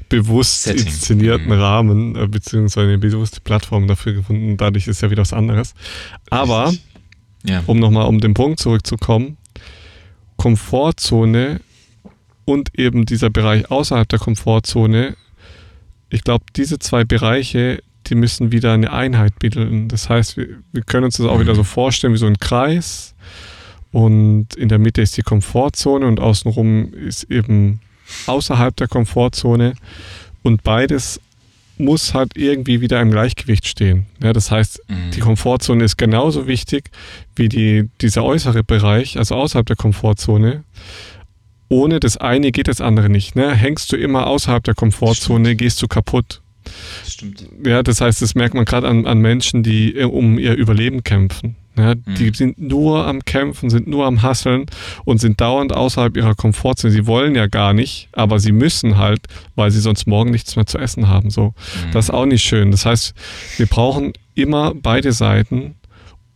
bewusst 0.08 0.62
Setting. 0.62 0.86
inszenierten 0.86 1.46
mhm. 1.46 1.60
Rahmen, 1.60 2.16
äh, 2.16 2.26
beziehungsweise 2.26 2.88
eine 2.88 2.98
bewusste 2.98 3.40
Plattform 3.40 3.86
dafür 3.86 4.14
gefunden. 4.14 4.56
Dadurch 4.56 4.86
ist 4.86 5.02
ja 5.02 5.10
wieder 5.10 5.22
was 5.22 5.32
anderes. 5.32 5.74
Aber, 6.30 6.72
ja. 7.44 7.62
um 7.66 7.78
nochmal 7.78 8.06
um 8.06 8.20
den 8.20 8.34
Punkt 8.34 8.60
zurückzukommen, 8.60 9.36
Komfortzone 10.36 11.60
und 12.44 12.78
eben 12.78 13.06
dieser 13.06 13.30
Bereich 13.30 13.70
außerhalb 13.70 14.08
der 14.08 14.18
Komfortzone 14.18 15.16
ich 16.14 16.22
glaube, 16.22 16.44
diese 16.54 16.78
zwei 16.78 17.02
Bereiche, 17.04 17.82
die 18.06 18.14
müssen 18.14 18.52
wieder 18.52 18.72
eine 18.72 18.92
Einheit 18.92 19.38
bilden. 19.40 19.88
Das 19.88 20.08
heißt, 20.08 20.36
wir, 20.36 20.46
wir 20.72 20.82
können 20.82 21.04
uns 21.04 21.16
das 21.16 21.26
auch 21.26 21.40
wieder 21.40 21.56
so 21.56 21.64
vorstellen 21.64 22.12
wie 22.12 22.18
so 22.18 22.26
ein 22.26 22.38
Kreis. 22.38 23.14
Und 23.90 24.54
in 24.54 24.68
der 24.68 24.78
Mitte 24.78 25.02
ist 25.02 25.16
die 25.16 25.22
Komfortzone 25.22 26.06
und 26.06 26.20
außenrum 26.20 26.94
ist 26.94 27.24
eben 27.24 27.80
außerhalb 28.26 28.76
der 28.76 28.86
Komfortzone. 28.86 29.74
Und 30.42 30.62
beides 30.62 31.20
muss 31.78 32.14
halt 32.14 32.36
irgendwie 32.36 32.80
wieder 32.80 33.00
im 33.00 33.10
Gleichgewicht 33.10 33.66
stehen. 33.66 34.06
Ja, 34.22 34.32
das 34.32 34.52
heißt, 34.52 34.82
mhm. 34.86 35.10
die 35.10 35.20
Komfortzone 35.20 35.82
ist 35.82 35.96
genauso 35.96 36.46
wichtig 36.46 36.90
wie 37.34 37.48
die, 37.48 37.90
dieser 38.00 38.22
äußere 38.22 38.62
Bereich, 38.62 39.18
also 39.18 39.34
außerhalb 39.34 39.66
der 39.66 39.76
Komfortzone 39.76 40.62
ohne 41.74 41.98
das 41.98 42.16
eine 42.16 42.52
geht 42.52 42.68
das 42.68 42.80
andere 42.80 43.08
nicht. 43.08 43.34
Ne? 43.34 43.52
Hängst 43.52 43.90
du 43.90 43.96
immer 43.96 44.28
außerhalb 44.28 44.62
der 44.62 44.74
Komfortzone, 44.74 45.46
Stimmt. 45.46 45.58
gehst 45.58 45.82
du 45.82 45.88
kaputt. 45.88 46.40
Stimmt. 47.04 47.48
Ja, 47.66 47.82
das 47.82 48.00
heißt, 48.00 48.22
das 48.22 48.36
merkt 48.36 48.54
man 48.54 48.64
gerade 48.64 48.86
an, 48.86 49.06
an 49.06 49.18
Menschen, 49.18 49.64
die 49.64 49.96
äh, 49.96 50.04
um 50.04 50.38
ihr 50.38 50.54
Überleben 50.54 51.02
kämpfen. 51.02 51.56
Ja, 51.76 51.96
mhm. 51.96 52.14
Die 52.16 52.30
sind 52.32 52.60
nur 52.60 53.04
am 53.04 53.24
Kämpfen, 53.24 53.70
sind 53.70 53.88
nur 53.88 54.06
am 54.06 54.22
Hasseln 54.22 54.66
und 55.04 55.18
sind 55.18 55.40
dauernd 55.40 55.74
außerhalb 55.74 56.16
ihrer 56.16 56.36
Komfortzone. 56.36 56.92
Sie 56.92 57.08
wollen 57.08 57.34
ja 57.34 57.48
gar 57.48 57.72
nicht, 57.72 58.08
aber 58.12 58.38
sie 58.38 58.52
müssen 58.52 58.96
halt, 58.96 59.22
weil 59.56 59.72
sie 59.72 59.80
sonst 59.80 60.06
morgen 60.06 60.30
nichts 60.30 60.54
mehr 60.54 60.66
zu 60.66 60.78
essen 60.78 61.08
haben. 61.08 61.30
So, 61.30 61.46
mhm. 61.46 61.90
das 61.92 62.04
ist 62.04 62.10
auch 62.10 62.26
nicht 62.26 62.44
schön. 62.44 62.70
Das 62.70 62.86
heißt, 62.86 63.14
wir 63.56 63.66
brauchen 63.66 64.12
immer 64.36 64.74
beide 64.76 65.12
Seiten, 65.12 65.74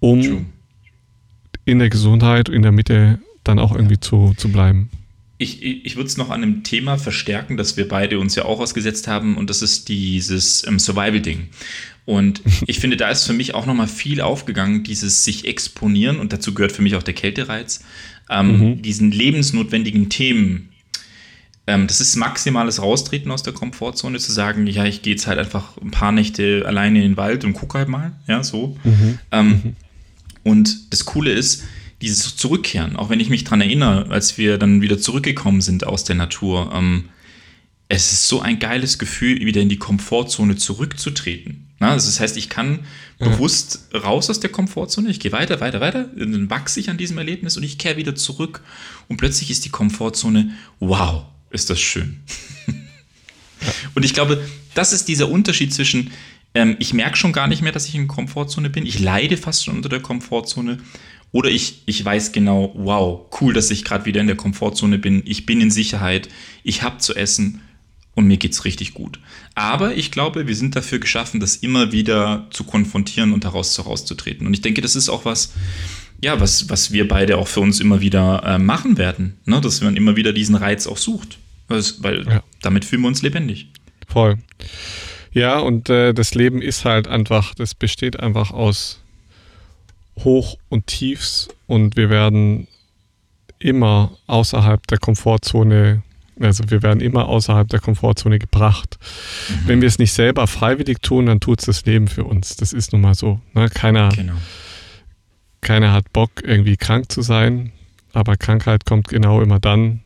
um 0.01 0.20
True. 0.20 0.45
in 1.64 1.78
der 1.78 1.91
Gesundheit, 1.91 2.49
in 2.49 2.62
der 2.62 2.72
Mitte 2.72 3.20
dann 3.45 3.61
auch 3.61 3.72
irgendwie 3.72 4.01
zu, 4.01 4.34
zu 4.36 4.51
bleiben 4.51 4.91
ich, 5.39 5.62
ich 5.62 5.97
würde 5.97 6.09
es 6.09 6.16
noch 6.16 6.30
an 6.30 6.43
einem 6.43 6.64
Thema 6.64 6.99
verstärken, 6.99 7.57
das 7.57 7.76
wir 7.76 7.86
beide 7.86 8.18
uns 8.18 8.34
ja 8.34 8.45
auch 8.45 8.59
ausgesetzt 8.59 9.07
haben, 9.07 9.36
und 9.36 9.49
das 9.49 9.62
ist 9.62 9.89
dieses 9.89 10.66
ähm, 10.66 10.80
Survival-Ding. 10.80 11.49
Und 12.05 12.43
ich 12.66 12.80
finde, 12.80 12.97
da 12.97 13.09
ist 13.09 13.24
für 13.24 13.32
mich 13.32 13.55
auch 13.55 13.64
nochmal 13.64 13.86
viel 13.86 14.20
aufgegangen, 14.20 14.82
dieses 14.82 15.24
sich 15.24 15.47
exponieren, 15.47 16.18
und 16.18 16.32
dazu 16.32 16.55
gehört 16.55 16.72
für 16.72 16.82
mich 16.82 16.97
auch 16.97 17.05
der 17.05 17.14
Kältereiz, 17.14 17.84
ähm, 18.28 18.59
mhm. 18.59 18.82
diesen 18.82 19.12
lebensnotwendigen 19.12 20.09
Themen. 20.09 20.70
Ähm, 21.68 21.86
das 21.86 22.01
ist 22.01 22.16
maximales 22.16 22.82
Raustreten 22.82 23.30
aus 23.30 23.45
der 23.45 23.53
Komfortzone, 23.53 24.18
zu 24.18 24.32
sagen, 24.32 24.66
ja, 24.66 24.86
ich 24.86 25.03
gehe 25.03 25.12
jetzt 25.12 25.28
halt 25.28 25.39
einfach 25.39 25.76
ein 25.76 25.93
paar 25.93 26.11
Nächte 26.11 26.64
alleine 26.66 26.99
in 26.99 27.12
den 27.12 27.16
Wald 27.16 27.45
und 27.45 27.53
gucke 27.53 27.78
halt 27.78 27.89
mal, 27.89 28.12
ja, 28.26 28.43
so. 28.43 28.76
Mhm. 28.82 29.18
Ähm, 29.30 29.49
mhm. 29.49 29.76
Und 30.43 30.93
das 30.93 31.05
Coole 31.05 31.30
ist, 31.30 31.62
dieses 32.01 32.36
Zurückkehren, 32.36 32.96
auch 32.96 33.11
wenn 33.11 33.20
ich 33.20 33.28
mich 33.28 33.44
daran 33.44 33.61
erinnere, 33.61 34.11
als 34.11 34.38
wir 34.38 34.59
dann 34.59 34.80
wieder 34.82 34.99
zurückgekommen 34.99 35.61
sind 35.61 35.86
aus 35.86 36.05
der 36.05 36.16
Natur, 36.16 36.70
ähm, 36.74 37.09
es 37.88 38.12
ist 38.12 38.28
so 38.28 38.40
ein 38.40 38.59
geiles 38.59 38.99
Gefühl, 38.99 39.40
wieder 39.40 39.62
in 39.62 39.70
die 39.70 39.78
Komfortzone 39.78 40.57
zurückzutreten. 40.57 41.68
Na, 41.78 41.92
also 41.92 42.07
das 42.07 42.20
heißt, 42.20 42.36
ich 42.36 42.49
kann 42.49 42.80
ja. 43.18 43.28
bewusst 43.28 43.88
raus 43.94 44.28
aus 44.28 44.40
der 44.40 44.51
Komfortzone, 44.51 45.11
ich 45.11 45.20
gehe 45.20 45.32
weiter, 45.32 45.61
weiter, 45.61 45.80
weiter, 45.80 46.05
dann 46.05 46.51
wachse 46.51 46.80
ich 46.80 46.90
an 46.90 46.99
diesem 46.99 47.18
Erlebnis 47.18 47.57
und 47.57 47.62
ich 47.62 47.78
kehre 47.78 47.96
wieder 47.96 48.14
zurück 48.14 48.62
und 49.09 49.16
plötzlich 49.16 49.51
ist 49.51 49.64
die 49.64 49.70
Komfortzone, 49.70 50.51
wow, 50.80 51.24
ist 51.51 51.70
das 51.70 51.80
schön. 51.80 52.20
Ja. 53.61 53.72
Und 53.94 54.05
ich 54.05 54.14
glaube, 54.14 54.40
das 54.74 54.92
ist 54.92 55.09
dieser 55.09 55.28
Unterschied 55.28 55.74
zwischen, 55.74 56.12
ähm, 56.55 56.76
ich 56.78 56.94
merke 56.94 57.16
schon 57.16 57.32
gar 57.32 57.49
nicht 57.49 57.62
mehr, 57.62 57.72
dass 57.72 57.88
ich 57.88 57.94
in 57.94 58.03
der 58.03 58.09
Komfortzone 58.09 58.70
bin, 58.70 58.86
ich 58.86 59.01
leide 59.01 59.36
fast 59.36 59.64
schon 59.64 59.76
unter 59.76 59.88
der 59.88 60.01
Komfortzone 60.01 60.78
oder 61.33 61.51
ich, 61.51 61.83
ich 61.87 62.05
weiß 62.05 62.33
genau, 62.33 62.72
wow, 62.74 63.26
cool, 63.41 63.53
dass 63.53 63.70
ich 63.70 63.85
gerade 63.85 64.07
wieder 64.07 64.20
in 64.20 64.26
der 64.26 64.37
Komfortzone 64.37 64.99
bin. 64.99 65.22
Ich 65.26 65.47
bin 65.47 65.61
in 65.61 65.70
Sicherheit, 65.70 66.29
ich 66.62 66.83
habe 66.83 66.99
zu 66.99 67.14
essen 67.14 67.61
und 68.14 68.26
mir 68.26 68.39
geht 68.39 68.53
es 68.53 68.64
richtig 68.64 68.95
gut. 68.95 69.20
Aber 69.55 69.95
ich 69.95 70.11
glaube, 70.11 70.47
wir 70.47 70.57
sind 70.57 70.74
dafür 70.74 70.99
geschaffen, 70.99 71.39
das 71.39 71.57
immer 71.57 71.93
wieder 71.93 72.47
zu 72.51 72.64
konfrontieren 72.64 73.33
und 73.33 73.45
daraus 73.45 73.76
herauszutreten. 73.76 74.47
Und 74.47 74.55
ich 74.55 74.62
denke, 74.62 74.81
das 74.81 74.97
ist 74.97 75.09
auch 75.09 75.24
was, 75.24 75.53
ja, 76.20 76.41
was, 76.41 76.68
was 76.68 76.93
wir 76.93 77.07
beide 77.07 77.37
auch 77.37 77.47
für 77.47 77.61
uns 77.61 77.79
immer 77.79 78.01
wieder 78.01 78.43
äh, 78.45 78.59
machen 78.59 78.99
werden, 78.99 79.39
ne? 79.45 79.61
dass 79.61 79.83
man 79.83 79.97
immer 79.97 80.16
wieder 80.16 80.33
diesen 80.33 80.57
Reiz 80.57 80.87
auch 80.87 80.97
sucht. 80.97 81.39
Weil 81.68 82.24
ja. 82.26 82.43
damit 82.62 82.87
fühlen 82.87 83.03
wir 83.03 83.09
uns 83.09 83.22
lebendig. 83.22 83.68
Voll. 84.09 84.39
Ja, 85.33 85.59
und 85.59 85.91
äh, 85.91 86.14
das 86.14 86.35
Leben 86.35 86.62
ist 86.62 86.85
halt 86.85 87.07
einfach, 87.07 87.55
das 87.55 87.74
besteht 87.74 88.18
einfach 88.18 88.51
aus 88.51 89.01
Hoch 90.25 90.57
und 90.69 90.87
Tiefs 90.87 91.49
und 91.66 91.97
wir 91.97 92.11
werden 92.11 92.69
immer 93.59 94.12
außerhalb 94.27 94.87
der 94.87 94.99
Komfortzone, 94.99 96.03
also 96.41 96.64
wir 96.69 96.83
werden 96.83 97.01
immer 97.01 97.27
außerhalb 97.29 97.69
der 97.69 97.81
Komfortzone 97.81 98.39
gebracht. 98.39 98.99
Mhm. 99.49 99.55
Wenn 99.66 99.81
wir 99.81 99.89
es 99.89 99.99
nicht 99.99 100.12
selber 100.12 100.47
freiwillig 100.47 101.01
tun, 101.03 101.27
dann 101.27 101.41
tut 101.41 101.61
es 101.61 101.66
das 101.66 101.85
Leben 101.85 102.09
für 102.09 102.25
uns. 102.25 102.57
Das 102.57 102.73
ist 102.73 102.93
nun 102.93 103.03
mal 103.03 103.14
so. 103.14 103.41
Ne? 103.55 103.69
Keiner, 103.69 104.11
genau. 104.11 104.35
keiner 105.61 105.93
hat 105.93 106.12
Bock, 106.12 106.31
irgendwie 106.43 106.77
krank 106.77 107.11
zu 107.11 107.23
sein, 107.23 107.73
aber 108.12 108.37
Krankheit 108.37 108.85
kommt 108.85 109.09
genau 109.09 109.43
immer 109.43 109.59
dann, 109.59 110.01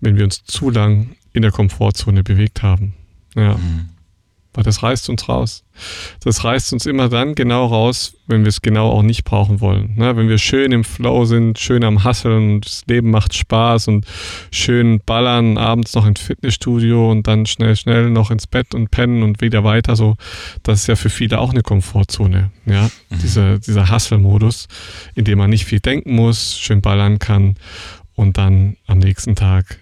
wenn 0.00 0.16
wir 0.16 0.24
uns 0.24 0.44
zu 0.44 0.70
lang 0.70 1.16
in 1.32 1.42
der 1.42 1.50
Komfortzone 1.50 2.22
bewegt 2.22 2.62
haben. 2.62 2.94
Ja. 3.34 3.54
Mhm. 3.54 3.88
Weil 4.54 4.64
das 4.64 4.82
reißt 4.82 5.08
uns 5.08 5.28
raus. 5.30 5.64
Das 6.22 6.44
reißt 6.44 6.74
uns 6.74 6.84
immer 6.84 7.08
dann 7.08 7.34
genau 7.34 7.64
raus, 7.66 8.14
wenn 8.26 8.42
wir 8.42 8.50
es 8.50 8.60
genau 8.60 8.90
auch 8.90 9.02
nicht 9.02 9.24
brauchen 9.24 9.60
wollen. 9.60 9.94
Ne? 9.96 10.14
Wenn 10.14 10.28
wir 10.28 10.36
schön 10.36 10.72
im 10.72 10.84
Flow 10.84 11.24
sind, 11.24 11.58
schön 11.58 11.82
am 11.84 12.04
Hasseln 12.04 12.54
und 12.54 12.66
das 12.66 12.82
Leben 12.86 13.10
macht 13.10 13.34
Spaß 13.34 13.88
und 13.88 14.06
schön 14.50 15.00
ballern, 15.06 15.56
abends 15.56 15.94
noch 15.94 16.06
ins 16.06 16.20
Fitnessstudio 16.20 17.10
und 17.10 17.26
dann 17.26 17.46
schnell, 17.46 17.76
schnell 17.76 18.10
noch 18.10 18.30
ins 18.30 18.46
Bett 18.46 18.74
und 18.74 18.90
pennen 18.90 19.22
und 19.22 19.40
wieder 19.40 19.64
weiter. 19.64 19.96
So, 19.96 20.16
das 20.62 20.80
ist 20.80 20.86
ja 20.86 20.96
für 20.96 21.10
viele 21.10 21.38
auch 21.38 21.52
eine 21.52 21.62
Komfortzone. 21.62 22.50
Ja, 22.66 22.90
mhm. 23.08 23.18
Diese, 23.22 23.58
dieser 23.58 23.90
Hustle-Modus, 23.90 24.68
in 25.14 25.24
dem 25.24 25.38
man 25.38 25.48
nicht 25.48 25.64
viel 25.64 25.80
denken 25.80 26.14
muss, 26.14 26.58
schön 26.58 26.82
ballern 26.82 27.18
kann 27.18 27.56
und 28.14 28.36
dann 28.36 28.76
am 28.86 28.98
nächsten 28.98 29.34
Tag 29.34 29.78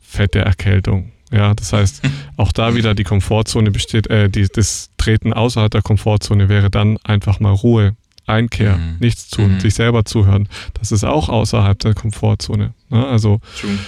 fette 0.00 0.40
Erkältung 0.40 1.12
ja, 1.30 1.54
das 1.54 1.72
heißt, 1.72 2.02
auch 2.36 2.52
da 2.52 2.74
wieder 2.74 2.94
die 2.94 3.04
Komfortzone 3.04 3.70
besteht, 3.70 4.08
äh, 4.08 4.28
die, 4.28 4.48
das 4.48 4.90
Treten 4.98 5.32
außerhalb 5.32 5.70
der 5.70 5.82
Komfortzone 5.82 6.48
wäre 6.48 6.70
dann 6.70 6.98
einfach 7.04 7.40
mal 7.40 7.52
Ruhe, 7.52 7.96
Einkehr, 8.26 8.76
mhm. 8.76 8.96
nichts 9.00 9.28
tun, 9.28 9.54
mhm. 9.54 9.60
sich 9.60 9.74
selber 9.74 10.04
zuhören. 10.04 10.48
Das 10.78 10.92
ist 10.92 11.04
auch 11.04 11.28
außerhalb 11.28 11.78
der 11.78 11.94
Komfortzone. 11.94 12.74
Ne? 12.88 13.06
Also 13.06 13.40
True. 13.60 13.78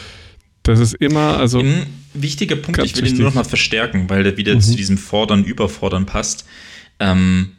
das 0.64 0.80
ist 0.80 0.95
immer, 0.95 1.38
also. 1.38 1.61
Ein 1.61 1.86
wichtiger 2.14 2.57
Punkt, 2.57 2.82
ich 2.82 2.97
will 2.97 3.07
ihn 3.07 3.16
nur 3.16 3.26
noch 3.26 3.34
mal 3.34 3.45
verstärken, 3.45 4.11
weil 4.11 4.24
der 4.24 4.36
wieder 4.36 4.55
mhm. 4.55 4.61
zu 4.61 4.74
diesem 4.74 4.99
Fordern, 4.99 5.45
Überfordern 5.45 6.07
passt. 6.07 6.45
Ähm, 6.99 7.53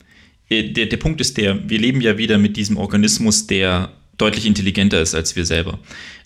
äh, 0.50 0.72
der, 0.72 0.88
der 0.88 0.98
Punkt 0.98 1.22
ist 1.22 1.38
der, 1.38 1.70
wir 1.70 1.80
leben 1.80 2.02
ja 2.02 2.18
wieder 2.18 2.38
mit 2.38 2.58
diesem 2.58 2.78
Organismus, 2.78 3.48
der 3.48 3.92
deutlich 4.18 4.46
intelligenter 4.46 5.02
ist 5.02 5.16
als 5.16 5.36
wir 5.36 5.46
selber. 5.46 5.80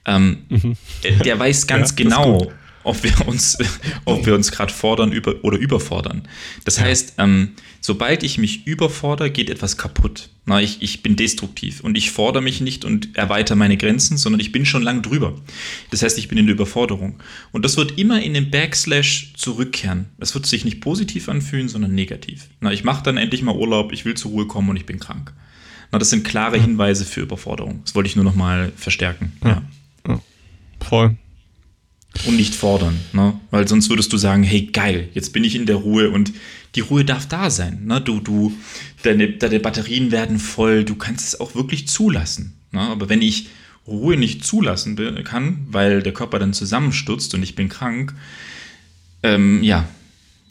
Ähm, 0.06 0.40
mhm. 0.50 0.76
Der 1.24 1.38
weiß 1.38 1.68
ganz 1.68 1.92
ja, 1.92 1.96
genau, 2.04 2.52
ob 2.88 3.04
wir 3.04 3.28
uns, 3.28 3.58
ob 4.06 4.26
wir 4.26 4.34
uns 4.34 4.52
gerade 4.52 4.74
fordern 4.74 5.12
über, 5.12 5.44
oder 5.44 5.58
überfordern. 5.58 6.28
Das 6.64 6.78
ja. 6.78 6.84
heißt, 6.84 7.16
ähm, 7.18 7.50
sobald 7.82 8.24
ich 8.24 8.38
mich 8.38 8.66
überfordere, 8.66 9.30
geht 9.30 9.50
etwas 9.50 9.78
kaputt. 9.78 10.30
Na, 10.46 10.62
ich, 10.62 10.82
ich 10.82 11.04
bin 11.04 11.18
destruktiv 11.18 11.82
und 11.82 11.98
ich 11.98 12.12
fordere 12.12 12.42
mich 12.42 12.62
nicht 12.62 12.86
und 12.86 13.18
erweitere 13.18 13.58
meine 13.58 13.76
Grenzen, 13.76 14.18
sondern 14.18 14.40
ich 14.40 14.54
bin 14.54 14.66
schon 14.66 14.82
lang 14.82 15.02
drüber. 15.02 15.36
Das 15.92 16.02
heißt, 16.02 16.18
ich 16.18 16.30
bin 16.30 16.38
in 16.38 16.46
der 16.46 16.56
Überforderung. 16.56 17.20
Und 17.52 17.66
das 17.66 17.76
wird 17.76 17.98
immer 17.98 18.22
in 18.22 18.34
den 18.34 18.50
Backslash 18.50 19.34
zurückkehren. 19.36 20.06
Das 20.18 20.34
wird 20.34 20.46
sich 20.46 20.64
nicht 20.64 20.80
positiv 20.80 21.28
anfühlen, 21.28 21.68
sondern 21.68 21.94
negativ. 21.94 22.48
Na, 22.62 22.72
ich 22.72 22.86
mache 22.86 23.04
dann 23.04 23.18
endlich 23.18 23.42
mal 23.42 23.56
Urlaub, 23.56 23.92
ich 23.92 24.06
will 24.06 24.16
zur 24.16 24.32
Ruhe 24.32 24.48
kommen 24.48 24.70
und 24.70 24.78
ich 24.78 24.86
bin 24.86 25.00
krank. 25.00 25.34
Na, 25.92 26.00
das 26.00 26.10
sind 26.10 26.24
klare 26.24 26.60
Hinweise 26.60 27.04
für 27.04 27.22
Überforderung. 27.22 27.82
Das 27.84 27.94
wollte 27.96 28.08
ich 28.08 28.16
nur 28.16 28.26
noch 28.26 28.36
mal 28.36 28.72
verstärken. 28.78 29.34
Ja. 29.44 29.62
ja. 30.08 30.22
Voll 30.80 31.18
und 32.28 32.36
nicht 32.36 32.56
fordern. 32.56 33.00
Ne? 33.14 33.40
Weil 33.52 33.68
sonst 33.68 33.90
würdest 33.90 34.12
du 34.14 34.18
sagen, 34.18 34.44
hey 34.44 34.68
geil, 34.68 35.10
jetzt 35.14 35.34
bin 35.34 35.44
ich 35.44 35.56
in 35.56 35.66
der 35.66 35.78
Ruhe 35.78 36.12
und 36.12 36.34
die 36.76 36.82
Ruhe 36.82 37.06
darf 37.06 37.28
da 37.28 37.50
sein. 37.50 37.86
Ne? 37.86 38.02
Du, 38.02 38.20
du, 38.20 38.54
deine, 39.04 39.30
deine 39.30 39.60
Batterien 39.60 40.12
werden 40.12 40.40
voll, 40.40 40.84
du 40.84 40.96
kannst 40.96 41.28
es 41.28 41.40
auch 41.40 41.56
wirklich 41.56 41.88
zulassen. 41.88 42.54
Ne? 42.72 42.82
Aber 42.82 43.10
wenn 43.10 43.22
ich 43.22 43.48
Ruhe 43.88 44.18
nicht 44.18 44.46
zulassen 44.46 45.24
kann, 45.24 45.66
weil 45.70 46.04
der 46.04 46.14
Körper 46.14 46.40
dann 46.40 46.54
zusammenstürzt 46.54 47.34
und 47.34 47.44
ich 47.44 47.56
bin 47.56 47.70
krank, 47.70 48.14
ähm, 49.24 49.64
ja, 49.64 49.88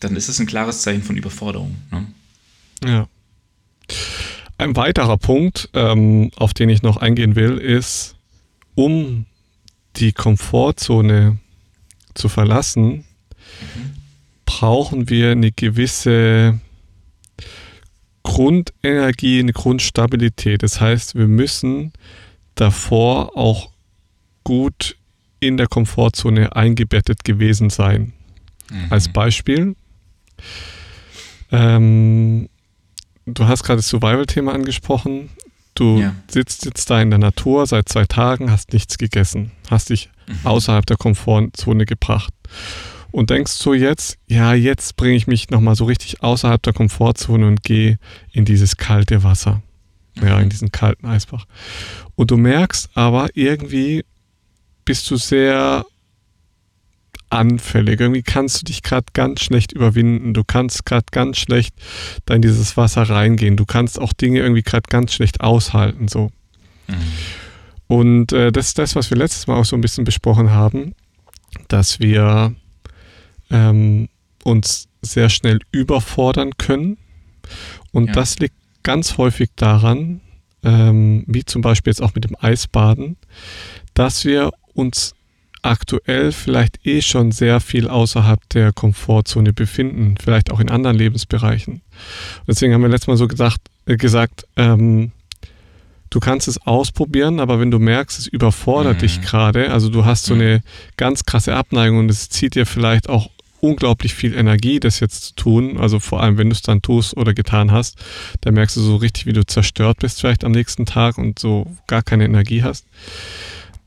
dann 0.00 0.16
ist 0.16 0.28
es 0.28 0.40
ein 0.40 0.46
klares 0.46 0.82
Zeichen 0.82 1.02
von 1.02 1.16
Überforderung. 1.16 1.76
Ne? 1.90 2.06
Ja. 2.84 3.08
Ein 4.58 4.74
weiterer 4.74 5.18
Punkt, 5.18 5.68
ähm, 5.74 6.30
auf 6.36 6.54
den 6.54 6.70
ich 6.70 6.82
noch 6.82 6.96
eingehen 6.96 7.36
will, 7.36 7.58
ist, 7.58 8.16
um 8.74 9.26
die 9.96 10.12
Komfortzone 10.12 11.38
zu 12.16 12.28
verlassen, 12.28 12.88
mhm. 12.92 13.04
brauchen 14.44 15.08
wir 15.08 15.32
eine 15.32 15.52
gewisse 15.52 16.60
Grundenergie, 18.22 19.40
eine 19.40 19.52
Grundstabilität. 19.52 20.62
Das 20.62 20.80
heißt, 20.80 21.14
wir 21.14 21.28
müssen 21.28 21.92
davor 22.56 23.36
auch 23.36 23.70
gut 24.42 24.96
in 25.40 25.56
der 25.56 25.68
Komfortzone 25.68 26.54
eingebettet 26.56 27.24
gewesen 27.24 27.70
sein. 27.70 28.12
Mhm. 28.70 28.86
Als 28.90 29.08
Beispiel, 29.08 29.76
ähm, 31.52 32.48
du 33.26 33.46
hast 33.46 33.62
gerade 33.62 33.78
das 33.78 33.88
Survival-Thema 33.88 34.52
angesprochen. 34.52 35.30
Du 35.74 36.00
ja. 36.00 36.14
sitzt 36.28 36.64
jetzt 36.64 36.88
da 36.90 37.00
in 37.00 37.10
der 37.10 37.18
Natur 37.18 37.66
seit 37.66 37.88
zwei 37.88 38.06
Tagen, 38.06 38.50
hast 38.50 38.72
nichts 38.72 38.98
gegessen, 38.98 39.52
hast 39.70 39.90
dich. 39.90 40.10
Außerhalb 40.44 40.86
der 40.86 40.96
Komfortzone 40.96 41.86
gebracht 41.86 42.32
und 43.10 43.30
denkst 43.30 43.52
so 43.52 43.74
jetzt, 43.74 44.18
ja, 44.26 44.54
jetzt 44.54 44.96
bringe 44.96 45.16
ich 45.16 45.26
mich 45.26 45.50
nochmal 45.50 45.74
so 45.74 45.84
richtig 45.84 46.22
außerhalb 46.22 46.62
der 46.62 46.72
Komfortzone 46.72 47.46
und 47.46 47.62
gehe 47.62 47.98
in 48.32 48.44
dieses 48.44 48.76
kalte 48.76 49.22
Wasser, 49.22 49.62
mhm. 50.16 50.26
ja, 50.26 50.40
in 50.40 50.50
diesen 50.50 50.70
kalten 50.72 51.06
Eisbach. 51.06 51.46
Und 52.14 52.30
du 52.30 52.36
merkst 52.36 52.90
aber 52.94 53.28
irgendwie 53.34 54.04
bist 54.84 55.10
du 55.10 55.16
sehr 55.16 55.84
anfällig. 57.30 58.00
Irgendwie 58.00 58.22
kannst 58.22 58.60
du 58.60 58.64
dich 58.64 58.82
gerade 58.82 59.06
ganz 59.12 59.42
schlecht 59.42 59.72
überwinden. 59.72 60.32
Du 60.32 60.44
kannst 60.44 60.86
gerade 60.86 61.06
ganz 61.10 61.38
schlecht 61.38 61.74
da 62.24 62.34
in 62.34 62.42
dieses 62.42 62.76
Wasser 62.76 63.02
reingehen. 63.02 63.56
Du 63.56 63.66
kannst 63.66 64.00
auch 64.00 64.12
Dinge 64.12 64.40
irgendwie 64.40 64.62
gerade 64.62 64.88
ganz 64.88 65.12
schlecht 65.12 65.40
aushalten. 65.40 66.08
So. 66.08 66.30
Mhm. 66.86 66.94
Und 67.88 68.32
äh, 68.32 68.50
das 68.50 68.68
ist 68.68 68.78
das, 68.78 68.96
was 68.96 69.10
wir 69.10 69.16
letztes 69.16 69.46
Mal 69.46 69.56
auch 69.56 69.64
so 69.64 69.76
ein 69.76 69.80
bisschen 69.80 70.04
besprochen 70.04 70.50
haben, 70.50 70.94
dass 71.68 72.00
wir 72.00 72.54
ähm, 73.50 74.08
uns 74.44 74.88
sehr 75.02 75.28
schnell 75.28 75.60
überfordern 75.70 76.56
können. 76.58 76.98
Und 77.92 78.08
ja. 78.08 78.12
das 78.12 78.38
liegt 78.38 78.56
ganz 78.82 79.18
häufig 79.18 79.50
daran, 79.56 80.20
ähm, 80.62 81.24
wie 81.26 81.44
zum 81.44 81.62
Beispiel 81.62 81.92
jetzt 81.92 82.02
auch 82.02 82.14
mit 82.14 82.24
dem 82.24 82.36
Eisbaden, 82.38 83.16
dass 83.94 84.24
wir 84.24 84.50
uns 84.74 85.14
aktuell 85.62 86.32
vielleicht 86.32 86.86
eh 86.86 87.02
schon 87.02 87.32
sehr 87.32 87.60
viel 87.60 87.88
außerhalb 87.88 88.48
der 88.50 88.72
Komfortzone 88.72 89.52
befinden, 89.52 90.14
vielleicht 90.22 90.50
auch 90.50 90.60
in 90.60 90.70
anderen 90.70 90.96
Lebensbereichen. 90.96 91.82
Deswegen 92.46 92.72
haben 92.72 92.82
wir 92.82 92.88
letztes 92.88 93.08
Mal 93.08 93.16
so 93.16 93.26
gesagt, 93.26 93.62
äh, 93.86 93.96
gesagt 93.96 94.46
ähm, 94.56 95.12
du 96.16 96.20
kannst 96.20 96.48
es 96.48 96.66
ausprobieren, 96.66 97.40
aber 97.40 97.60
wenn 97.60 97.70
du 97.70 97.78
merkst, 97.78 98.18
es 98.18 98.26
überfordert 98.26 98.96
mhm. 98.96 99.00
dich 99.00 99.20
gerade, 99.20 99.70
also 99.70 99.90
du 99.90 100.06
hast 100.06 100.24
so 100.24 100.34
mhm. 100.34 100.40
eine 100.40 100.62
ganz 100.96 101.26
krasse 101.26 101.54
Abneigung 101.54 101.98
und 101.98 102.10
es 102.10 102.30
zieht 102.30 102.54
dir 102.54 102.64
vielleicht 102.64 103.10
auch 103.10 103.28
unglaublich 103.60 104.14
viel 104.14 104.34
Energie, 104.34 104.80
das 104.80 104.98
jetzt 105.00 105.24
zu 105.24 105.34
tun. 105.34 105.76
Also 105.76 105.98
vor 105.98 106.22
allem, 106.22 106.38
wenn 106.38 106.48
du 106.48 106.54
es 106.54 106.62
dann 106.62 106.80
tust 106.80 107.14
oder 107.18 107.34
getan 107.34 107.70
hast, 107.70 107.98
dann 108.40 108.54
merkst 108.54 108.78
du 108.78 108.80
so 108.80 108.96
richtig, 108.96 109.26
wie 109.26 109.34
du 109.34 109.44
zerstört 109.44 109.98
bist 109.98 110.20
vielleicht 110.20 110.42
am 110.42 110.52
nächsten 110.52 110.86
Tag 110.86 111.18
und 111.18 111.38
so 111.38 111.66
gar 111.86 112.02
keine 112.02 112.24
Energie 112.24 112.62
hast. 112.62 112.86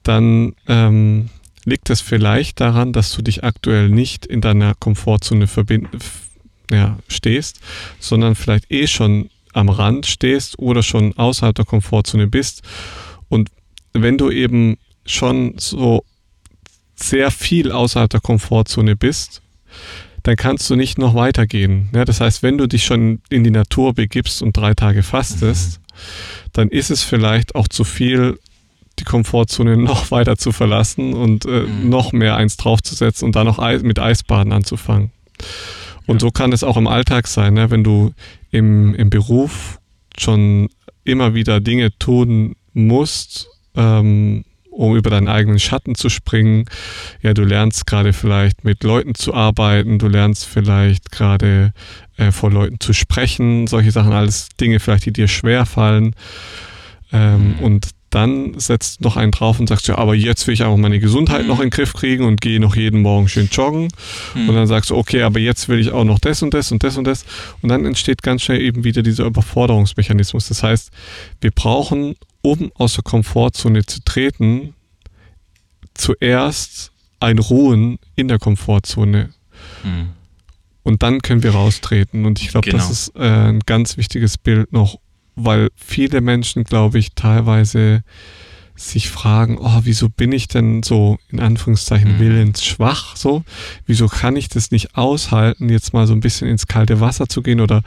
Dann 0.03 0.53
ähm, 0.67 1.31
liegt 1.65 1.89
es 1.89 1.99
vielleicht 1.99 2.59
daran, 2.59 2.93
dass 2.93 3.11
du 3.11 3.23
dich 3.23 3.43
aktuell 3.43 3.89
nicht 3.89 4.27
in 4.27 4.41
deiner 4.41 4.75
Komfortzone 4.75 5.47
ja, 6.71 6.99
stehst, 7.07 7.59
sondern 7.99 8.35
vielleicht 8.35 8.71
eh 8.71 8.85
schon 8.85 9.31
am 9.53 9.69
Rand 9.69 10.05
stehst 10.05 10.59
oder 10.59 10.83
schon 10.83 11.13
außerhalb 11.17 11.55
der 11.55 11.65
Komfortzone 11.65 12.27
bist. 12.27 12.61
Und 13.27 13.49
wenn 13.93 14.17
du 14.17 14.31
eben 14.31 14.77
schon 15.05 15.55
so 15.57 16.03
sehr 16.95 17.31
viel 17.31 17.71
außerhalb 17.71 18.09
der 18.09 18.19
Komfortzone 18.19 18.95
bist, 18.95 19.41
dann 20.23 20.35
kannst 20.35 20.69
du 20.69 20.75
nicht 20.75 20.97
noch 20.97 21.15
weitergehen. 21.15 21.89
Ja, 21.93 22.05
das 22.05 22.21
heißt, 22.21 22.43
wenn 22.43 22.57
du 22.57 22.67
dich 22.67 22.83
schon 22.83 23.21
in 23.29 23.43
die 23.43 23.51
Natur 23.51 23.93
begibst 23.93 24.41
und 24.41 24.55
drei 24.55 24.73
Tage 24.73 25.03
fastest, 25.03 25.79
mhm. 25.79 26.49
dann 26.53 26.69
ist 26.69 26.91
es 26.91 27.03
vielleicht 27.03 27.55
auch 27.55 27.67
zu 27.67 27.83
viel 27.83 28.37
die 28.99 29.05
Komfortzone 29.05 29.77
noch 29.77 30.11
weiter 30.11 30.37
zu 30.37 30.51
verlassen 30.51 31.13
und 31.13 31.45
äh, 31.45 31.61
mhm. 31.61 31.89
noch 31.89 32.11
mehr 32.11 32.35
eins 32.35 32.57
draufzusetzen 32.57 33.25
und 33.25 33.35
dann 33.35 33.47
noch 33.47 33.59
Eis, 33.59 33.81
mit 33.81 33.99
Eisbaden 33.99 34.51
anzufangen. 34.51 35.11
Und 36.09 36.21
so 36.21 36.31
kann 36.31 36.51
es 36.53 36.63
auch 36.63 36.75
im 36.75 36.87
Alltag 36.87 37.27
sein, 37.27 37.53
ne? 37.53 37.69
wenn 37.69 37.83
du 37.83 38.13
im, 38.49 38.95
im 38.95 39.09
Beruf 39.09 39.79
schon 40.17 40.69
immer 41.03 41.35
wieder 41.35 41.59
Dinge 41.59 41.97
tun 41.99 42.55
musst, 42.73 43.47
ähm, 43.75 44.43
um 44.71 44.95
über 44.95 45.11
deinen 45.11 45.27
eigenen 45.27 45.59
Schatten 45.59 45.93
zu 45.93 46.09
springen. 46.09 46.65
Ja, 47.21 47.33
du 47.33 47.43
lernst 47.43 47.85
gerade 47.85 48.13
vielleicht 48.13 48.63
mit 48.63 48.83
Leuten 48.83 49.13
zu 49.13 49.33
arbeiten, 49.35 49.99
du 49.99 50.07
lernst 50.07 50.45
vielleicht 50.45 51.11
gerade 51.11 51.73
äh, 52.17 52.31
vor 52.31 52.49
Leuten 52.49 52.79
zu 52.79 52.93
sprechen, 52.93 53.67
solche 53.67 53.91
Sachen, 53.91 54.11
alles 54.11 54.49
Dinge 54.59 54.79
vielleicht, 54.79 55.05
die 55.05 55.13
dir 55.13 55.27
schwer 55.27 55.65
fallen 55.65 56.15
Ähm, 57.11 57.55
mhm. 57.57 57.59
Und 57.59 57.89
dann 58.09 58.57
setzt 58.59 59.01
noch 59.01 59.17
einen 59.17 59.31
drauf 59.31 59.59
und 59.59 59.67
sagst, 59.67 59.87
ja, 59.87 59.97
aber 59.97 60.15
jetzt 60.15 60.47
will 60.47 60.53
ich 60.53 60.63
einfach 60.63 60.77
meine 60.77 60.99
Gesundheit 60.99 61.43
mhm. 61.43 61.47
noch 61.47 61.59
in 61.59 61.65
den 61.65 61.69
Griff 61.69 61.93
kriegen 61.93 62.25
und 62.25 62.41
gehe 62.41 62.59
noch 62.59 62.75
jeden 62.75 63.01
Morgen 63.01 63.29
schön 63.29 63.49
joggen. 63.51 63.89
Mhm. 64.33 64.49
Und 64.49 64.55
dann 64.55 64.67
sagst 64.67 64.89
du, 64.89 64.95
okay, 64.95 65.21
aber 65.21 65.39
jetzt 65.39 65.69
will 65.69 65.79
ich 65.79 65.91
auch 65.91 66.03
noch 66.03 66.19
das 66.19 66.41
und 66.41 66.53
das 66.53 66.71
und 66.71 66.83
das 66.83 66.97
und 66.97 67.05
das. 67.05 67.25
Und 67.61 67.69
dann 67.69 67.85
entsteht 67.85 68.23
ganz 68.23 68.41
schnell 68.41 68.61
eben 68.61 68.83
wieder 68.83 69.03
dieser 69.03 69.25
Überforderungsmechanismus. 69.25 70.47
Das 70.47 70.63
heißt, 70.63 70.91
wir 71.41 71.51
brauchen, 71.51 72.15
um 72.41 72.71
aus 72.75 72.95
der 72.95 73.03
Komfortzone 73.03 73.85
zu 73.85 73.99
treten, 74.03 74.73
zuerst 75.93 76.91
ein 77.19 77.37
Ruhen 77.37 77.99
in 78.15 78.27
der 78.27 78.39
Komfortzone. 78.39 79.29
Mhm. 79.83 80.09
Und 80.83 81.03
dann 81.03 81.21
können 81.21 81.43
wir 81.43 81.51
raustreten. 81.51 82.25
Und 82.25 82.41
ich 82.41 82.49
glaube, 82.49 82.69
genau. 82.69 82.81
das 82.81 82.89
ist 82.89 83.15
äh, 83.15 83.49
ein 83.49 83.59
ganz 83.65 83.97
wichtiges 83.97 84.37
Bild 84.37 84.71
noch, 84.73 84.97
weil 85.45 85.69
viele 85.75 86.21
Menschen, 86.21 86.63
glaube 86.63 86.99
ich, 86.99 87.13
teilweise 87.13 88.03
sich 88.81 89.09
fragen, 89.09 89.57
oh, 89.59 89.81
wieso 89.83 90.07
bin 90.07 90.31
ich 90.31 90.47
denn 90.47 90.83
so 90.83 91.17
in 91.29 91.41
Anführungszeichen 91.41 92.15
mhm. 92.15 92.19
willensschwach 92.19 93.17
so? 93.17 93.43
Wieso 93.85 94.07
kann 94.07 94.37
ich 94.37 94.47
das 94.47 94.71
nicht 94.71 94.95
aushalten, 94.95 95.69
jetzt 95.69 95.93
mal 95.93 96.07
so 96.07 96.13
ein 96.13 96.21
bisschen 96.21 96.47
ins 96.47 96.65
kalte 96.65 97.01
Wasser 97.01 97.27
zu 97.27 97.41
gehen 97.41 97.59
oder 97.59 97.81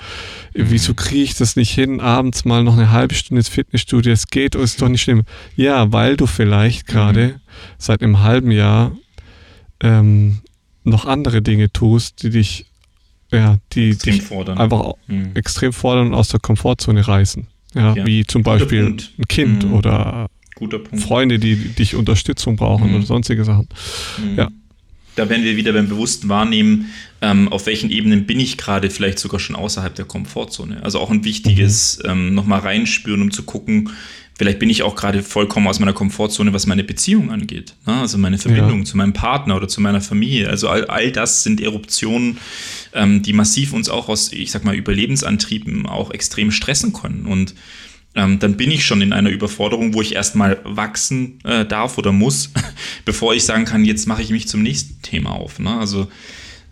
mhm. 0.54 0.70
wieso 0.70 0.92
kriege 0.92 1.22
ich 1.22 1.34
das 1.34 1.56
nicht 1.56 1.70
hin, 1.70 2.00
abends 2.00 2.44
mal 2.44 2.62
noch 2.62 2.74
eine 2.74 2.90
halbe 2.90 3.14
Stunde 3.14 3.40
ins 3.40 3.48
Fitnessstudio, 3.48 4.12
es 4.12 4.26
geht, 4.26 4.54
oh, 4.54 4.60
ist 4.60 4.82
doch 4.82 4.88
nicht 4.88 5.02
schlimm. 5.02 5.22
Ja, 5.56 5.92
weil 5.92 6.16
du 6.16 6.26
vielleicht 6.26 6.86
gerade 6.86 7.28
mhm. 7.28 7.40
seit 7.78 8.02
einem 8.02 8.20
halben 8.20 8.50
Jahr 8.50 8.92
ähm, 9.80 10.40
noch 10.84 11.06
andere 11.06 11.40
Dinge 11.40 11.72
tust, 11.72 12.22
die 12.22 12.30
dich 12.30 12.66
ja, 13.32 13.58
die 13.72 13.90
extrem 13.90 14.20
fordern. 14.20 14.58
einfach 14.58 14.92
mhm. 15.06 15.30
extrem 15.34 15.72
fordern 15.72 16.08
und 16.08 16.14
aus 16.14 16.28
der 16.28 16.40
Komfortzone 16.40 17.06
reißen. 17.06 17.46
Ja, 17.74 17.94
ja. 17.94 18.06
wie 18.06 18.26
zum 18.26 18.42
Beispiel 18.42 18.84
ein 18.84 19.28
Kind 19.28 19.66
mhm. 19.66 19.72
oder 19.72 20.28
Freunde, 20.96 21.38
die, 21.38 21.56
die 21.56 21.68
dich 21.70 21.94
Unterstützung 21.94 22.56
brauchen 22.56 22.90
mhm. 22.90 22.96
oder 22.96 23.06
sonstige 23.06 23.44
Sachen. 23.44 23.68
Mhm. 24.18 24.38
Ja. 24.38 24.48
Da 25.14 25.28
werden 25.28 25.44
wir 25.44 25.56
wieder 25.56 25.72
beim 25.72 25.88
bewussten 25.88 26.28
Wahrnehmen, 26.28 26.86
ähm, 27.20 27.48
auf 27.48 27.66
welchen 27.66 27.90
Ebenen 27.90 28.26
bin 28.26 28.40
ich 28.40 28.56
gerade 28.56 28.88
vielleicht 28.88 29.18
sogar 29.18 29.40
schon 29.40 29.56
außerhalb 29.56 29.94
der 29.94 30.06
Komfortzone. 30.06 30.82
Also 30.82 31.00
auch 31.00 31.10
ein 31.10 31.24
wichtiges 31.24 31.98
mhm. 32.02 32.10
ähm, 32.10 32.34
nochmal 32.34 32.60
reinspüren, 32.60 33.20
um 33.20 33.30
zu 33.30 33.42
gucken, 33.42 33.90
Vielleicht 34.38 34.58
bin 34.58 34.70
ich 34.70 34.82
auch 34.82 34.96
gerade 34.96 35.22
vollkommen 35.22 35.68
aus 35.68 35.78
meiner 35.78 35.92
Komfortzone, 35.92 36.52
was 36.52 36.66
meine 36.66 36.84
Beziehung 36.84 37.30
angeht. 37.30 37.74
Ne? 37.86 38.00
Also 38.00 38.18
meine 38.18 38.38
Verbindung 38.38 38.80
ja. 38.80 38.84
zu 38.84 38.96
meinem 38.96 39.12
Partner 39.12 39.56
oder 39.56 39.68
zu 39.68 39.80
meiner 39.80 40.00
Familie. 40.00 40.48
Also 40.48 40.68
all, 40.68 40.86
all 40.86 41.12
das 41.12 41.42
sind 41.42 41.60
Eruptionen, 41.60 42.38
ähm, 42.94 43.22
die 43.22 43.34
massiv 43.34 43.72
uns 43.72 43.88
auch 43.88 44.08
aus, 44.08 44.32
ich 44.32 44.50
sag 44.50 44.64
mal, 44.64 44.74
Überlebensantrieben 44.74 45.86
auch 45.86 46.10
extrem 46.10 46.50
stressen 46.50 46.92
können. 46.92 47.26
Und 47.26 47.54
ähm, 48.14 48.38
dann 48.38 48.56
bin 48.56 48.70
ich 48.70 48.84
schon 48.84 49.00
in 49.00 49.12
einer 49.12 49.30
Überforderung, 49.30 49.94
wo 49.94 50.02
ich 50.02 50.14
erstmal 50.14 50.60
wachsen 50.64 51.38
äh, 51.44 51.64
darf 51.64 51.98
oder 51.98 52.12
muss, 52.12 52.50
bevor 53.04 53.34
ich 53.34 53.44
sagen 53.44 53.64
kann, 53.64 53.84
jetzt 53.84 54.06
mache 54.06 54.22
ich 54.22 54.30
mich 54.30 54.48
zum 54.48 54.62
nächsten 54.62 55.00
Thema 55.02 55.30
auf. 55.30 55.58
Ne? 55.58 55.78
Also 55.78 56.08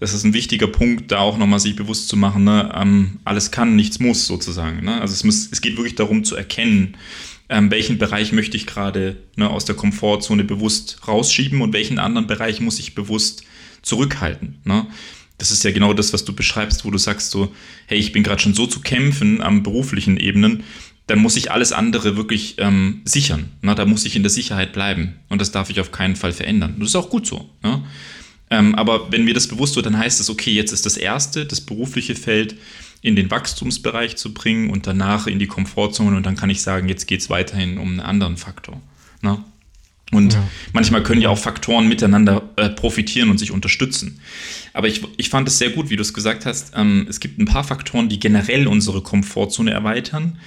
das 0.01 0.15
ist 0.15 0.25
ein 0.25 0.33
wichtiger 0.33 0.67
Punkt, 0.67 1.13
da 1.13 1.19
auch 1.19 1.37
nochmal 1.37 1.61
sich 1.61 1.77
bewusst 1.77 2.09
zu 2.09 2.17
machen, 2.17 2.45
ne? 2.45 2.73
ähm, 2.75 3.21
alles 3.25 3.51
kann, 3.51 3.77
nichts 3.77 4.01
muss 4.01 4.27
sozusagen. 4.27 4.85
Ne? 4.85 5.01
Also 5.01 5.13
es, 5.13 5.25
muss, 5.25 5.49
es 5.51 5.61
geht 5.61 5.77
wirklich 5.77 5.95
darum 5.95 6.25
zu 6.25 6.37
erkennen, 6.37 6.97
ähm, 7.51 7.71
welchen 7.71 7.99
Bereich 7.99 8.33
möchte 8.33 8.57
ich 8.57 8.67
gerade 8.67 9.17
ne, 9.37 9.51
aus 9.51 9.65
der 9.65 9.75
Komfortzone 9.75 10.45
bewusst 10.45 11.01
rausschieben 11.07 11.61
und 11.61 11.73
welchen 11.73 11.99
anderen 11.99 12.29
Bereich 12.29 12.61
muss 12.61 12.79
ich 12.79 12.95
bewusst 12.95 13.43
zurückhalten. 13.83 14.61
Ne? 14.65 14.87
Das 15.37 15.51
ist 15.51 15.65
ja 15.65 15.73
genau 15.73 15.93
das, 15.93 16.13
was 16.13 16.25
du 16.25 16.33
beschreibst, 16.33 16.85
wo 16.85 16.91
du 16.91 16.99
sagst 16.99 17.33
so, 17.33 17.53
hey, 17.87 17.99
ich 17.99 18.13
bin 18.13 18.23
gerade 18.23 18.41
schon 18.41 18.55
so 18.55 18.67
zu 18.67 18.81
kämpfen 18.81 19.43
am 19.43 19.65
beruflichen 19.65 20.17
Ebenen, 20.17 20.63
dann 21.09 21.19
muss 21.19 21.37
ich 21.37 21.51
alles 21.51 21.73
andere 21.73 22.17
wirklich 22.17 22.55
ähm, 22.59 23.01
sichern. 23.05 23.49
Ne? 23.63 23.75
Da 23.75 23.85
muss 23.85 24.05
ich 24.05 24.15
in 24.15 24.23
der 24.23 24.31
Sicherheit 24.31 24.73
bleiben 24.73 25.17
und 25.29 25.41
das 25.41 25.51
darf 25.51 25.71
ich 25.71 25.81
auf 25.81 25.91
keinen 25.91 26.15
Fall 26.15 26.33
verändern. 26.33 26.77
Das 26.79 26.91
ist 26.91 26.97
auch 26.97 27.11
gut 27.11 27.27
so. 27.27 27.51
Ne? 27.65 27.83
Ähm, 28.51 28.77
aber 28.77 29.11
wenn 29.11 29.25
mir 29.25 29.35
das 29.35 29.49
bewusst 29.49 29.75
wird, 29.75 29.87
dann 29.87 29.99
heißt 29.99 30.21
es, 30.21 30.31
okay, 30.31 30.53
jetzt 30.53 30.71
ist 30.71 30.87
das 30.87 30.97
erste, 30.97 31.47
das 31.47 31.61
berufliche 31.61 32.15
Feld, 32.15 32.55
in 33.03 33.17
den 33.17 33.31
Wachstumsbereich 33.31 34.17
zu 34.17 34.35
bringen 34.35 34.71
und 34.71 34.87
danach 34.87 35.27
in 35.27 35.39
die 35.39 35.47
Komfortzone 35.47 36.17
und 36.17 36.27
dann 36.27 36.37
kann 36.37 36.51
ich 36.51 36.63
sagen, 36.63 36.89
jetzt 36.89 37.07
geht 37.07 37.21
es 37.21 37.31
weiterhin 37.31 37.79
um 37.79 37.89
einen 37.89 38.01
anderen 38.01 38.37
Faktor. 38.37 38.81
Ne? 39.23 39.43
Und 40.13 40.35
ja. 40.35 40.49
manchmal 40.73 41.03
können 41.03 41.23
ja 41.23 41.29
auch 41.29 41.39
Faktoren 41.39 41.89
miteinander 41.89 42.43
äh, 42.57 42.69
profitieren 42.69 43.31
und 43.31 43.39
sich 43.39 43.53
unterstützen. 43.53 44.21
Aber 44.73 44.89
ich, 44.89 45.03
ich 45.17 45.29
fand 45.29 45.47
es 45.49 45.59
sehr 45.59 45.71
gut, 45.71 45.89
wie 45.89 45.97
du 45.97 46.03
es 46.03 46.13
gesagt 46.13 46.47
hast. 46.47 46.73
Ähm, 46.77 47.07
es 47.09 47.21
gibt 47.21 47.39
ein 47.39 47.45
paar 47.45 47.65
Faktoren, 47.65 48.09
die 48.09 48.19
generell 48.19 48.67
unsere 48.67 49.03
Komfortzone 49.03 49.71
erweitern. 49.71 50.39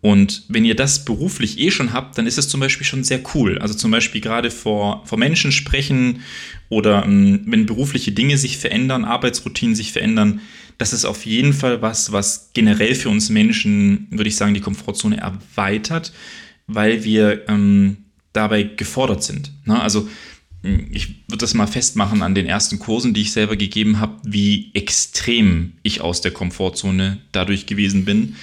Und 0.00 0.44
wenn 0.48 0.64
ihr 0.64 0.76
das 0.76 1.04
beruflich 1.04 1.58
eh 1.58 1.70
schon 1.70 1.92
habt, 1.92 2.18
dann 2.18 2.26
ist 2.26 2.38
es 2.38 2.48
zum 2.48 2.60
Beispiel 2.60 2.86
schon 2.86 3.02
sehr 3.02 3.20
cool. 3.34 3.58
Also 3.58 3.74
zum 3.74 3.90
Beispiel 3.90 4.20
gerade 4.20 4.50
vor, 4.50 5.02
vor 5.06 5.18
Menschen 5.18 5.52
sprechen 5.52 6.20
oder 6.68 7.04
ähm, 7.04 7.42
wenn 7.46 7.66
berufliche 7.66 8.12
Dinge 8.12 8.38
sich 8.38 8.58
verändern, 8.58 9.04
Arbeitsroutinen 9.04 9.74
sich 9.74 9.92
verändern, 9.92 10.40
das 10.78 10.92
ist 10.92 11.04
auf 11.04 11.26
jeden 11.26 11.52
Fall 11.52 11.82
was, 11.82 12.12
was 12.12 12.50
generell 12.54 12.94
für 12.94 13.08
uns 13.08 13.30
Menschen, 13.30 14.06
würde 14.10 14.28
ich 14.28 14.36
sagen, 14.36 14.54
die 14.54 14.60
Komfortzone 14.60 15.18
erweitert, 15.18 16.12
weil 16.68 17.04
wir 17.04 17.48
ähm, 17.48 17.98
dabei 18.32 18.62
gefordert 18.62 19.24
sind. 19.24 19.52
Ne? 19.64 19.80
Also 19.80 20.08
hm, 20.62 20.86
ich 20.92 21.08
würde 21.28 21.38
das 21.38 21.54
mal 21.54 21.66
festmachen 21.66 22.22
an 22.22 22.34
den 22.34 22.46
ersten 22.46 22.78
Kursen, 22.78 23.12
die 23.12 23.22
ich 23.22 23.32
selber 23.32 23.56
gegeben 23.56 23.98
habe, 23.98 24.20
wie 24.24 24.70
extrem 24.74 25.72
ich 25.82 26.00
aus 26.00 26.20
der 26.20 26.30
Komfortzone 26.30 27.18
dadurch 27.32 27.66
gewesen 27.66 28.04
bin. 28.04 28.36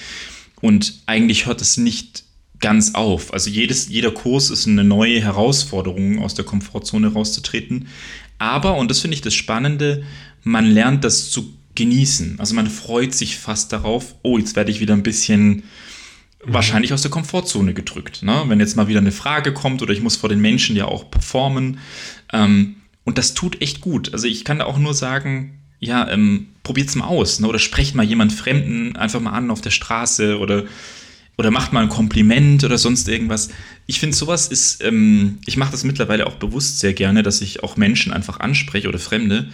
Und 0.61 1.01
eigentlich 1.05 1.45
hört 1.45 1.61
es 1.61 1.77
nicht 1.77 2.23
ganz 2.59 2.95
auf. 2.95 3.33
Also 3.33 3.49
jedes, 3.49 3.89
jeder 3.89 4.11
Kurs 4.11 4.49
ist 4.49 4.67
eine 4.67 4.83
neue 4.83 5.21
Herausforderung, 5.21 6.19
aus 6.19 6.36
der 6.36 6.45
Komfortzone 6.45 7.13
rauszutreten. 7.13 7.88
Aber, 8.39 8.75
und 8.77 8.89
das 8.91 8.99
finde 8.99 9.15
ich 9.15 9.21
das 9.21 9.33
Spannende, 9.33 10.03
man 10.43 10.65
lernt 10.65 11.03
das 11.03 11.29
zu 11.29 11.55
genießen. 11.76 12.39
Also 12.39 12.55
man 12.55 12.69
freut 12.69 13.13
sich 13.13 13.38
fast 13.38 13.71
darauf, 13.71 14.15
oh, 14.23 14.38
jetzt 14.38 14.55
werde 14.55 14.71
ich 14.71 14.80
wieder 14.80 14.93
ein 14.93 15.03
bisschen 15.03 15.63
wahrscheinlich 16.43 16.93
aus 16.93 17.01
der 17.01 17.11
Komfortzone 17.11 17.73
gedrückt. 17.73 18.23
Ne? 18.23 18.43
Wenn 18.47 18.59
jetzt 18.59 18.76
mal 18.76 18.88
wieder 18.88 18.99
eine 18.99 19.11
Frage 19.11 19.53
kommt 19.53 19.82
oder 19.82 19.93
ich 19.93 20.01
muss 20.01 20.15
vor 20.15 20.30
den 20.30 20.41
Menschen 20.41 20.76
ja 20.76 20.86
auch 20.86 21.09
performen. 21.09 21.80
Ähm, 22.32 22.78
und 23.03 23.17
das 23.17 23.34
tut 23.34 23.61
echt 23.61 23.82
gut. 23.82 24.13
Also 24.13 24.28
ich 24.28 24.45
kann 24.45 24.59
da 24.59 24.65
auch 24.65 24.78
nur 24.78 24.93
sagen, 24.93 25.59
ja, 25.80 26.09
ähm, 26.09 26.47
es 26.76 26.95
mal 26.95 27.05
aus. 27.05 27.39
Ne? 27.39 27.47
Oder 27.47 27.59
sprecht 27.59 27.95
mal 27.95 28.05
jemand 28.05 28.34
Fremden 28.34 28.95
einfach 28.95 29.19
mal 29.19 29.32
an 29.32 29.51
auf 29.51 29.61
der 29.61 29.71
Straße 29.71 30.39
oder, 30.39 30.65
oder 31.38 31.51
macht 31.51 31.73
mal 31.73 31.84
ein 31.84 31.89
Kompliment 31.89 32.63
oder 32.63 32.78
sonst 32.78 33.07
irgendwas. 33.07 33.49
Ich 33.86 33.99
finde, 33.99 34.15
sowas 34.15 34.47
ist, 34.47 34.84
ähm, 34.84 35.39
ich 35.45 35.57
mache 35.57 35.71
das 35.71 35.84
mittlerweile 35.84 36.28
auch 36.28 36.36
bewusst 36.36 36.80
sehr 36.80 36.93
gerne, 36.93 37.23
dass 37.23 37.41
ich 37.41 37.63
auch 37.63 37.78
Menschen 37.78 38.13
einfach 38.13 38.39
anspreche 38.39 38.88
oder 38.88 38.99
Fremde 38.99 39.49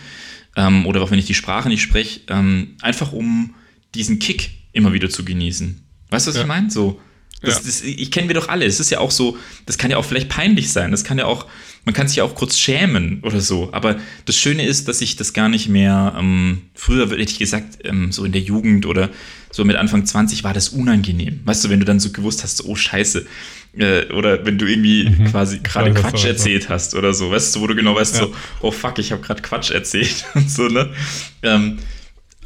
ähm, 0.56 0.86
oder 0.86 1.02
auch 1.02 1.12
wenn 1.12 1.20
ich 1.20 1.26
die 1.26 1.34
Sprache 1.34 1.70
nicht 1.70 1.82
spreche, 1.82 2.22
ähm, 2.28 2.76
einfach 2.82 3.12
um 3.14 3.54
diesen 3.95 4.20
Kick 4.20 4.52
immer 4.74 4.93
wieder 4.93 5.10
zu 5.10 5.26
genießen. 5.26 5.82
Weißt 6.10 6.28
du, 6.28 6.30
was 6.30 6.36
ja. 6.36 6.41
ich 6.41 6.47
meine? 6.47 6.70
So, 6.70 6.99
das, 7.41 7.56
ja. 7.56 7.62
das, 7.66 7.82
ich 7.82 8.12
kenne 8.12 8.28
wir 8.28 8.36
doch 8.36 8.49
alle. 8.49 8.66
Es 8.66 8.80
ist 8.80 8.91
ja 8.91 8.99
auch 8.99 9.12
so, 9.12 9.38
das 9.66 9.78
kann 9.78 9.89
ja 9.89 9.97
auch 9.97 10.06
vielleicht 10.06 10.30
peinlich 10.30 10.72
sein. 10.72 10.91
Das 10.91 11.04
kann 11.04 11.18
ja 11.18 11.26
auch, 11.26 11.47
man 11.86 11.95
kann 11.95 12.08
sich 12.08 12.18
ja 12.18 12.24
auch 12.24 12.36
kurz 12.36 12.58
schämen 12.58 13.22
oder 13.24 13.41
so. 13.41 13.70
Aber 13.72 13.99
das 14.26 14.36
Schöne 14.36 14.66
ist, 14.66 14.88
dass 14.88 15.02
ich 15.02 15.16
das 15.16 15.34
gar 15.34 15.49
nicht 15.49 15.68
mehr, 15.68 16.16
ähm, 16.18 16.62
früher 16.76 17.10
hätte 17.10 17.22
ich 17.22 17.39
gesagt, 17.39 17.80
ähm, 17.84 18.12
so 18.12 18.26
in 18.26 18.32
der 18.32 18.41
Jugend 18.41 18.86
oder 18.86 19.10
so 19.52 19.66
mit 19.66 19.76
Anfang 19.76 20.06
20 20.06 20.43
war 20.43 20.54
das 20.54 20.70
unangenehm. 20.70 21.41
Weißt 21.43 21.66
du, 21.66 21.70
wenn 21.70 21.80
du 21.80 21.86
dann 21.86 21.99
so 21.99 22.12
gewusst 22.12 22.43
hast, 22.43 22.64
oh 22.66 22.76
Scheiße, 22.76 23.26
äh, 23.74 24.11
oder 24.11 24.45
wenn 24.45 24.57
du 24.57 24.65
irgendwie 24.65 25.09
mhm. 25.09 25.26
quasi 25.26 25.59
gerade 25.59 25.93
Quatsch 25.93 26.26
erzählt 26.26 26.69
hast 26.69 26.95
oder 26.95 27.13
so, 27.13 27.32
weißt 27.32 27.55
du, 27.55 27.61
wo 27.61 27.67
du 27.67 27.76
genau 27.76 27.95
weißt, 27.95 28.15
ja. 28.15 28.22
so, 28.22 28.36
oh 28.61 28.72
fuck, 28.72 28.99
ich 28.99 29.11
habe 29.11 29.22
gerade 29.22 29.41
Quatsch 29.41 29.72
erzählt 29.72 30.26
und 30.36 30.49
so, 30.49 30.67
ne? 30.67 30.93
Ähm, 31.41 31.80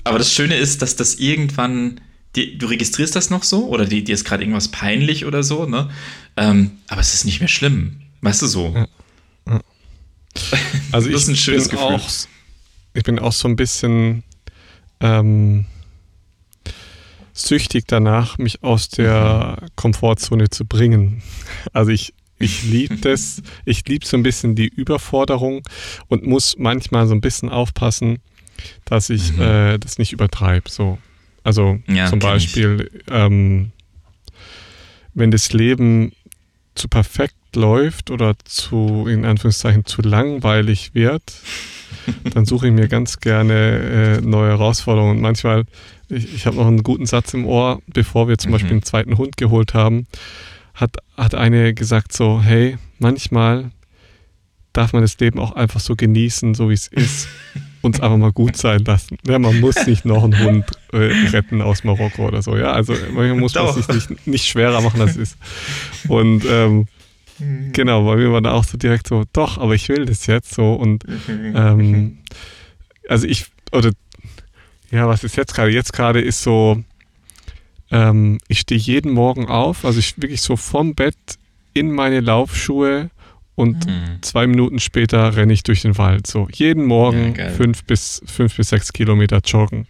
aber 0.04 0.20
das 0.20 0.32
Schöne 0.32 0.56
ist, 0.56 0.82
dass 0.82 0.96
das 0.96 1.16
irgendwann, 1.16 2.00
die, 2.36 2.58
du 2.58 2.68
registrierst 2.68 3.16
das 3.16 3.30
noch 3.30 3.44
so 3.44 3.68
oder 3.68 3.86
dir 3.86 4.08
ist 4.08 4.24
gerade 4.24 4.44
irgendwas 4.44 4.68
peinlich 4.68 5.26
oder 5.26 5.42
so, 5.42 5.66
ne? 5.66 5.90
Ähm, 6.38 6.72
aber 6.90 7.02
es 7.02 7.14
ist 7.14 7.26
nicht 7.26 7.40
mehr 7.40 7.50
schlimm, 7.50 8.02
weißt 8.22 8.44
du 8.44 8.48
so. 8.48 8.74
Ja. 8.76 9.62
Also 10.92 11.10
das 11.12 11.24
ist 11.24 11.28
ein 11.30 11.36
schönes 11.36 11.70
Gefühl. 11.70 11.86
Auch, 11.86 12.10
ich 12.94 13.04
bin 13.04 13.20
auch 13.20 13.34
so 13.34 13.48
ein 13.48 13.56
bisschen 13.56 14.24
ähm, 15.00 15.66
süchtig 17.36 17.84
danach, 17.88 18.38
mich 18.38 18.64
aus 18.64 18.90
der 18.90 19.58
Komfortzone 19.76 20.50
zu 20.50 20.66
bringen. 20.66 21.22
Also 21.74 21.92
ich, 21.92 22.14
ich 22.40 22.64
liebe 22.64 22.96
das, 22.96 23.44
ich 23.66 23.86
liebe 23.88 24.06
so 24.06 24.18
ein 24.18 24.24
bisschen 24.24 24.56
die 24.56 24.68
Überforderung 24.68 25.62
und 26.08 26.26
muss 26.26 26.58
manchmal 26.58 27.08
so 27.08 27.14
ein 27.14 27.22
bisschen 27.22 27.50
aufpassen, 27.50 28.20
dass 28.86 29.10
ich 29.10 29.34
mhm. 29.34 29.42
äh, 29.42 29.78
das 29.78 29.98
nicht 29.98 30.14
übertreibe. 30.14 30.70
So. 30.70 30.98
Also 31.44 31.80
ja, 31.88 32.08
zum 32.08 32.20
Beispiel, 32.20 32.90
ähm, 33.12 33.72
wenn 35.14 35.32
das 35.32 35.52
Leben 35.54 36.14
zu 36.74 36.88
perfekt 36.88 37.36
läuft 37.56 38.12
oder 38.12 38.36
zu, 38.44 39.08
in 39.08 39.26
Anführungszeichen, 39.26 39.86
zu 39.86 40.02
langweilig 40.02 40.94
wird, 40.94 41.22
dann 42.34 42.46
suche 42.46 42.68
ich 42.68 42.74
mir 42.74 42.88
ganz 42.88 43.20
gerne 43.20 44.20
äh, 44.20 44.22
neue 44.22 44.50
Herausforderungen. 44.50 45.18
Und 45.18 45.22
manchmal 45.22 45.66
ich, 46.10 46.34
ich 46.34 46.46
habe 46.46 46.58
noch 46.58 46.68
einen 46.68 46.84
guten 46.84 47.06
Satz 47.06 47.34
im 47.34 47.46
Ohr, 47.46 47.82
bevor 47.88 48.28
wir 48.28 48.38
zum 48.38 48.50
mhm. 48.50 48.54
Beispiel 48.54 48.72
einen 48.72 48.84
zweiten 48.84 49.18
Hund 49.18 49.38
geholt 49.38 49.74
haben, 49.74 50.08
hat, 50.74 50.98
hat 51.18 51.36
eine 51.36 51.74
gesagt 51.74 52.14
so, 52.14 52.42
hey, 52.42 52.78
manchmal 53.00 53.72
darf 54.74 54.94
man 54.94 55.02
das 55.02 55.18
Leben 55.20 55.40
auch 55.40 55.54
einfach 55.54 55.80
so 55.80 55.96
genießen, 55.96 56.54
so 56.54 56.70
wie 56.70 56.74
es 56.74 56.88
ist. 56.88 57.28
uns 57.86 58.02
einfach 58.02 58.18
mal 58.18 58.34
gut 58.34 58.58
sein 58.58 58.84
lassen. 58.84 59.18
Ja, 59.28 59.40
man 59.40 59.60
muss 59.62 59.86
nicht 59.88 60.06
noch 60.06 60.24
einen 60.24 60.38
Hund 60.40 60.66
äh, 60.92 60.98
retten 61.30 61.62
aus 61.62 61.84
Marokko 61.84 62.28
oder 62.28 62.42
so. 62.42 62.58
Ja, 62.58 62.74
also 62.74 62.94
man 63.14 63.40
muss 63.40 63.54
man 63.54 63.74
sich 63.74 63.88
nicht, 63.88 64.28
nicht 64.28 64.46
schwerer 64.48 64.82
machen, 64.82 65.00
als 65.00 65.12
es 65.12 65.18
ist. 65.18 65.38
Und 66.08 66.44
ähm, 66.50 66.88
genau, 67.72 68.06
weil 68.06 68.18
wir 68.20 68.32
waren 68.32 68.44
da 68.44 68.54
auch 68.54 68.64
so 68.64 68.78
direkt 68.78 69.08
so, 69.08 69.24
doch, 69.32 69.60
aber 69.60 69.76
ich 69.76 69.88
will 69.88 70.06
das 70.06 70.26
jetzt 70.26 70.54
so. 70.54 70.74
Und 70.74 71.06
ähm, 71.30 72.18
also 73.08 73.28
ich, 73.28 73.46
oder 73.72 73.92
ja, 74.92 75.08
was 75.08 75.24
ist 75.24 75.36
jetzt 75.36 75.54
gerade? 75.54 75.72
Jetzt 75.72 75.94
gerade 75.94 76.22
ist 76.22 76.42
so, 76.42 76.82
ähm, 77.92 78.40
ich 78.48 78.60
stehe 78.60 78.80
jeden 78.80 79.12
Morgen 79.12 79.48
auf, 79.48 79.86
also 79.86 80.00
ich 80.00 80.18
wirklich 80.18 80.42
so 80.42 80.56
vom 80.56 80.96
Bett 80.96 81.16
in 81.74 81.92
meine 81.92 82.22
Laufschuhe 82.22 83.10
und 83.56 83.86
mhm. 83.86 84.22
zwei 84.22 84.48
Minuten 84.48 84.80
später 84.80 85.36
renne 85.36 85.54
ich 85.54 85.64
durch 85.64 85.82
den 85.82 85.98
Wald. 85.98 86.28
So 86.28 86.48
jeden 86.52 86.86
Morgen 86.86 87.36
ja, 87.36 87.50
fünf, 87.50 87.86
bis, 87.86 88.22
fünf 88.26 88.56
bis 88.58 88.70
sechs 88.70 88.92
Kilometer 88.92 89.40
joggen. 89.46 89.86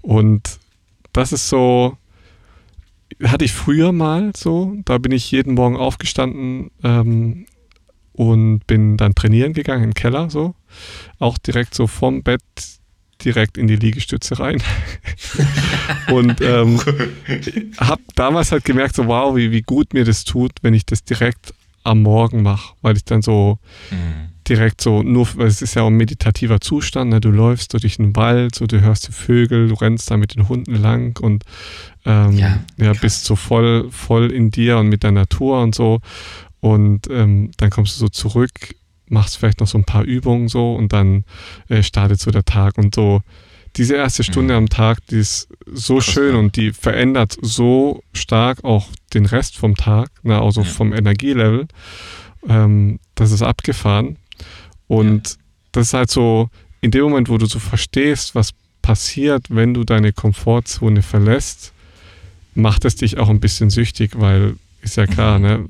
Und 0.00 0.58
das 1.12 1.32
ist 1.32 1.48
so, 1.48 1.96
hatte 3.22 3.44
ich 3.44 3.52
früher 3.52 3.92
mal 3.92 4.32
so. 4.36 4.76
Da 4.84 4.98
bin 4.98 5.12
ich 5.12 5.30
jeden 5.30 5.54
Morgen 5.54 5.76
aufgestanden 5.76 6.70
ähm, 6.84 7.46
und 8.12 8.66
bin 8.66 8.96
dann 8.96 9.14
trainieren 9.14 9.54
gegangen 9.54 9.84
im 9.84 9.94
Keller 9.94 10.30
so. 10.30 10.54
Auch 11.18 11.36
direkt 11.36 11.74
so 11.74 11.88
vom 11.88 12.22
Bett 12.22 12.42
direkt 13.24 13.58
in 13.58 13.66
die 13.66 13.76
Liegestütze 13.76 14.38
rein. 14.38 14.62
und 16.10 16.40
ähm, 16.40 16.80
habe 17.78 18.02
damals 18.14 18.52
halt 18.52 18.64
gemerkt, 18.64 18.96
so 18.96 19.06
wow, 19.06 19.36
wie, 19.36 19.50
wie 19.50 19.62
gut 19.62 19.94
mir 19.94 20.04
das 20.04 20.24
tut, 20.24 20.52
wenn 20.62 20.74
ich 20.74 20.86
das 20.86 21.04
direkt 21.04 21.54
am 21.82 22.02
Morgen 22.02 22.42
mache, 22.42 22.74
weil 22.82 22.96
ich 22.96 23.04
dann 23.04 23.22
so 23.22 23.58
mhm. 23.90 24.30
direkt 24.48 24.80
so, 24.80 25.02
nur, 25.02 25.28
weil 25.36 25.46
es 25.46 25.62
ist 25.62 25.74
ja 25.74 25.82
auch 25.82 25.88
ein 25.88 25.96
meditativer 25.96 26.60
Zustand, 26.60 27.10
ne? 27.10 27.20
du 27.20 27.30
läufst 27.30 27.72
durch 27.72 27.96
den 27.96 28.14
Wald, 28.16 28.54
so 28.54 28.66
du 28.66 28.80
hörst 28.80 29.08
die 29.08 29.12
Vögel, 29.12 29.68
du 29.68 29.74
rennst 29.74 30.10
da 30.10 30.16
mit 30.16 30.34
den 30.34 30.48
Hunden 30.48 30.74
lang 30.74 31.18
und 31.20 31.44
ähm, 32.04 32.32
ja, 32.32 32.58
ja 32.76 32.92
bist 32.92 33.24
so 33.24 33.36
voll, 33.36 33.88
voll 33.90 34.30
in 34.30 34.50
dir 34.50 34.78
und 34.78 34.88
mit 34.88 35.02
der 35.02 35.12
Natur 35.12 35.62
und 35.62 35.74
so. 35.74 36.00
Und 36.60 37.08
ähm, 37.10 37.52
dann 37.56 37.70
kommst 37.70 37.96
du 37.96 38.00
so 38.00 38.08
zurück, 38.08 38.50
machst 39.10 39.36
vielleicht 39.36 39.60
noch 39.60 39.66
so 39.66 39.76
ein 39.76 39.84
paar 39.84 40.04
Übungen 40.04 40.48
so 40.48 40.74
und 40.74 40.92
dann 40.92 41.24
äh, 41.68 41.82
startet 41.82 42.20
so 42.20 42.30
der 42.30 42.44
Tag 42.44 42.78
und 42.78 42.94
so 42.94 43.20
diese 43.76 43.94
erste 43.94 44.24
Stunde 44.24 44.54
mhm. 44.54 44.58
am 44.58 44.68
Tag, 44.68 45.06
die 45.06 45.18
ist 45.18 45.48
so 45.72 45.96
Krass, 45.96 46.06
schön 46.06 46.34
und 46.34 46.56
die 46.56 46.72
verändert 46.72 47.36
so 47.40 48.02
stark 48.12 48.64
auch 48.64 48.88
den 49.14 49.26
Rest 49.26 49.56
vom 49.56 49.76
Tag, 49.76 50.10
ne, 50.22 50.40
also 50.40 50.62
ja. 50.62 50.68
vom 50.68 50.92
Energielevel. 50.92 51.68
Ähm, 52.48 52.98
das 53.14 53.30
ist 53.30 53.42
abgefahren. 53.42 54.16
Und 54.88 55.28
ja. 55.28 55.36
das 55.72 55.88
ist 55.88 55.94
halt 55.94 56.10
so, 56.10 56.50
in 56.80 56.90
dem 56.90 57.02
Moment, 57.02 57.28
wo 57.28 57.38
du 57.38 57.46
so 57.46 57.58
verstehst, 57.58 58.34
was 58.34 58.50
passiert, 58.82 59.46
wenn 59.50 59.74
du 59.74 59.84
deine 59.84 60.12
Komfortzone 60.12 61.02
verlässt, 61.02 61.72
macht 62.54 62.84
es 62.84 62.96
dich 62.96 63.18
auch 63.18 63.28
ein 63.28 63.40
bisschen 63.40 63.70
süchtig, 63.70 64.12
weil 64.16 64.56
ist 64.82 64.96
ja 64.96 65.06
klar, 65.06 65.38
mhm. 65.38 65.44
ne? 65.44 65.68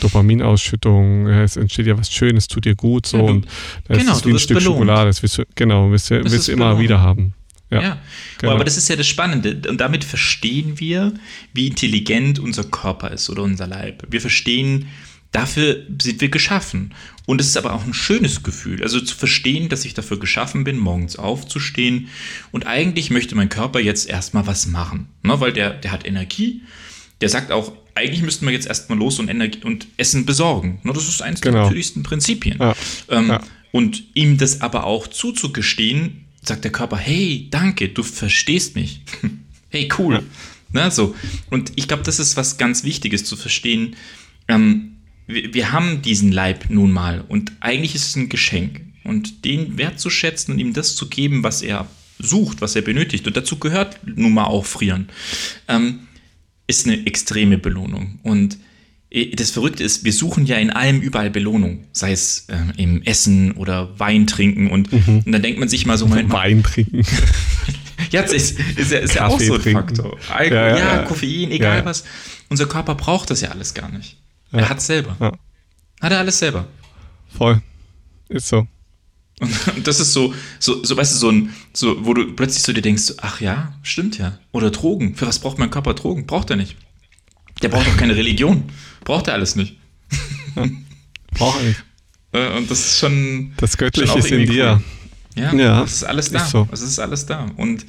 Dopaminausschüttung, 0.00 1.26
es 1.28 1.56
entsteht 1.56 1.86
ja 1.86 1.96
was 1.96 2.12
Schönes, 2.12 2.48
tut 2.48 2.64
dir 2.64 2.74
gut 2.74 3.06
so 3.06 3.18
ja, 3.18 3.22
du, 3.22 3.28
und 3.32 3.46
das 3.88 3.98
genau, 3.98 4.12
ist 4.12 4.26
wie 4.26 4.30
ein 4.30 4.38
Stück 4.38 4.58
belohnt. 4.58 4.76
Schokolade, 4.76 5.06
das 5.06 5.22
willst 5.22 5.38
du, 5.38 5.44
genau, 5.54 5.90
willst, 5.90 6.10
du, 6.10 6.24
willst 6.24 6.48
du 6.48 6.52
immer 6.52 6.66
belohnt. 6.66 6.82
wieder 6.82 7.00
haben. 7.00 7.34
Ja, 7.70 7.82
ja. 7.82 7.98
Genau. 8.38 8.52
aber 8.54 8.64
das 8.64 8.76
ist 8.76 8.88
ja 8.88 8.96
das 8.96 9.06
Spannende 9.06 9.68
und 9.68 9.80
damit 9.80 10.04
verstehen 10.04 10.78
wir, 10.78 11.14
wie 11.52 11.66
intelligent 11.66 12.38
unser 12.38 12.64
Körper 12.64 13.10
ist 13.10 13.30
oder 13.30 13.42
unser 13.42 13.66
Leib. 13.66 14.04
Wir 14.10 14.20
verstehen, 14.20 14.88
dafür 15.32 15.82
sind 16.00 16.20
wir 16.20 16.28
geschaffen 16.28 16.94
und 17.26 17.40
es 17.40 17.48
ist 17.48 17.56
aber 17.56 17.72
auch 17.72 17.84
ein 17.84 17.94
schönes 17.94 18.42
Gefühl, 18.42 18.82
also 18.82 19.00
zu 19.00 19.16
verstehen, 19.16 19.68
dass 19.68 19.84
ich 19.84 19.94
dafür 19.94 20.18
geschaffen 20.18 20.62
bin, 20.62 20.78
morgens 20.78 21.16
aufzustehen 21.16 22.08
und 22.52 22.66
eigentlich 22.66 23.10
möchte 23.10 23.34
mein 23.34 23.48
Körper 23.48 23.80
jetzt 23.80 24.08
erstmal 24.08 24.46
was 24.46 24.66
machen, 24.66 25.08
ne, 25.22 25.40
weil 25.40 25.52
der, 25.52 25.70
der 25.70 25.90
hat 25.90 26.06
Energie, 26.06 26.62
der 27.20 27.28
sagt 27.28 27.50
auch, 27.50 27.72
eigentlich 27.94 28.22
müssten 28.22 28.46
wir 28.46 28.52
jetzt 28.52 28.66
erstmal 28.66 28.98
los 28.98 29.18
und, 29.18 29.28
Energie 29.28 29.60
und 29.64 29.86
Essen 29.96 30.26
besorgen. 30.26 30.80
Das 30.84 31.08
ist 31.08 31.22
eines 31.22 31.40
genau. 31.40 31.54
der 31.54 31.62
natürlichsten 31.64 32.02
Prinzipien. 32.02 32.58
Ja. 32.58 32.74
Ähm, 33.08 33.28
ja. 33.28 33.40
Und 33.72 34.04
ihm 34.14 34.38
das 34.38 34.60
aber 34.60 34.84
auch 34.84 35.06
zuzugestehen, 35.08 36.24
sagt 36.42 36.64
der 36.64 36.72
Körper, 36.72 36.96
hey, 36.96 37.48
danke, 37.50 37.88
du 37.88 38.02
verstehst 38.02 38.76
mich. 38.76 39.00
hey, 39.70 39.88
cool. 39.98 40.14
Ja. 40.14 40.22
Na, 40.72 40.90
so. 40.90 41.14
Und 41.50 41.72
ich 41.76 41.88
glaube, 41.88 42.02
das 42.02 42.18
ist 42.18 42.36
was 42.36 42.58
ganz 42.58 42.84
Wichtiges 42.84 43.24
zu 43.24 43.36
verstehen. 43.36 43.96
Ähm, 44.48 44.96
wir, 45.26 45.54
wir 45.54 45.72
haben 45.72 46.02
diesen 46.02 46.32
Leib 46.32 46.68
nun 46.68 46.92
mal 46.92 47.24
und 47.28 47.52
eigentlich 47.60 47.94
ist 47.94 48.08
es 48.08 48.16
ein 48.16 48.28
Geschenk. 48.28 48.80
Und 49.04 49.44
den 49.44 49.76
wertzuschätzen 49.76 50.54
und 50.54 50.60
ihm 50.60 50.72
das 50.72 50.96
zu 50.96 51.10
geben, 51.10 51.42
was 51.42 51.60
er 51.60 51.86
sucht, 52.18 52.62
was 52.62 52.74
er 52.74 52.82
benötigt. 52.82 53.26
Und 53.26 53.36
dazu 53.36 53.58
gehört 53.58 53.98
nun 54.04 54.32
mal 54.32 54.44
auch 54.44 54.64
Frieren. 54.64 55.08
Ähm, 55.68 56.00
ist 56.66 56.86
eine 56.86 57.06
extreme 57.06 57.58
Belohnung. 57.58 58.18
Und 58.22 58.58
äh, 59.10 59.34
das 59.34 59.50
Verrückte 59.50 59.84
ist, 59.84 60.04
wir 60.04 60.12
suchen 60.12 60.46
ja 60.46 60.56
in 60.56 60.70
allem 60.70 61.00
überall 61.00 61.30
Belohnung, 61.30 61.84
sei 61.92 62.12
es 62.12 62.46
äh, 62.48 62.82
im 62.82 63.02
Essen 63.02 63.52
oder 63.52 63.98
Wein 63.98 64.26
trinken 64.26 64.70
und, 64.70 64.92
mhm. 64.92 65.22
und 65.24 65.32
dann 65.32 65.42
denkt 65.42 65.58
man 65.60 65.68
sich 65.68 65.86
mal 65.86 65.98
so, 65.98 66.06
Moment 66.06 66.32
Wein 66.32 66.62
trinken. 66.62 67.02
ja, 68.10 68.22
ist, 68.22 68.58
ist, 68.76 68.92
ja, 68.92 68.98
ist 68.98 69.14
ja 69.14 69.26
auch 69.26 69.40
so 69.40 69.54
ein 69.54 69.60
trinken. 69.60 69.96
Faktor. 69.96 70.18
Alkohol, 70.28 70.56
ja, 70.56 70.68
ja, 70.68 70.96
ja, 70.96 71.02
Koffein, 71.02 71.50
egal 71.50 71.78
ja, 71.78 71.84
was. 71.84 72.04
Unser 72.48 72.66
Körper 72.66 72.94
braucht 72.94 73.30
das 73.30 73.40
ja 73.40 73.50
alles 73.50 73.74
gar 73.74 73.90
nicht. 73.90 74.18
Er 74.52 74.68
hat 74.68 74.78
es 74.78 74.86
selber. 74.86 75.16
Hat 75.18 76.12
er 76.12 76.18
alles 76.18 76.38
selber. 76.38 76.66
Voll. 77.36 77.60
Ist 78.28 78.48
so. 78.48 78.68
Und 79.76 79.86
das 79.86 80.00
ist 80.00 80.12
so, 80.12 80.34
so, 80.58 80.82
so, 80.84 80.96
weißt 80.96 81.14
du, 81.14 81.18
so 81.18 81.30
ein, 81.30 81.54
so, 81.72 82.04
wo 82.04 82.14
du 82.14 82.32
plötzlich 82.32 82.62
so 82.62 82.72
dir 82.72 82.82
denkst, 82.82 83.14
ach 83.18 83.40
ja, 83.40 83.72
stimmt 83.82 84.18
ja. 84.18 84.38
Oder 84.52 84.70
Drogen. 84.70 85.14
Für 85.14 85.26
was 85.26 85.38
braucht 85.38 85.58
mein 85.58 85.70
Körper 85.70 85.94
Drogen? 85.94 86.26
Braucht 86.26 86.50
er 86.50 86.56
nicht. 86.56 86.76
Der 87.62 87.68
braucht 87.68 87.86
doch 87.86 87.96
keine 87.96 88.16
Religion. 88.16 88.64
Braucht 89.04 89.28
er 89.28 89.34
alles 89.34 89.56
nicht. 89.56 89.76
Ja, 90.56 90.66
braucht 91.34 91.60
er 91.60 91.68
nicht. 91.68 91.84
Äh, 92.32 92.56
und 92.56 92.70
das 92.70 92.80
ist 92.80 92.98
schon. 92.98 93.52
Das 93.56 93.76
Göttliche 93.76 94.18
ist 94.18 94.30
in 94.30 94.46
dir. 94.46 94.82
Cool. 95.36 95.42
Ja, 95.42 95.54
ja, 95.54 95.80
das 95.80 95.94
ist 95.94 96.04
alles 96.04 96.30
da. 96.30 96.42
Ist 96.42 96.50
so. 96.50 96.68
Das 96.70 96.80
ist 96.80 96.98
alles 96.98 97.26
da. 97.26 97.46
Und 97.56 97.86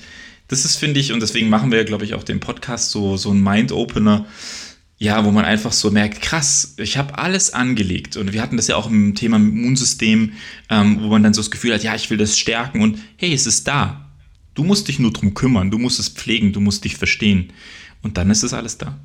das 0.47 0.65
ist, 0.65 0.77
finde 0.77 0.99
ich, 0.99 1.11
und 1.11 1.21
deswegen 1.21 1.49
machen 1.49 1.71
wir, 1.71 1.83
glaube 1.85 2.05
ich, 2.05 2.13
auch 2.13 2.23
den 2.23 2.39
Podcast 2.39 2.91
so, 2.91 3.17
so 3.17 3.31
ein 3.31 3.41
Mind-Opener 3.41 4.25
ja, 4.97 5.25
wo 5.25 5.31
man 5.31 5.43
einfach 5.43 5.73
so 5.73 5.91
merkt, 5.91 6.21
krass, 6.21 6.75
ich 6.77 6.97
habe 6.97 7.17
alles 7.17 7.53
angelegt. 7.53 8.15
Und 8.15 8.31
wir 8.31 8.41
hatten 8.41 8.55
das 8.55 8.67
ja 8.67 8.77
auch 8.77 8.87
im 8.87 9.13
Thema 9.13 9.37
Immunsystem, 9.37 10.33
ähm, 10.69 11.01
wo 11.01 11.07
man 11.07 11.23
dann 11.23 11.33
so 11.33 11.41
das 11.41 11.51
Gefühl 11.51 11.73
hat, 11.73 11.83
ja, 11.83 11.95
ich 11.95 12.09
will 12.09 12.17
das 12.17 12.37
stärken 12.37 12.81
und 12.81 12.99
hey, 13.17 13.33
es 13.33 13.45
ist 13.45 13.67
da. 13.67 14.09
Du 14.53 14.63
musst 14.63 14.87
dich 14.87 14.99
nur 14.99 15.11
drum 15.11 15.33
kümmern, 15.33 15.69
du 15.69 15.77
musst 15.77 15.99
es 15.99 16.07
pflegen, 16.07 16.53
du 16.53 16.61
musst 16.61 16.85
dich 16.85 16.95
verstehen. 16.95 17.51
Und 18.01 18.17
dann 18.17 18.29
ist 18.29 18.43
es 18.43 18.53
alles 18.53 18.77
da. 18.77 18.97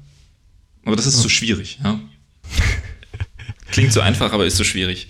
Aber 0.84 0.94
das 0.94 1.06
ist 1.06 1.20
so 1.20 1.28
schwierig, 1.28 1.80
ja. 1.82 1.98
Klingt 3.72 3.92
so 3.92 4.00
einfach, 4.00 4.32
aber 4.32 4.46
ist 4.46 4.56
so 4.56 4.64
schwierig. 4.64 5.08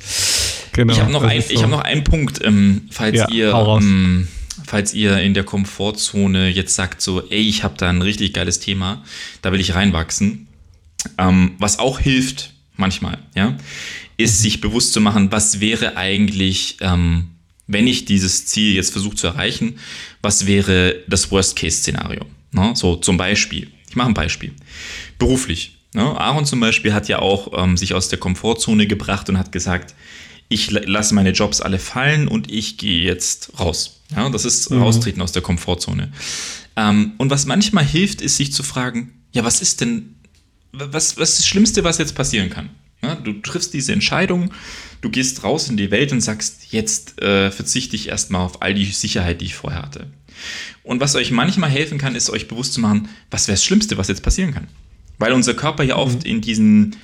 Genau, 0.72 0.92
ich 0.92 1.00
habe 1.00 1.12
noch, 1.12 1.22
ein, 1.22 1.42
so. 1.42 1.62
hab 1.62 1.70
noch 1.70 1.80
einen 1.80 2.04
Punkt, 2.04 2.42
ähm, 2.42 2.88
falls 2.90 3.16
ja, 3.16 3.28
ihr 3.28 3.52
ähm, 3.52 4.28
falls 4.66 4.94
ihr 4.94 5.18
in 5.18 5.34
der 5.34 5.44
Komfortzone 5.44 6.48
jetzt 6.48 6.74
sagt 6.74 7.02
so, 7.02 7.28
ey, 7.28 7.40
ich 7.40 7.64
habe 7.64 7.74
da 7.76 7.88
ein 7.88 8.02
richtig 8.02 8.32
geiles 8.32 8.60
Thema, 8.60 9.02
da 9.42 9.52
will 9.52 9.60
ich 9.60 9.74
reinwachsen, 9.74 10.46
ähm, 11.18 11.52
was 11.58 11.78
auch 11.78 11.98
hilft 11.98 12.52
manchmal, 12.76 13.18
ja, 13.34 13.56
ist 14.16 14.38
mhm. 14.38 14.42
sich 14.42 14.60
bewusst 14.60 14.92
zu 14.92 15.00
machen, 15.00 15.30
was 15.30 15.60
wäre 15.60 15.96
eigentlich, 15.96 16.78
ähm, 16.80 17.28
wenn 17.66 17.86
ich 17.86 18.04
dieses 18.04 18.46
Ziel 18.46 18.74
jetzt 18.74 18.92
versuche 18.92 19.16
zu 19.16 19.28
erreichen, 19.28 19.78
was 20.22 20.46
wäre 20.46 20.96
das 21.06 21.30
Worst-Case-Szenario? 21.30 22.24
Ne? 22.52 22.72
So 22.74 22.96
zum 22.96 23.16
Beispiel, 23.16 23.70
ich 23.88 23.96
mache 23.96 24.08
ein 24.08 24.14
Beispiel, 24.14 24.52
beruflich. 25.18 25.76
Ne? 25.94 26.02
Aaron 26.02 26.46
zum 26.46 26.60
Beispiel 26.60 26.92
hat 26.92 27.08
ja 27.08 27.20
auch 27.20 27.62
ähm, 27.62 27.76
sich 27.76 27.94
aus 27.94 28.08
der 28.08 28.18
Komfortzone 28.18 28.86
gebracht 28.86 29.28
und 29.28 29.38
hat 29.38 29.52
gesagt, 29.52 29.94
ich 30.48 30.70
lasse 30.70 31.14
meine 31.14 31.30
Jobs 31.30 31.60
alle 31.60 31.78
fallen 31.78 32.26
und 32.26 32.50
ich 32.50 32.76
gehe 32.76 33.04
jetzt 33.04 33.52
raus. 33.60 34.00
Ja, 34.14 34.28
das 34.28 34.44
ist 34.44 34.70
mhm. 34.70 34.82
raustreten 34.82 35.22
aus 35.22 35.30
der 35.30 35.42
Komfortzone. 35.42 36.12
Ähm, 36.76 37.12
und 37.18 37.30
was 37.30 37.46
manchmal 37.46 37.84
hilft, 37.84 38.20
ist 38.20 38.36
sich 38.36 38.52
zu 38.52 38.64
fragen, 38.64 39.12
ja, 39.32 39.44
was 39.44 39.62
ist 39.62 39.80
denn 39.80 40.16
was, 40.72 41.16
was 41.16 41.30
ist 41.30 41.38
das 41.40 41.46
Schlimmste, 41.46 41.84
was 41.84 41.98
jetzt 41.98 42.14
passieren 42.14 42.50
kann? 42.50 42.70
Ja, 43.02 43.14
du 43.14 43.32
triffst 43.34 43.72
diese 43.72 43.92
Entscheidung, 43.92 44.52
du 45.00 45.08
gehst 45.08 45.42
raus 45.42 45.68
in 45.70 45.76
die 45.76 45.90
Welt 45.90 46.12
und 46.12 46.20
sagst, 46.20 46.72
jetzt 46.72 47.20
äh, 47.22 47.50
verzichte 47.50 47.96
ich 47.96 48.08
erstmal 48.08 48.42
auf 48.42 48.62
all 48.62 48.74
die 48.74 48.84
Sicherheit, 48.84 49.40
die 49.40 49.46
ich 49.46 49.54
vorher 49.54 49.82
hatte. 49.82 50.06
Und 50.82 51.00
was 51.00 51.14
euch 51.14 51.30
manchmal 51.30 51.70
helfen 51.70 51.98
kann, 51.98 52.14
ist 52.14 52.30
euch 52.30 52.48
bewusst 52.48 52.74
zu 52.74 52.80
machen, 52.80 53.08
was 53.30 53.48
wäre 53.48 53.56
das 53.56 53.64
Schlimmste, 53.64 53.96
was 53.96 54.08
jetzt 54.08 54.22
passieren 54.22 54.52
kann. 54.52 54.68
Weil 55.18 55.32
unser 55.32 55.54
Körper 55.54 55.82
ja 55.82 55.96
oft 55.96 56.24
mhm. 56.24 56.30
in 56.30 56.40
diesen, 56.40 56.96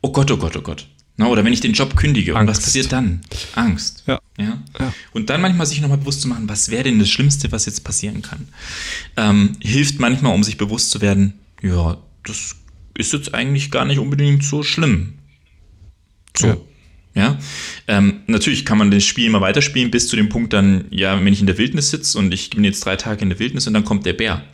oh 0.00 0.12
Gott, 0.12 0.30
oh 0.30 0.36
Gott, 0.36 0.56
oh 0.56 0.62
Gott. 0.62 0.86
Na, 1.16 1.26
oder 1.26 1.44
wenn 1.44 1.52
ich 1.52 1.60
den 1.60 1.74
Job 1.74 1.96
kündige, 1.96 2.34
Angst. 2.34 2.40
und 2.40 2.48
was 2.48 2.64
passiert 2.64 2.92
dann? 2.92 3.20
Angst. 3.54 4.04
Ja. 4.06 4.18
ja? 4.38 4.58
ja. 4.78 4.94
Und 5.12 5.28
dann 5.28 5.42
manchmal 5.42 5.66
sich 5.66 5.80
nochmal 5.80 5.98
bewusst 5.98 6.22
zu 6.22 6.28
machen, 6.28 6.48
was 6.48 6.70
wäre 6.70 6.84
denn 6.84 6.98
das 6.98 7.10
Schlimmste, 7.10 7.52
was 7.52 7.66
jetzt 7.66 7.84
passieren 7.84 8.22
kann. 8.22 8.48
Ähm, 9.16 9.52
hilft 9.60 10.00
manchmal, 10.00 10.34
um 10.34 10.42
sich 10.42 10.56
bewusst 10.56 10.90
zu 10.90 11.00
werden, 11.00 11.34
ja, 11.62 11.98
das 12.24 12.56
ist 12.96 13.12
jetzt 13.12 13.34
eigentlich 13.34 13.70
gar 13.70 13.84
nicht 13.84 13.98
unbedingt 13.98 14.44
so 14.44 14.62
schlimm. 14.62 15.14
So. 16.36 16.46
Ja. 16.46 16.56
Ja, 17.12 17.38
ähm, 17.88 18.20
natürlich 18.28 18.64
kann 18.64 18.78
man 18.78 18.92
das 18.92 19.04
Spiel 19.04 19.26
immer 19.26 19.40
weiterspielen 19.40 19.90
bis 19.90 20.06
zu 20.06 20.14
dem 20.14 20.28
Punkt 20.28 20.52
dann, 20.52 20.84
ja, 20.90 21.18
wenn 21.18 21.32
ich 21.32 21.40
in 21.40 21.46
der 21.46 21.58
Wildnis 21.58 21.90
sitze 21.90 22.16
und 22.16 22.32
ich 22.32 22.50
bin 22.50 22.62
jetzt 22.62 22.84
drei 22.84 22.94
Tage 22.94 23.22
in 23.22 23.30
der 23.30 23.40
Wildnis 23.40 23.66
und 23.66 23.74
dann 23.74 23.84
kommt 23.84 24.06
der 24.06 24.12
Bär. 24.12 24.44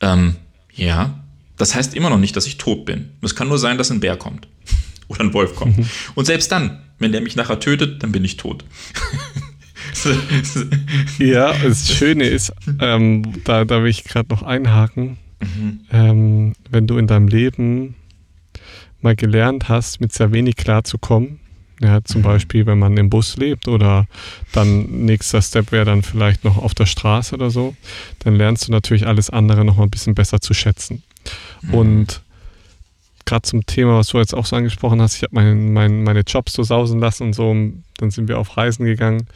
Ähm, 0.00 0.36
ja, 0.74 1.22
das 1.58 1.74
heißt 1.74 1.94
immer 1.94 2.08
noch 2.08 2.18
nicht, 2.18 2.34
dass 2.34 2.46
ich 2.46 2.56
tot 2.56 2.86
bin. 2.86 3.10
Es 3.20 3.36
kann 3.36 3.48
nur 3.48 3.58
sein, 3.58 3.76
dass 3.76 3.90
ein 3.90 4.00
Bär 4.00 4.16
kommt 4.16 4.48
oder 5.08 5.20
ein 5.20 5.34
Wolf 5.34 5.54
kommt. 5.54 5.76
Mhm. 5.76 5.86
Und 6.14 6.24
selbst 6.24 6.50
dann, 6.50 6.82
wenn 6.98 7.12
der 7.12 7.20
mich 7.20 7.36
nachher 7.36 7.60
tötet, 7.60 8.02
dann 8.02 8.10
bin 8.10 8.24
ich 8.24 8.38
tot. 8.38 8.64
ja, 11.18 11.52
das 11.52 11.92
Schöne 11.92 12.24
ist, 12.24 12.52
ähm, 12.80 13.42
da, 13.44 13.66
da 13.66 13.82
will 13.82 13.90
ich 13.90 14.04
gerade 14.04 14.30
noch 14.30 14.42
einhaken, 14.42 15.18
mhm. 15.42 15.80
ähm, 15.92 16.52
wenn 16.70 16.86
du 16.86 16.98
in 16.98 17.06
deinem 17.06 17.28
Leben 17.28 17.94
mal 19.00 19.16
gelernt 19.16 19.68
hast, 19.68 20.00
mit 20.00 20.12
sehr 20.12 20.32
wenig 20.32 20.56
klarzukommen, 20.56 21.40
ja, 21.82 22.02
zum 22.04 22.20
mhm. 22.20 22.26
Beispiel, 22.26 22.66
wenn 22.66 22.78
man 22.78 22.96
im 22.96 23.10
Bus 23.10 23.36
lebt 23.36 23.66
oder 23.66 24.06
dann 24.52 25.04
nächster 25.04 25.42
Step 25.42 25.72
wäre 25.72 25.84
dann 25.84 26.02
vielleicht 26.02 26.44
noch 26.44 26.56
auf 26.56 26.74
der 26.74 26.86
Straße 26.86 27.34
oder 27.34 27.50
so, 27.50 27.74
dann 28.20 28.36
lernst 28.36 28.68
du 28.68 28.72
natürlich 28.72 29.06
alles 29.06 29.30
andere 29.30 29.64
noch 29.64 29.76
mal 29.78 29.84
ein 29.84 29.90
bisschen 29.90 30.14
besser 30.14 30.40
zu 30.40 30.54
schätzen. 30.54 31.02
Mhm. 31.62 31.74
Und 31.74 32.22
gerade 33.24 33.42
zum 33.42 33.66
Thema, 33.66 33.98
was 33.98 34.08
du 34.08 34.18
jetzt 34.18 34.34
auch 34.34 34.46
so 34.46 34.54
angesprochen 34.54 35.02
hast, 35.02 35.16
ich 35.16 35.22
habe 35.24 35.34
mein, 35.34 35.72
mein, 35.72 36.04
meine 36.04 36.20
Jobs 36.20 36.52
so 36.52 36.62
sausen 36.62 37.00
lassen 37.00 37.24
und 37.24 37.32
so, 37.32 37.52
dann 37.96 38.10
sind 38.10 38.28
wir 38.28 38.38
auf 38.38 38.56
Reisen 38.56 38.84
gegangen. 38.84 39.26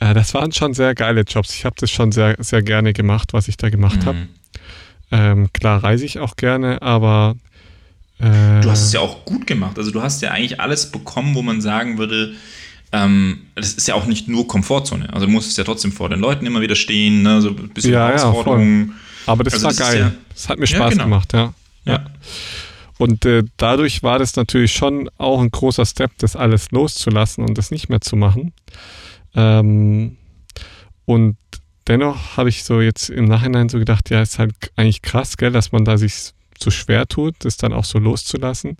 Äh, 0.00 0.12
das 0.12 0.34
waren 0.34 0.52
schon 0.52 0.74
sehr 0.74 0.94
geile 0.94 1.22
Jobs. 1.22 1.54
Ich 1.54 1.64
habe 1.64 1.76
das 1.78 1.90
schon 1.90 2.12
sehr, 2.12 2.36
sehr 2.40 2.62
gerne 2.62 2.92
gemacht, 2.92 3.32
was 3.32 3.48
ich 3.48 3.56
da 3.56 3.70
gemacht 3.70 4.02
mhm. 4.02 4.06
habe. 4.06 4.18
Ähm, 5.10 5.52
klar 5.52 5.82
reise 5.82 6.04
ich 6.04 6.18
auch 6.18 6.36
gerne, 6.36 6.82
aber 6.82 7.36
äh, 8.18 8.60
du 8.60 8.70
hast 8.70 8.82
es 8.82 8.92
ja 8.92 9.00
auch 9.00 9.24
gut 9.24 9.46
gemacht. 9.46 9.78
Also 9.78 9.90
du 9.90 10.02
hast 10.02 10.22
ja 10.22 10.30
eigentlich 10.30 10.60
alles 10.60 10.90
bekommen, 10.90 11.34
wo 11.34 11.42
man 11.42 11.60
sagen 11.60 11.98
würde, 11.98 12.34
ähm, 12.92 13.42
das 13.54 13.74
ist 13.74 13.88
ja 13.88 13.94
auch 13.94 14.06
nicht 14.06 14.28
nur 14.28 14.46
Komfortzone. 14.46 15.12
Also 15.12 15.26
du 15.26 15.32
musstest 15.32 15.58
ja 15.58 15.64
trotzdem 15.64 15.92
vor 15.92 16.08
den 16.08 16.20
Leuten 16.20 16.46
immer 16.46 16.60
wieder 16.60 16.76
stehen, 16.76 17.22
ne? 17.22 17.40
so 17.40 17.50
ein 17.50 17.68
bisschen 17.70 17.92
ja, 17.92 18.08
Herausforderungen. 18.08 18.94
Ja, 19.26 19.32
Aber 19.32 19.44
das 19.44 19.54
also 19.54 19.64
war 19.64 19.72
das 19.72 19.78
geil. 19.78 20.00
Ja, 20.00 20.12
das 20.32 20.48
hat 20.48 20.58
mir 20.58 20.66
Spaß 20.66 20.92
genau. 20.92 21.04
gemacht, 21.04 21.32
ja. 21.32 21.54
ja. 21.84 22.04
Und 22.98 23.24
äh, 23.24 23.42
dadurch 23.56 24.02
war 24.04 24.20
das 24.20 24.36
natürlich 24.36 24.72
schon 24.72 25.10
auch 25.18 25.40
ein 25.40 25.50
großer 25.50 25.84
Step, 25.84 26.12
das 26.18 26.36
alles 26.36 26.70
loszulassen 26.70 27.44
und 27.44 27.58
das 27.58 27.72
nicht 27.72 27.88
mehr 27.88 28.00
zu 28.00 28.14
machen. 28.14 28.52
Ähm, 29.34 30.16
und 31.04 31.36
dennoch 31.86 32.36
habe 32.36 32.48
ich 32.48 32.64
so 32.64 32.80
jetzt 32.80 33.10
im 33.10 33.26
Nachhinein 33.26 33.68
so 33.68 33.78
gedacht, 33.78 34.10
ja, 34.10 34.22
ist 34.22 34.38
halt 34.38 34.54
eigentlich 34.76 35.02
krass, 35.02 35.36
gell, 35.36 35.52
dass 35.52 35.72
man 35.72 35.84
da 35.84 35.98
sich 35.98 36.32
so 36.62 36.70
schwer 36.70 37.06
tut, 37.06 37.34
das 37.40 37.56
dann 37.56 37.72
auch 37.72 37.84
so 37.84 37.98
loszulassen, 37.98 38.76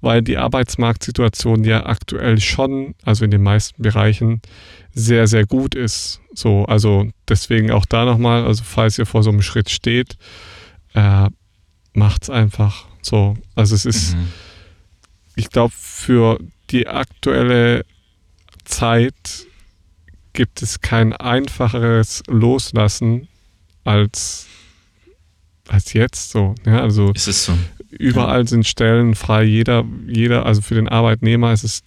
weil 0.00 0.22
die 0.22 0.36
Arbeitsmarktsituation 0.36 1.64
ja 1.64 1.86
aktuell 1.86 2.40
schon, 2.40 2.94
also 3.04 3.24
in 3.24 3.30
den 3.30 3.42
meisten 3.42 3.82
Bereichen, 3.82 4.42
sehr, 4.92 5.26
sehr 5.26 5.46
gut 5.46 5.74
ist. 5.74 6.20
So, 6.34 6.64
also 6.64 7.08
deswegen 7.28 7.70
auch 7.70 7.86
da 7.86 8.04
nochmal, 8.04 8.44
also 8.44 8.64
falls 8.64 8.98
ihr 8.98 9.06
vor 9.06 9.22
so 9.22 9.30
einem 9.30 9.42
Schritt 9.42 9.70
steht, 9.70 10.16
äh, 10.94 11.28
macht's 11.92 12.30
einfach 12.30 12.86
so. 13.02 13.36
Also 13.54 13.74
es 13.74 13.84
ist, 13.84 14.16
mhm. 14.16 14.28
ich 15.36 15.50
glaube, 15.50 15.74
für 15.76 16.38
die 16.70 16.88
aktuelle 16.88 17.84
Zeit 18.64 19.46
gibt 20.36 20.62
es 20.62 20.80
kein 20.80 21.12
einfacheres 21.12 22.22
Loslassen 22.28 23.26
als 23.84 24.46
als 25.68 25.92
jetzt 25.94 26.30
so. 26.30 26.54
Ja, 26.64 26.80
also 26.80 27.10
ist 27.12 27.26
es 27.26 27.44
so. 27.44 27.58
Überall 27.90 28.42
ja. 28.42 28.46
sind 28.46 28.66
Stellen 28.66 29.16
frei. 29.16 29.42
Jeder, 29.42 29.84
jeder, 30.06 30.46
also 30.46 30.62
für 30.62 30.76
den 30.76 30.88
Arbeitnehmer 30.88 31.52
ist 31.52 31.64
es 31.64 31.82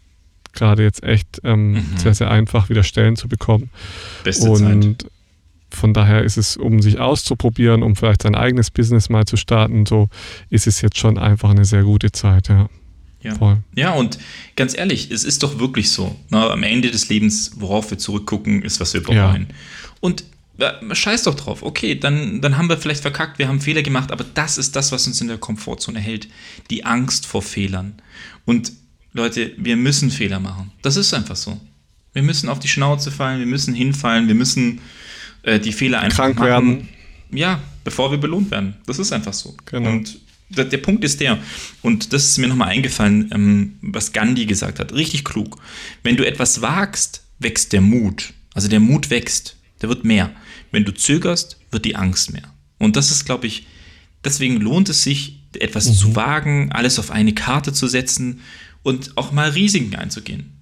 gerade 0.51 0.83
jetzt 0.83 1.03
echt 1.03 1.39
ähm, 1.43 1.73
mhm. 1.73 1.85
sehr, 1.95 2.13
sehr 2.13 2.31
einfach, 2.31 2.69
wieder 2.69 2.83
Stellen 2.83 3.15
zu 3.15 3.29
bekommen. 3.29 3.69
Beste 4.23 4.49
Und 4.49 5.01
Zeit. 5.01 5.11
von 5.69 5.93
daher 5.93 6.23
ist 6.23 6.37
es, 6.37 6.57
um 6.57 6.81
sich 6.81 6.99
auszuprobieren, 6.99 7.83
um 7.83 7.95
vielleicht 7.95 8.23
sein 8.23 8.35
eigenes 8.35 8.71
Business 8.71 9.09
mal 9.09 9.25
zu 9.25 9.37
starten, 9.37 9.85
so 9.85 10.09
ist 10.49 10.67
es 10.67 10.81
jetzt 10.81 10.97
schon 10.97 11.17
einfach 11.17 11.51
eine 11.51 11.65
sehr 11.65 11.83
gute 11.83 12.11
Zeit, 12.11 12.49
ja. 12.49 12.67
Ja. 13.21 13.35
Voll. 13.35 13.57
ja, 13.75 13.91
und 13.91 14.17
ganz 14.55 14.77
ehrlich, 14.77 15.11
es 15.11 15.23
ist 15.25 15.43
doch 15.43 15.59
wirklich 15.59 15.91
so. 15.91 16.15
Na, 16.29 16.51
am 16.51 16.63
Ende 16.63 16.89
des 16.89 17.09
Lebens, 17.09 17.51
worauf 17.55 17.89
wir 17.91 17.97
zurückgucken, 17.97 18.61
ist, 18.61 18.79
was 18.79 18.93
wir 18.93 19.03
bereuen. 19.03 19.47
Ja. 19.49 19.55
Und 19.99 20.23
scheiß 20.91 21.23
doch 21.23 21.35
drauf. 21.35 21.63
Okay, 21.63 21.95
dann, 21.95 22.41
dann 22.41 22.57
haben 22.57 22.69
wir 22.69 22.77
vielleicht 22.77 23.01
verkackt, 23.01 23.39
wir 23.39 23.47
haben 23.47 23.61
Fehler 23.61 23.81
gemacht, 23.81 24.11
aber 24.11 24.25
das 24.33 24.57
ist 24.57 24.75
das, 24.75 24.91
was 24.91 25.07
uns 25.07 25.21
in 25.21 25.27
der 25.27 25.37
Komfortzone 25.37 25.99
hält. 25.99 26.27
Die 26.69 26.85
Angst 26.85 27.25
vor 27.25 27.41
Fehlern. 27.41 28.01
Und 28.45 28.71
Leute, 29.13 29.51
wir 29.57 29.75
müssen 29.75 30.11
Fehler 30.11 30.39
machen. 30.39 30.71
Das 30.81 30.95
ist 30.95 31.13
einfach 31.13 31.35
so. 31.35 31.59
Wir 32.13 32.23
müssen 32.23 32.49
auf 32.49 32.59
die 32.59 32.67
Schnauze 32.67 33.11
fallen, 33.11 33.39
wir 33.39 33.45
müssen 33.45 33.73
hinfallen, 33.73 34.27
wir 34.27 34.35
müssen 34.35 34.81
äh, 35.43 35.59
die 35.59 35.71
Fehler 35.71 35.99
einfach 35.99 36.23
Krank 36.23 36.39
machen. 36.39 36.47
werden. 36.47 36.89
Ja, 37.31 37.61
bevor 37.83 38.11
wir 38.11 38.17
belohnt 38.17 38.51
werden. 38.51 38.75
Das 38.85 38.99
ist 38.99 39.11
einfach 39.11 39.33
so. 39.33 39.55
Genau. 39.65 39.91
Und 39.91 40.19
der, 40.49 40.65
der 40.65 40.77
Punkt 40.77 41.03
ist 41.03 41.19
der, 41.19 41.39
und 41.81 42.13
das 42.13 42.25
ist 42.25 42.37
mir 42.37 42.47
nochmal 42.47 42.69
eingefallen, 42.69 43.29
ähm, 43.33 43.73
was 43.81 44.13
Gandhi 44.13 44.45
gesagt 44.45 44.79
hat. 44.79 44.93
Richtig 44.93 45.23
klug. 45.23 45.57
Wenn 46.03 46.17
du 46.17 46.25
etwas 46.25 46.61
wagst, 46.61 47.23
wächst 47.39 47.73
der 47.73 47.81
Mut. 47.81 48.33
Also 48.53 48.67
der 48.67 48.79
Mut 48.79 49.09
wächst. 49.09 49.57
Der 49.81 49.89
wird 49.89 50.03
mehr. 50.03 50.31
Wenn 50.71 50.85
du 50.85 50.93
zögerst, 50.93 51.57
wird 51.71 51.85
die 51.85 51.95
Angst 51.95 52.33
mehr. 52.33 52.53
Und 52.77 52.95
das 52.95 53.11
ist, 53.11 53.25
glaube 53.25 53.47
ich, 53.47 53.67
deswegen 54.23 54.57
lohnt 54.57 54.89
es 54.89 55.03
sich, 55.03 55.39
etwas 55.57 55.87
mhm. 55.87 55.93
zu 55.93 56.15
wagen, 56.15 56.71
alles 56.71 56.99
auf 56.99 57.11
eine 57.11 57.33
Karte 57.33 57.73
zu 57.73 57.87
setzen 57.87 58.41
und 58.83 59.17
auch 59.17 59.31
mal 59.31 59.49
Risiken 59.49 59.95
einzugehen. 59.95 60.53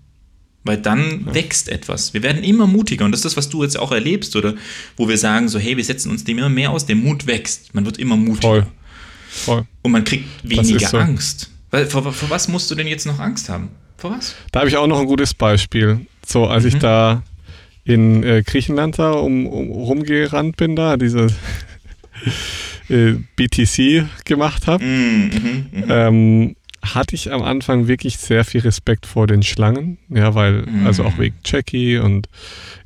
Weil 0.64 0.78
dann 0.78 1.26
ja. 1.28 1.34
wächst 1.34 1.70
etwas. 1.70 2.14
Wir 2.14 2.24
werden 2.24 2.44
immer 2.44 2.68
mutiger. 2.68 3.06
Und 3.06 3.12
das 3.12 3.20
ist 3.20 3.26
das, 3.26 3.38
was 3.38 3.50
du 3.50 3.64
jetzt 3.64 3.80
auch 3.80 3.92
erlebst, 3.92 4.36
oder 4.36 4.56
wo 4.98 5.08
wir 5.08 5.18
sagen, 5.18 5.48
so, 5.48 5.60
hey, 5.60 5.78
wir 5.78 5.84
setzen 5.84 6.12
uns 6.12 6.24
dem 6.24 6.38
immer 6.38 6.50
mehr 6.50 6.72
aus, 6.72 6.86
der 6.86 6.96
Mut 6.96 7.26
wächst. 7.26 7.74
Man 7.74 7.86
wird 7.86 7.98
immer 7.98 8.18
mutiger. 8.18 8.48
Voll. 8.48 8.68
Voll. 9.38 9.66
Und 9.84 9.92
man 9.92 10.04
kriegt 10.04 10.26
weniger 10.44 10.88
so. 10.88 10.98
Angst. 10.98 11.52
Weil, 11.72 11.86
vor, 11.86 12.12
vor, 12.12 12.30
was 12.30 12.48
musst 12.48 12.72
du 12.72 12.76
denn 12.76 12.88
jetzt 12.88 13.06
noch 13.06 13.20
Angst 13.20 13.50
haben? 13.50 13.70
Vor 13.98 14.12
was? 14.12 14.36
Da 14.52 14.60
habe 14.60 14.70
ich 14.70 14.78
auch 14.78 14.88
noch 14.88 15.00
ein 15.00 15.06
gutes 15.06 15.34
Beispiel. 15.34 16.06
So, 16.26 16.46
als 16.46 16.64
mhm. 16.64 16.70
ich 16.70 16.76
da 16.78 17.24
in 17.84 18.24
äh, 18.24 18.44
Griechenland 18.46 19.00
da 19.00 19.12
um, 19.12 19.48
um, 19.48 19.72
rumgerannt 19.72 20.58
bin, 20.58 20.76
da 20.76 20.98
diese 20.98 21.28
äh, 22.90 23.14
BTC 23.36 24.06
gemacht 24.26 24.68
habe, 24.68 24.84
mm, 24.84 25.30
mm, 25.30 25.80
mm. 25.80 25.84
ähm, 25.90 26.56
hatte 26.84 27.16
ich 27.16 27.32
am 27.32 27.42
Anfang 27.42 27.88
wirklich 27.88 28.18
sehr 28.18 28.46
viel 28.46 28.62
Respekt 28.62 29.06
vor 29.06 29.28
den 29.28 29.44
Schlangen, 29.44 29.98
ja, 30.10 30.36
weil, 30.36 30.62
mm. 30.62 30.86
also 30.86 31.04
auch 31.04 31.18
wegen 31.18 31.36
Jackie 31.44 31.98
und 31.98 32.30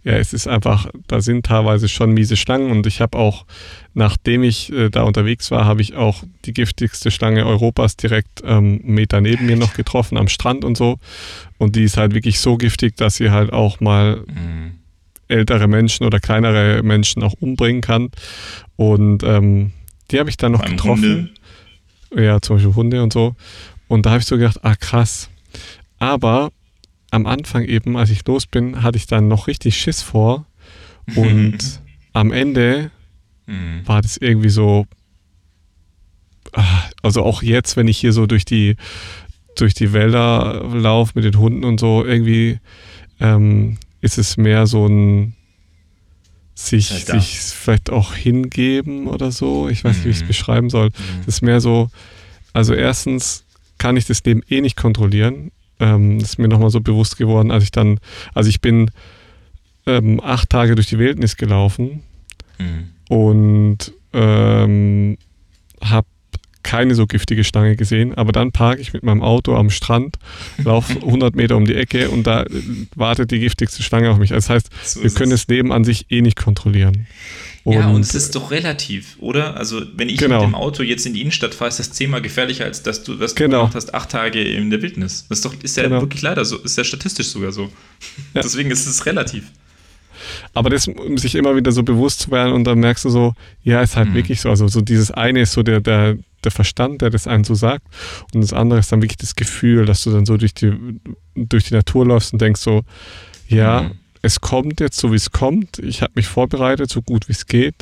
ja, 0.04 0.14
es 0.14 0.34
ist 0.34 0.48
einfach, 0.48 0.88
da 1.08 1.22
sind 1.22 1.46
teilweise 1.46 1.88
schon 1.88 2.14
miese 2.14 2.36
Schlangen 2.36 2.72
und 2.72 2.88
ich 2.88 3.02
habe 3.02 3.18
auch, 3.18 3.46
nachdem 3.94 4.44
ich 4.44 4.72
äh, 4.72 4.90
da 4.90 5.04
unterwegs 5.04 5.52
war, 5.52 5.66
habe 5.66 5.82
ich 5.82 5.96
auch 5.96 6.24
die 6.46 6.54
giftigste 6.54 7.12
Schlange 7.12 7.46
Europas 7.46 7.98
direkt 7.98 8.42
ähm, 8.44 8.82
einen 8.84 8.94
Meter 8.96 9.22
neben 9.22 9.46
mir 9.46 9.58
noch 9.58 9.74
getroffen 9.74 10.18
am 10.18 10.28
Strand 10.28 10.66
und 10.66 10.78
so 10.78 10.98
und 11.58 11.76
die 11.76 11.84
ist 11.84 11.98
halt 11.98 12.14
wirklich 12.14 12.40
so 12.40 12.58
giftig, 12.58 12.96
dass 12.96 13.16
sie 13.16 13.30
halt 13.30 13.54
auch 13.54 13.80
mal 13.80 14.18
mm 14.18 14.82
ältere 15.32 15.68
Menschen 15.68 16.06
oder 16.06 16.20
kleinere 16.20 16.84
Menschen 16.84 17.24
auch 17.24 17.34
umbringen 17.40 17.82
kann. 17.82 18.10
Und 18.76 19.24
ähm, 19.24 19.72
die 20.12 20.20
habe 20.20 20.30
ich 20.30 20.38
dann 20.38 20.52
noch 20.52 20.64
getroffen. 20.64 21.32
Hunde. 22.12 22.24
Ja, 22.24 22.42
zum 22.42 22.58
Beispiel 22.58 22.76
Hunde 22.76 23.02
und 23.02 23.14
so. 23.14 23.36
Und 23.92 24.06
da 24.06 24.12
habe 24.12 24.22
ich 24.22 24.26
so 24.26 24.38
gedacht, 24.38 24.64
ah 24.64 24.76
krass. 24.76 25.30
Aber 26.00 26.54
am 27.10 27.26
Anfang 27.26 27.66
eben, 27.66 27.98
als 27.98 28.10
ich 28.10 28.26
los 28.26 28.46
bin, 28.46 28.84
hatte 28.84 28.98
ich 28.98 29.06
dann 29.06 29.28
noch 29.28 29.48
richtig 29.48 29.76
Schiss 29.76 30.02
vor. 30.02 30.46
Und 31.14 31.82
am 32.14 32.32
Ende 32.32 32.90
mhm. 33.48 33.86
war 33.86 34.02
das 34.02 34.16
irgendwie 34.16 34.48
so, 34.48 34.86
ah, 36.54 36.84
also 37.02 37.24
auch 37.24 37.44
jetzt, 37.44 37.76
wenn 37.76 37.90
ich 37.90 37.98
hier 37.98 38.14
so 38.14 38.28
durch 38.28 38.46
die, 38.46 38.78
durch 39.58 39.74
die 39.74 39.92
Wälder 39.92 40.64
laufe 40.74 41.12
mit 41.16 41.26
den 41.26 41.38
Hunden 41.38 41.66
und 41.66 41.78
so, 41.78 42.06
irgendwie 42.06 42.60
ähm, 43.20 43.78
ist 44.00 44.18
es 44.18 44.38
mehr 44.38 44.68
so 44.68 44.88
ein 44.88 45.36
sich, 46.56 46.92
halt 46.92 47.08
sich 47.08 47.40
vielleicht 47.40 47.90
auch 47.90 48.14
hingeben 48.14 49.08
oder 49.08 49.34
so. 49.34 49.68
Ich 49.68 49.84
weiß 49.84 49.98
nicht, 49.98 50.06
wie 50.06 50.12
ich 50.12 50.16
es 50.16 50.24
mhm. 50.24 50.28
beschreiben 50.28 50.70
soll. 50.70 50.92
Mhm. 50.92 51.20
Es 51.24 51.28
ist 51.28 51.42
mehr 51.42 51.60
so, 51.60 51.90
also 52.54 52.74
erstens 52.74 53.44
kann 53.82 53.98
ich 53.98 54.06
das 54.06 54.24
Leben 54.24 54.44
eh 54.48 54.62
nicht 54.62 54.78
kontrollieren. 54.78 55.52
Ähm, 55.80 56.20
das 56.20 56.30
ist 56.30 56.38
mir 56.38 56.48
nochmal 56.48 56.70
so 56.70 56.82
bewusst 56.82 57.18
geworden, 57.18 57.50
als 57.50 57.64
ich 57.64 57.72
dann, 57.72 58.00
also 58.36 58.48
ich 58.48 58.62
bin 58.62 58.92
ähm, 59.88 60.22
acht 60.24 60.52
Tage 60.52 60.76
durch 60.76 60.86
die 60.86 61.00
Wildnis 61.00 61.36
gelaufen 61.36 62.04
mhm. 62.60 62.90
und 63.10 63.92
ähm, 64.14 65.18
habe 65.84 66.06
keine 66.62 66.94
so 66.94 67.08
giftige 67.08 67.44
Stange 67.44 67.76
gesehen, 67.76 68.14
aber 68.14 68.32
dann 68.32 68.52
parke 68.52 68.82
ich 68.82 68.94
mit 68.94 69.02
meinem 69.02 69.24
Auto 69.24 69.56
am 69.56 69.72
Strand, 69.72 70.20
laufe 70.64 70.94
100 71.04 71.36
Meter 71.36 71.58
um 71.58 71.66
die 71.66 71.74
Ecke 71.74 72.12
und 72.12 72.28
da 72.28 72.46
wartet 72.96 73.32
die 73.32 73.40
giftigste 73.40 73.82
Schlange 73.82 74.12
auf 74.12 74.20
mich. 74.20 74.30
Das 74.30 74.48
heißt, 74.48 74.70
so 74.84 75.02
wir 75.02 75.10
können 75.10 75.32
das 75.32 75.48
Leben 75.48 75.72
an 75.72 75.86
sich 75.86 76.12
eh 76.12 76.22
nicht 76.22 76.38
kontrollieren. 76.38 77.08
Und 77.64 77.74
ja, 77.74 77.90
und 77.90 78.02
es 78.02 78.16
ist 78.16 78.34
doch 78.34 78.50
relativ, 78.50 79.18
oder? 79.20 79.56
Also, 79.56 79.82
wenn 79.96 80.10
ich 80.10 80.18
genau. 80.18 80.40
mit 80.40 80.50
dem 80.50 80.56
Auto 80.56 80.82
jetzt 80.82 81.06
in 81.06 81.14
die 81.14 81.22
Innenstadt 81.22 81.54
fahre, 81.54 81.70
ist 81.70 81.78
das 81.78 81.92
zehnmal 81.92 82.22
gefährlicher, 82.22 82.66
als 82.66 82.82
dass 82.82 83.04
du, 83.04 83.20
was 83.20 83.36
du 83.36 83.44
genau. 83.44 83.60
gemacht 83.60 83.76
hast, 83.76 83.94
acht 83.94 84.10
Tage 84.10 84.42
in 84.42 84.72
der 84.72 84.82
Wildnis. 84.82 85.26
Das 85.30 85.40
ist 85.40 85.46
doch, 85.46 85.54
ist 85.62 85.78
ja 85.78 85.84
genau. 85.84 86.02
wirklich 86.02 86.24
leider 86.24 86.44
so, 86.44 86.58
ist 86.58 86.78
ja 86.78 86.84
statistisch 86.84 87.28
sogar 87.28 87.52
so. 87.52 87.70
Ja. 88.34 88.42
Deswegen 88.44 88.72
ist 88.72 88.88
es 88.88 89.06
relativ. 89.06 89.44
Aber 90.54 90.72
das, 90.72 90.90
sich 91.16 91.36
immer 91.36 91.56
wieder 91.56 91.72
so 91.72 91.84
bewusst 91.84 92.22
zu 92.22 92.32
werden 92.32 92.54
und 92.54 92.64
dann 92.64 92.80
merkst 92.80 93.06
du 93.06 93.10
so, 93.10 93.34
ja, 93.64 93.82
ist 93.82 93.96
halt 93.96 94.10
mhm. 94.10 94.16
wirklich 94.16 94.42
so. 94.42 94.50
Also, 94.50 94.68
so 94.68 94.82
dieses 94.82 95.12
eine 95.12 95.42
ist 95.42 95.54
so 95.54 95.62
der, 95.62 95.82
der, 95.82 96.18
der 96.44 96.52
Verstand, 96.52 97.04
der 97.04 97.12
das 97.12 97.28
einen 97.28 97.44
so 97.44 97.54
sagt. 97.54 97.86
Und 98.34 98.42
das 98.42 98.54
andere 98.54 98.80
ist 98.80 98.92
dann 98.92 99.04
wirklich 99.04 99.18
das 99.18 99.36
Gefühl, 99.36 99.86
dass 99.86 100.04
du 100.04 100.10
dann 100.10 100.26
so 100.26 100.38
durch 100.38 100.56
die, 100.56 100.74
durch 101.36 101.66
die 101.66 101.76
Natur 101.76 102.08
läufst 102.08 102.34
und 102.34 102.42
denkst 102.42 102.62
so, 102.62 102.82
ja, 103.48 103.84
mhm 103.84 104.01
es 104.22 104.42
kommt 104.42 104.80
jetzt 104.80 104.98
so, 104.98 105.12
wie 105.12 105.16
es 105.18 105.32
kommt. 105.32 105.80
Ich 105.80 106.02
habe 106.02 106.14
mich 106.16 106.28
vorbereitet, 106.28 106.90
so 106.90 107.02
gut 107.02 107.28
wie 107.28 107.34
es 107.34 107.46
geht. 107.48 107.76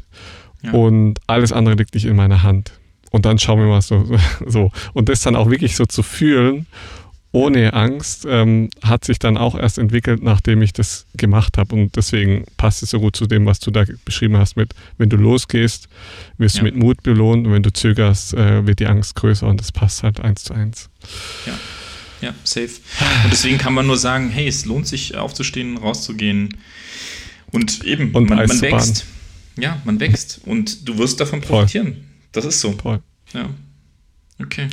Ja. 0.61 0.71
Und 0.71 1.19
alles 1.27 1.51
andere 1.51 1.75
liegt 1.75 1.93
nicht 1.93 2.05
in 2.05 2.15
meiner 2.15 2.43
Hand. 2.43 2.73
Und 3.11 3.25
dann 3.25 3.39
schauen 3.39 3.59
wir 3.59 3.67
mal 3.67 3.81
so. 3.81 4.05
so. 4.45 4.71
Und 4.93 5.09
das 5.09 5.21
dann 5.21 5.35
auch 5.35 5.49
wirklich 5.49 5.75
so 5.75 5.85
zu 5.85 6.03
fühlen, 6.03 6.67
ohne 7.31 7.73
Angst, 7.73 8.25
ähm, 8.27 8.69
hat 8.83 9.05
sich 9.05 9.19
dann 9.19 9.37
auch 9.37 9.55
erst 9.55 9.77
entwickelt, 9.77 10.23
nachdem 10.23 10.61
ich 10.61 10.73
das 10.73 11.05
gemacht 11.15 11.57
habe. 11.57 11.75
Und 11.75 11.95
deswegen 11.95 12.45
passt 12.57 12.81
es 12.81 12.89
so 12.89 12.99
gut 12.99 13.15
zu 13.15 13.27
dem, 13.27 13.45
was 13.45 13.59
du 13.59 13.69
da 13.69 13.83
beschrieben 14.03 14.37
hast 14.37 14.57
mit, 14.57 14.73
wenn 14.97 15.09
du 15.09 15.17
losgehst, 15.17 15.89
wirst 16.37 16.55
ja. 16.55 16.61
du 16.61 16.65
mit 16.65 16.75
Mut 16.75 17.03
belohnt 17.03 17.45
und 17.45 17.53
wenn 17.53 17.63
du 17.63 17.71
zögerst, 17.71 18.33
äh, 18.33 18.65
wird 18.65 18.79
die 18.79 18.87
Angst 18.87 19.15
größer 19.15 19.47
und 19.47 19.59
das 19.59 19.71
passt 19.71 20.01
halt 20.01 20.19
eins 20.19 20.43
zu 20.43 20.53
eins. 20.53 20.89
Ja. 21.45 21.53
Ja, 22.21 22.33
safe. 22.43 22.69
Und 23.23 23.31
deswegen 23.31 23.57
kann 23.57 23.73
man 23.73 23.87
nur 23.87 23.97
sagen, 23.97 24.29
hey, 24.29 24.47
es 24.47 24.65
lohnt 24.65 24.87
sich 24.87 25.15
aufzustehen, 25.15 25.77
rauszugehen. 25.77 26.57
Und 27.51 27.83
eben, 27.83 28.11
und 28.11 28.29
man, 28.29 28.47
man 28.47 28.61
wächst. 28.61 29.05
Ja, 29.57 29.81
man 29.85 29.99
wächst. 29.99 30.41
Und 30.45 30.87
du 30.87 30.97
wirst 30.97 31.19
davon 31.19 31.41
profitieren. 31.41 31.93
Voll. 31.93 32.03
Das 32.31 32.45
ist 32.45 32.59
so. 32.59 32.73
Voll. 32.73 33.01
Ja. 33.33 33.49
Okay. 34.41 34.67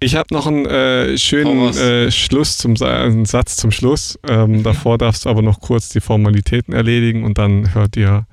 Ich 0.00 0.16
habe 0.16 0.34
noch 0.34 0.46
einen 0.46 0.66
äh, 0.66 1.16
schönen 1.16 1.74
äh, 1.76 2.10
Schluss 2.10 2.58
zum 2.58 2.80
einen 2.82 3.24
Satz 3.24 3.56
zum 3.56 3.70
Schluss. 3.70 4.18
Ähm, 4.28 4.58
mhm. 4.58 4.62
Davor 4.62 4.98
darfst 4.98 5.24
du 5.24 5.28
aber 5.28 5.42
noch 5.42 5.60
kurz 5.60 5.90
die 5.90 6.00
Formalitäten 6.00 6.74
erledigen 6.74 7.24
und 7.24 7.38
dann 7.38 7.72
hört 7.74 7.96
ihr 7.96 8.26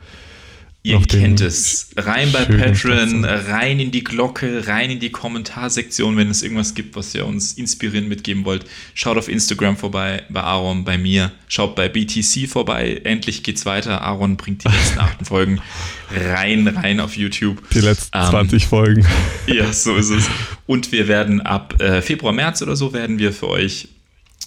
Ihr 0.81 1.01
kennt 1.01 1.41
es. 1.41 1.89
Rein 1.97 2.31
bei 2.31 2.45
Patreon, 2.45 3.25
rein 3.25 3.81
in 3.81 3.91
die 3.91 4.03
Glocke, 4.03 4.65
rein 4.65 4.89
in 4.89 4.99
die 5.01 5.09
Kommentarsektion, 5.09 6.15
wenn 6.15 6.29
es 6.29 6.41
irgendwas 6.41 6.73
gibt, 6.73 6.95
was 6.95 7.13
ihr 7.13 7.25
uns 7.25 7.53
inspirieren 7.53 8.07
mitgeben 8.07 8.45
wollt. 8.45 8.65
Schaut 8.93 9.17
auf 9.17 9.27
Instagram 9.27 9.75
vorbei, 9.75 10.23
bei 10.29 10.41
Aaron, 10.41 10.85
bei 10.85 10.97
mir. 10.97 11.33
Schaut 11.49 11.75
bei 11.75 11.89
BTC 11.89 12.47
vorbei. 12.47 13.01
Endlich 13.03 13.43
geht's 13.43 13.65
weiter. 13.65 14.01
Aaron 14.01 14.37
bringt 14.37 14.63
die 14.63 14.69
letzten 14.69 14.99
acht 14.99 15.27
Folgen 15.27 15.59
rein, 16.15 16.65
rein 16.69 17.01
auf 17.01 17.17
YouTube. 17.17 17.57
Die 17.71 17.81
letzten 17.81 18.17
ähm, 18.17 18.29
20 18.29 18.65
Folgen. 18.65 19.05
Ja, 19.47 19.73
so 19.73 19.95
ist 19.97 20.11
es. 20.11 20.29
Und 20.65 20.93
wir 20.93 21.09
werden 21.09 21.41
ab 21.41 21.81
äh, 21.81 22.01
Februar, 22.01 22.31
März 22.31 22.61
oder 22.61 22.77
so 22.77 22.93
werden 22.93 23.19
wir 23.19 23.33
für 23.33 23.49
euch 23.49 23.89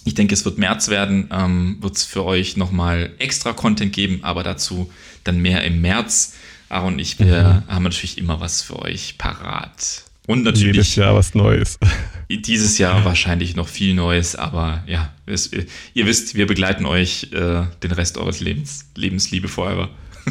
ich 0.05 0.15
denke, 0.15 0.33
es 0.33 0.45
wird 0.45 0.57
März 0.57 0.89
werden, 0.89 1.29
ähm, 1.31 1.77
wird 1.81 1.95
es 1.95 2.03
für 2.03 2.25
euch 2.25 2.57
nochmal 2.57 3.11
extra 3.19 3.53
Content 3.53 3.93
geben, 3.93 4.19
aber 4.23 4.43
dazu 4.43 4.91
dann 5.23 5.39
mehr 5.39 5.63
im 5.63 5.81
März. 5.81 6.35
Aaron 6.69 6.93
und 6.93 6.99
ich, 6.99 7.19
wir 7.19 7.63
mhm. 7.67 7.73
haben 7.73 7.83
natürlich 7.83 8.17
immer 8.17 8.39
was 8.41 8.61
für 8.61 8.79
euch 8.79 9.17
parat. 9.17 10.03
Und 10.25 10.43
natürlich. 10.43 10.75
Jedes 10.75 10.95
Jahr 10.95 11.15
was 11.15 11.35
Neues. 11.35 11.77
Dieses 12.29 12.77
Jahr 12.77 13.03
wahrscheinlich 13.05 13.55
noch 13.55 13.67
viel 13.67 13.93
Neues, 13.93 14.35
aber 14.35 14.83
ja, 14.87 15.13
es, 15.25 15.51
ihr 15.51 16.05
wisst, 16.05 16.35
wir 16.35 16.47
begleiten 16.47 16.85
euch 16.85 17.27
äh, 17.31 17.63
den 17.83 17.91
Rest 17.91 18.17
eures 18.17 18.39
Lebens. 18.39 18.89
Lebensliebe 18.95 19.47
forever. 19.47 19.89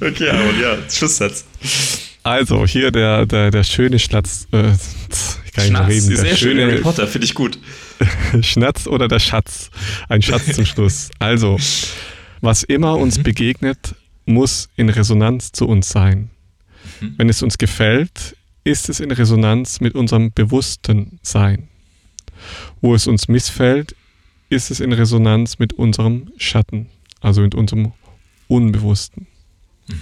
okay, 0.00 0.28
Aaron, 0.28 0.60
ja, 0.60 0.76
Schlusssatz. 0.90 1.44
Also, 2.24 2.66
hier 2.66 2.90
der, 2.90 3.24
der, 3.24 3.50
der 3.50 3.62
schöne 3.62 3.98
Schnatz. 3.98 4.48
Äh, 4.52 4.72
ich 5.46 5.52
kann 5.52 5.66
Schnatz, 5.66 5.88
nicht 5.88 5.96
reden. 5.96 6.08
Der 6.08 6.18
sehr 6.18 6.36
schöne 6.36 6.62
Harry 6.64 6.80
Potter, 6.80 7.06
finde 7.06 7.24
ich 7.24 7.34
gut. 7.34 7.58
Schnatz 8.42 8.86
oder 8.86 9.08
der 9.08 9.18
Schatz. 9.18 9.70
Ein 10.08 10.22
Schatz 10.22 10.54
zum 10.54 10.66
Schluss. 10.66 11.10
Also, 11.18 11.58
was 12.40 12.62
immer 12.62 12.96
uns 12.96 13.18
mhm. 13.18 13.22
begegnet, 13.24 13.94
muss 14.26 14.68
in 14.76 14.88
Resonanz 14.88 15.52
zu 15.52 15.66
uns 15.66 15.88
sein. 15.88 16.30
Mhm. 17.00 17.14
Wenn 17.16 17.28
es 17.28 17.42
uns 17.42 17.58
gefällt, 17.58 18.36
ist 18.64 18.88
es 18.88 19.00
in 19.00 19.10
Resonanz 19.10 19.80
mit 19.80 19.94
unserem 19.94 20.32
bewussten 20.32 21.18
Sein. 21.22 21.68
Wo 22.80 22.94
es 22.94 23.06
uns 23.06 23.28
missfällt, 23.28 23.96
ist 24.50 24.70
es 24.70 24.80
in 24.80 24.92
Resonanz 24.92 25.58
mit 25.58 25.72
unserem 25.72 26.30
Schatten, 26.36 26.88
also 27.20 27.40
mit 27.40 27.54
unserem 27.54 27.92
Unbewussten. 28.46 29.26
Mhm. 29.88 29.96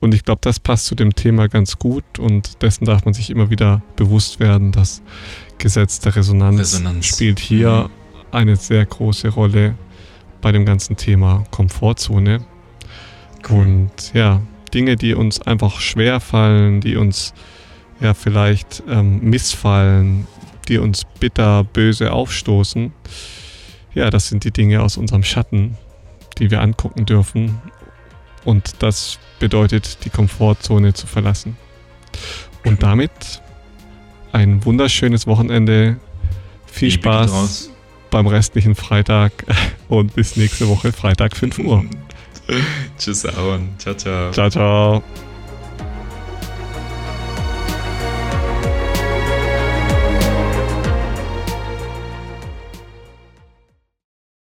Und 0.00 0.14
ich 0.14 0.24
glaube, 0.24 0.40
das 0.42 0.58
passt 0.58 0.86
zu 0.86 0.94
dem 0.94 1.14
Thema 1.14 1.48
ganz 1.48 1.78
gut 1.78 2.18
und 2.18 2.62
dessen 2.62 2.84
darf 2.84 3.04
man 3.04 3.14
sich 3.14 3.30
immer 3.30 3.50
wieder 3.50 3.82
bewusst 3.96 4.40
werden. 4.40 4.72
Das 4.72 5.02
Gesetz 5.58 6.00
der 6.00 6.16
Resonanz, 6.16 6.60
Resonanz. 6.60 7.06
spielt 7.06 7.40
hier 7.40 7.88
mhm. 7.88 8.20
eine 8.32 8.56
sehr 8.56 8.84
große 8.86 9.28
Rolle 9.28 9.74
bei 10.40 10.52
dem 10.52 10.64
ganzen 10.64 10.96
Thema 10.96 11.44
Komfortzone. 11.50 12.44
Cool. 13.48 13.58
Und 13.58 14.14
ja, 14.14 14.40
Dinge, 14.72 14.96
die 14.96 15.14
uns 15.14 15.40
einfach 15.42 15.80
schwer 15.80 16.20
fallen, 16.20 16.80
die 16.80 16.96
uns 16.96 17.34
ja 18.00 18.14
vielleicht 18.14 18.82
ähm, 18.88 19.20
missfallen, 19.20 20.26
die 20.68 20.78
uns 20.78 21.04
bitter, 21.18 21.64
böse 21.64 22.12
aufstoßen, 22.12 22.92
ja, 23.94 24.10
das 24.10 24.28
sind 24.28 24.44
die 24.44 24.52
Dinge 24.52 24.82
aus 24.82 24.96
unserem 24.96 25.24
Schatten, 25.24 25.76
die 26.38 26.50
wir 26.50 26.60
angucken 26.60 27.06
dürfen. 27.06 27.60
Und 28.44 28.82
das 28.82 29.18
bedeutet, 29.40 30.04
die 30.04 30.10
Komfortzone 30.10 30.94
zu 30.94 31.06
verlassen. 31.06 31.56
Und 32.64 32.82
damit 32.82 33.42
ein 34.32 34.64
wunderschönes 34.64 35.26
Wochenende. 35.26 35.96
Viel 36.66 36.90
Spaß 36.90 37.70
beim 38.10 38.26
restlichen 38.26 38.74
Freitag 38.74 39.32
und 39.88 40.14
bis 40.14 40.36
nächste 40.36 40.68
Woche 40.68 40.92
Freitag 40.92 41.36
5 41.36 41.58
Uhr. 41.60 41.84
Tschüss, 42.98 43.26
Aaron. 43.26 43.68
Ciao, 43.78 43.94
ciao. 43.94 44.30
Ciao, 44.30 44.50
ciao. 44.50 45.02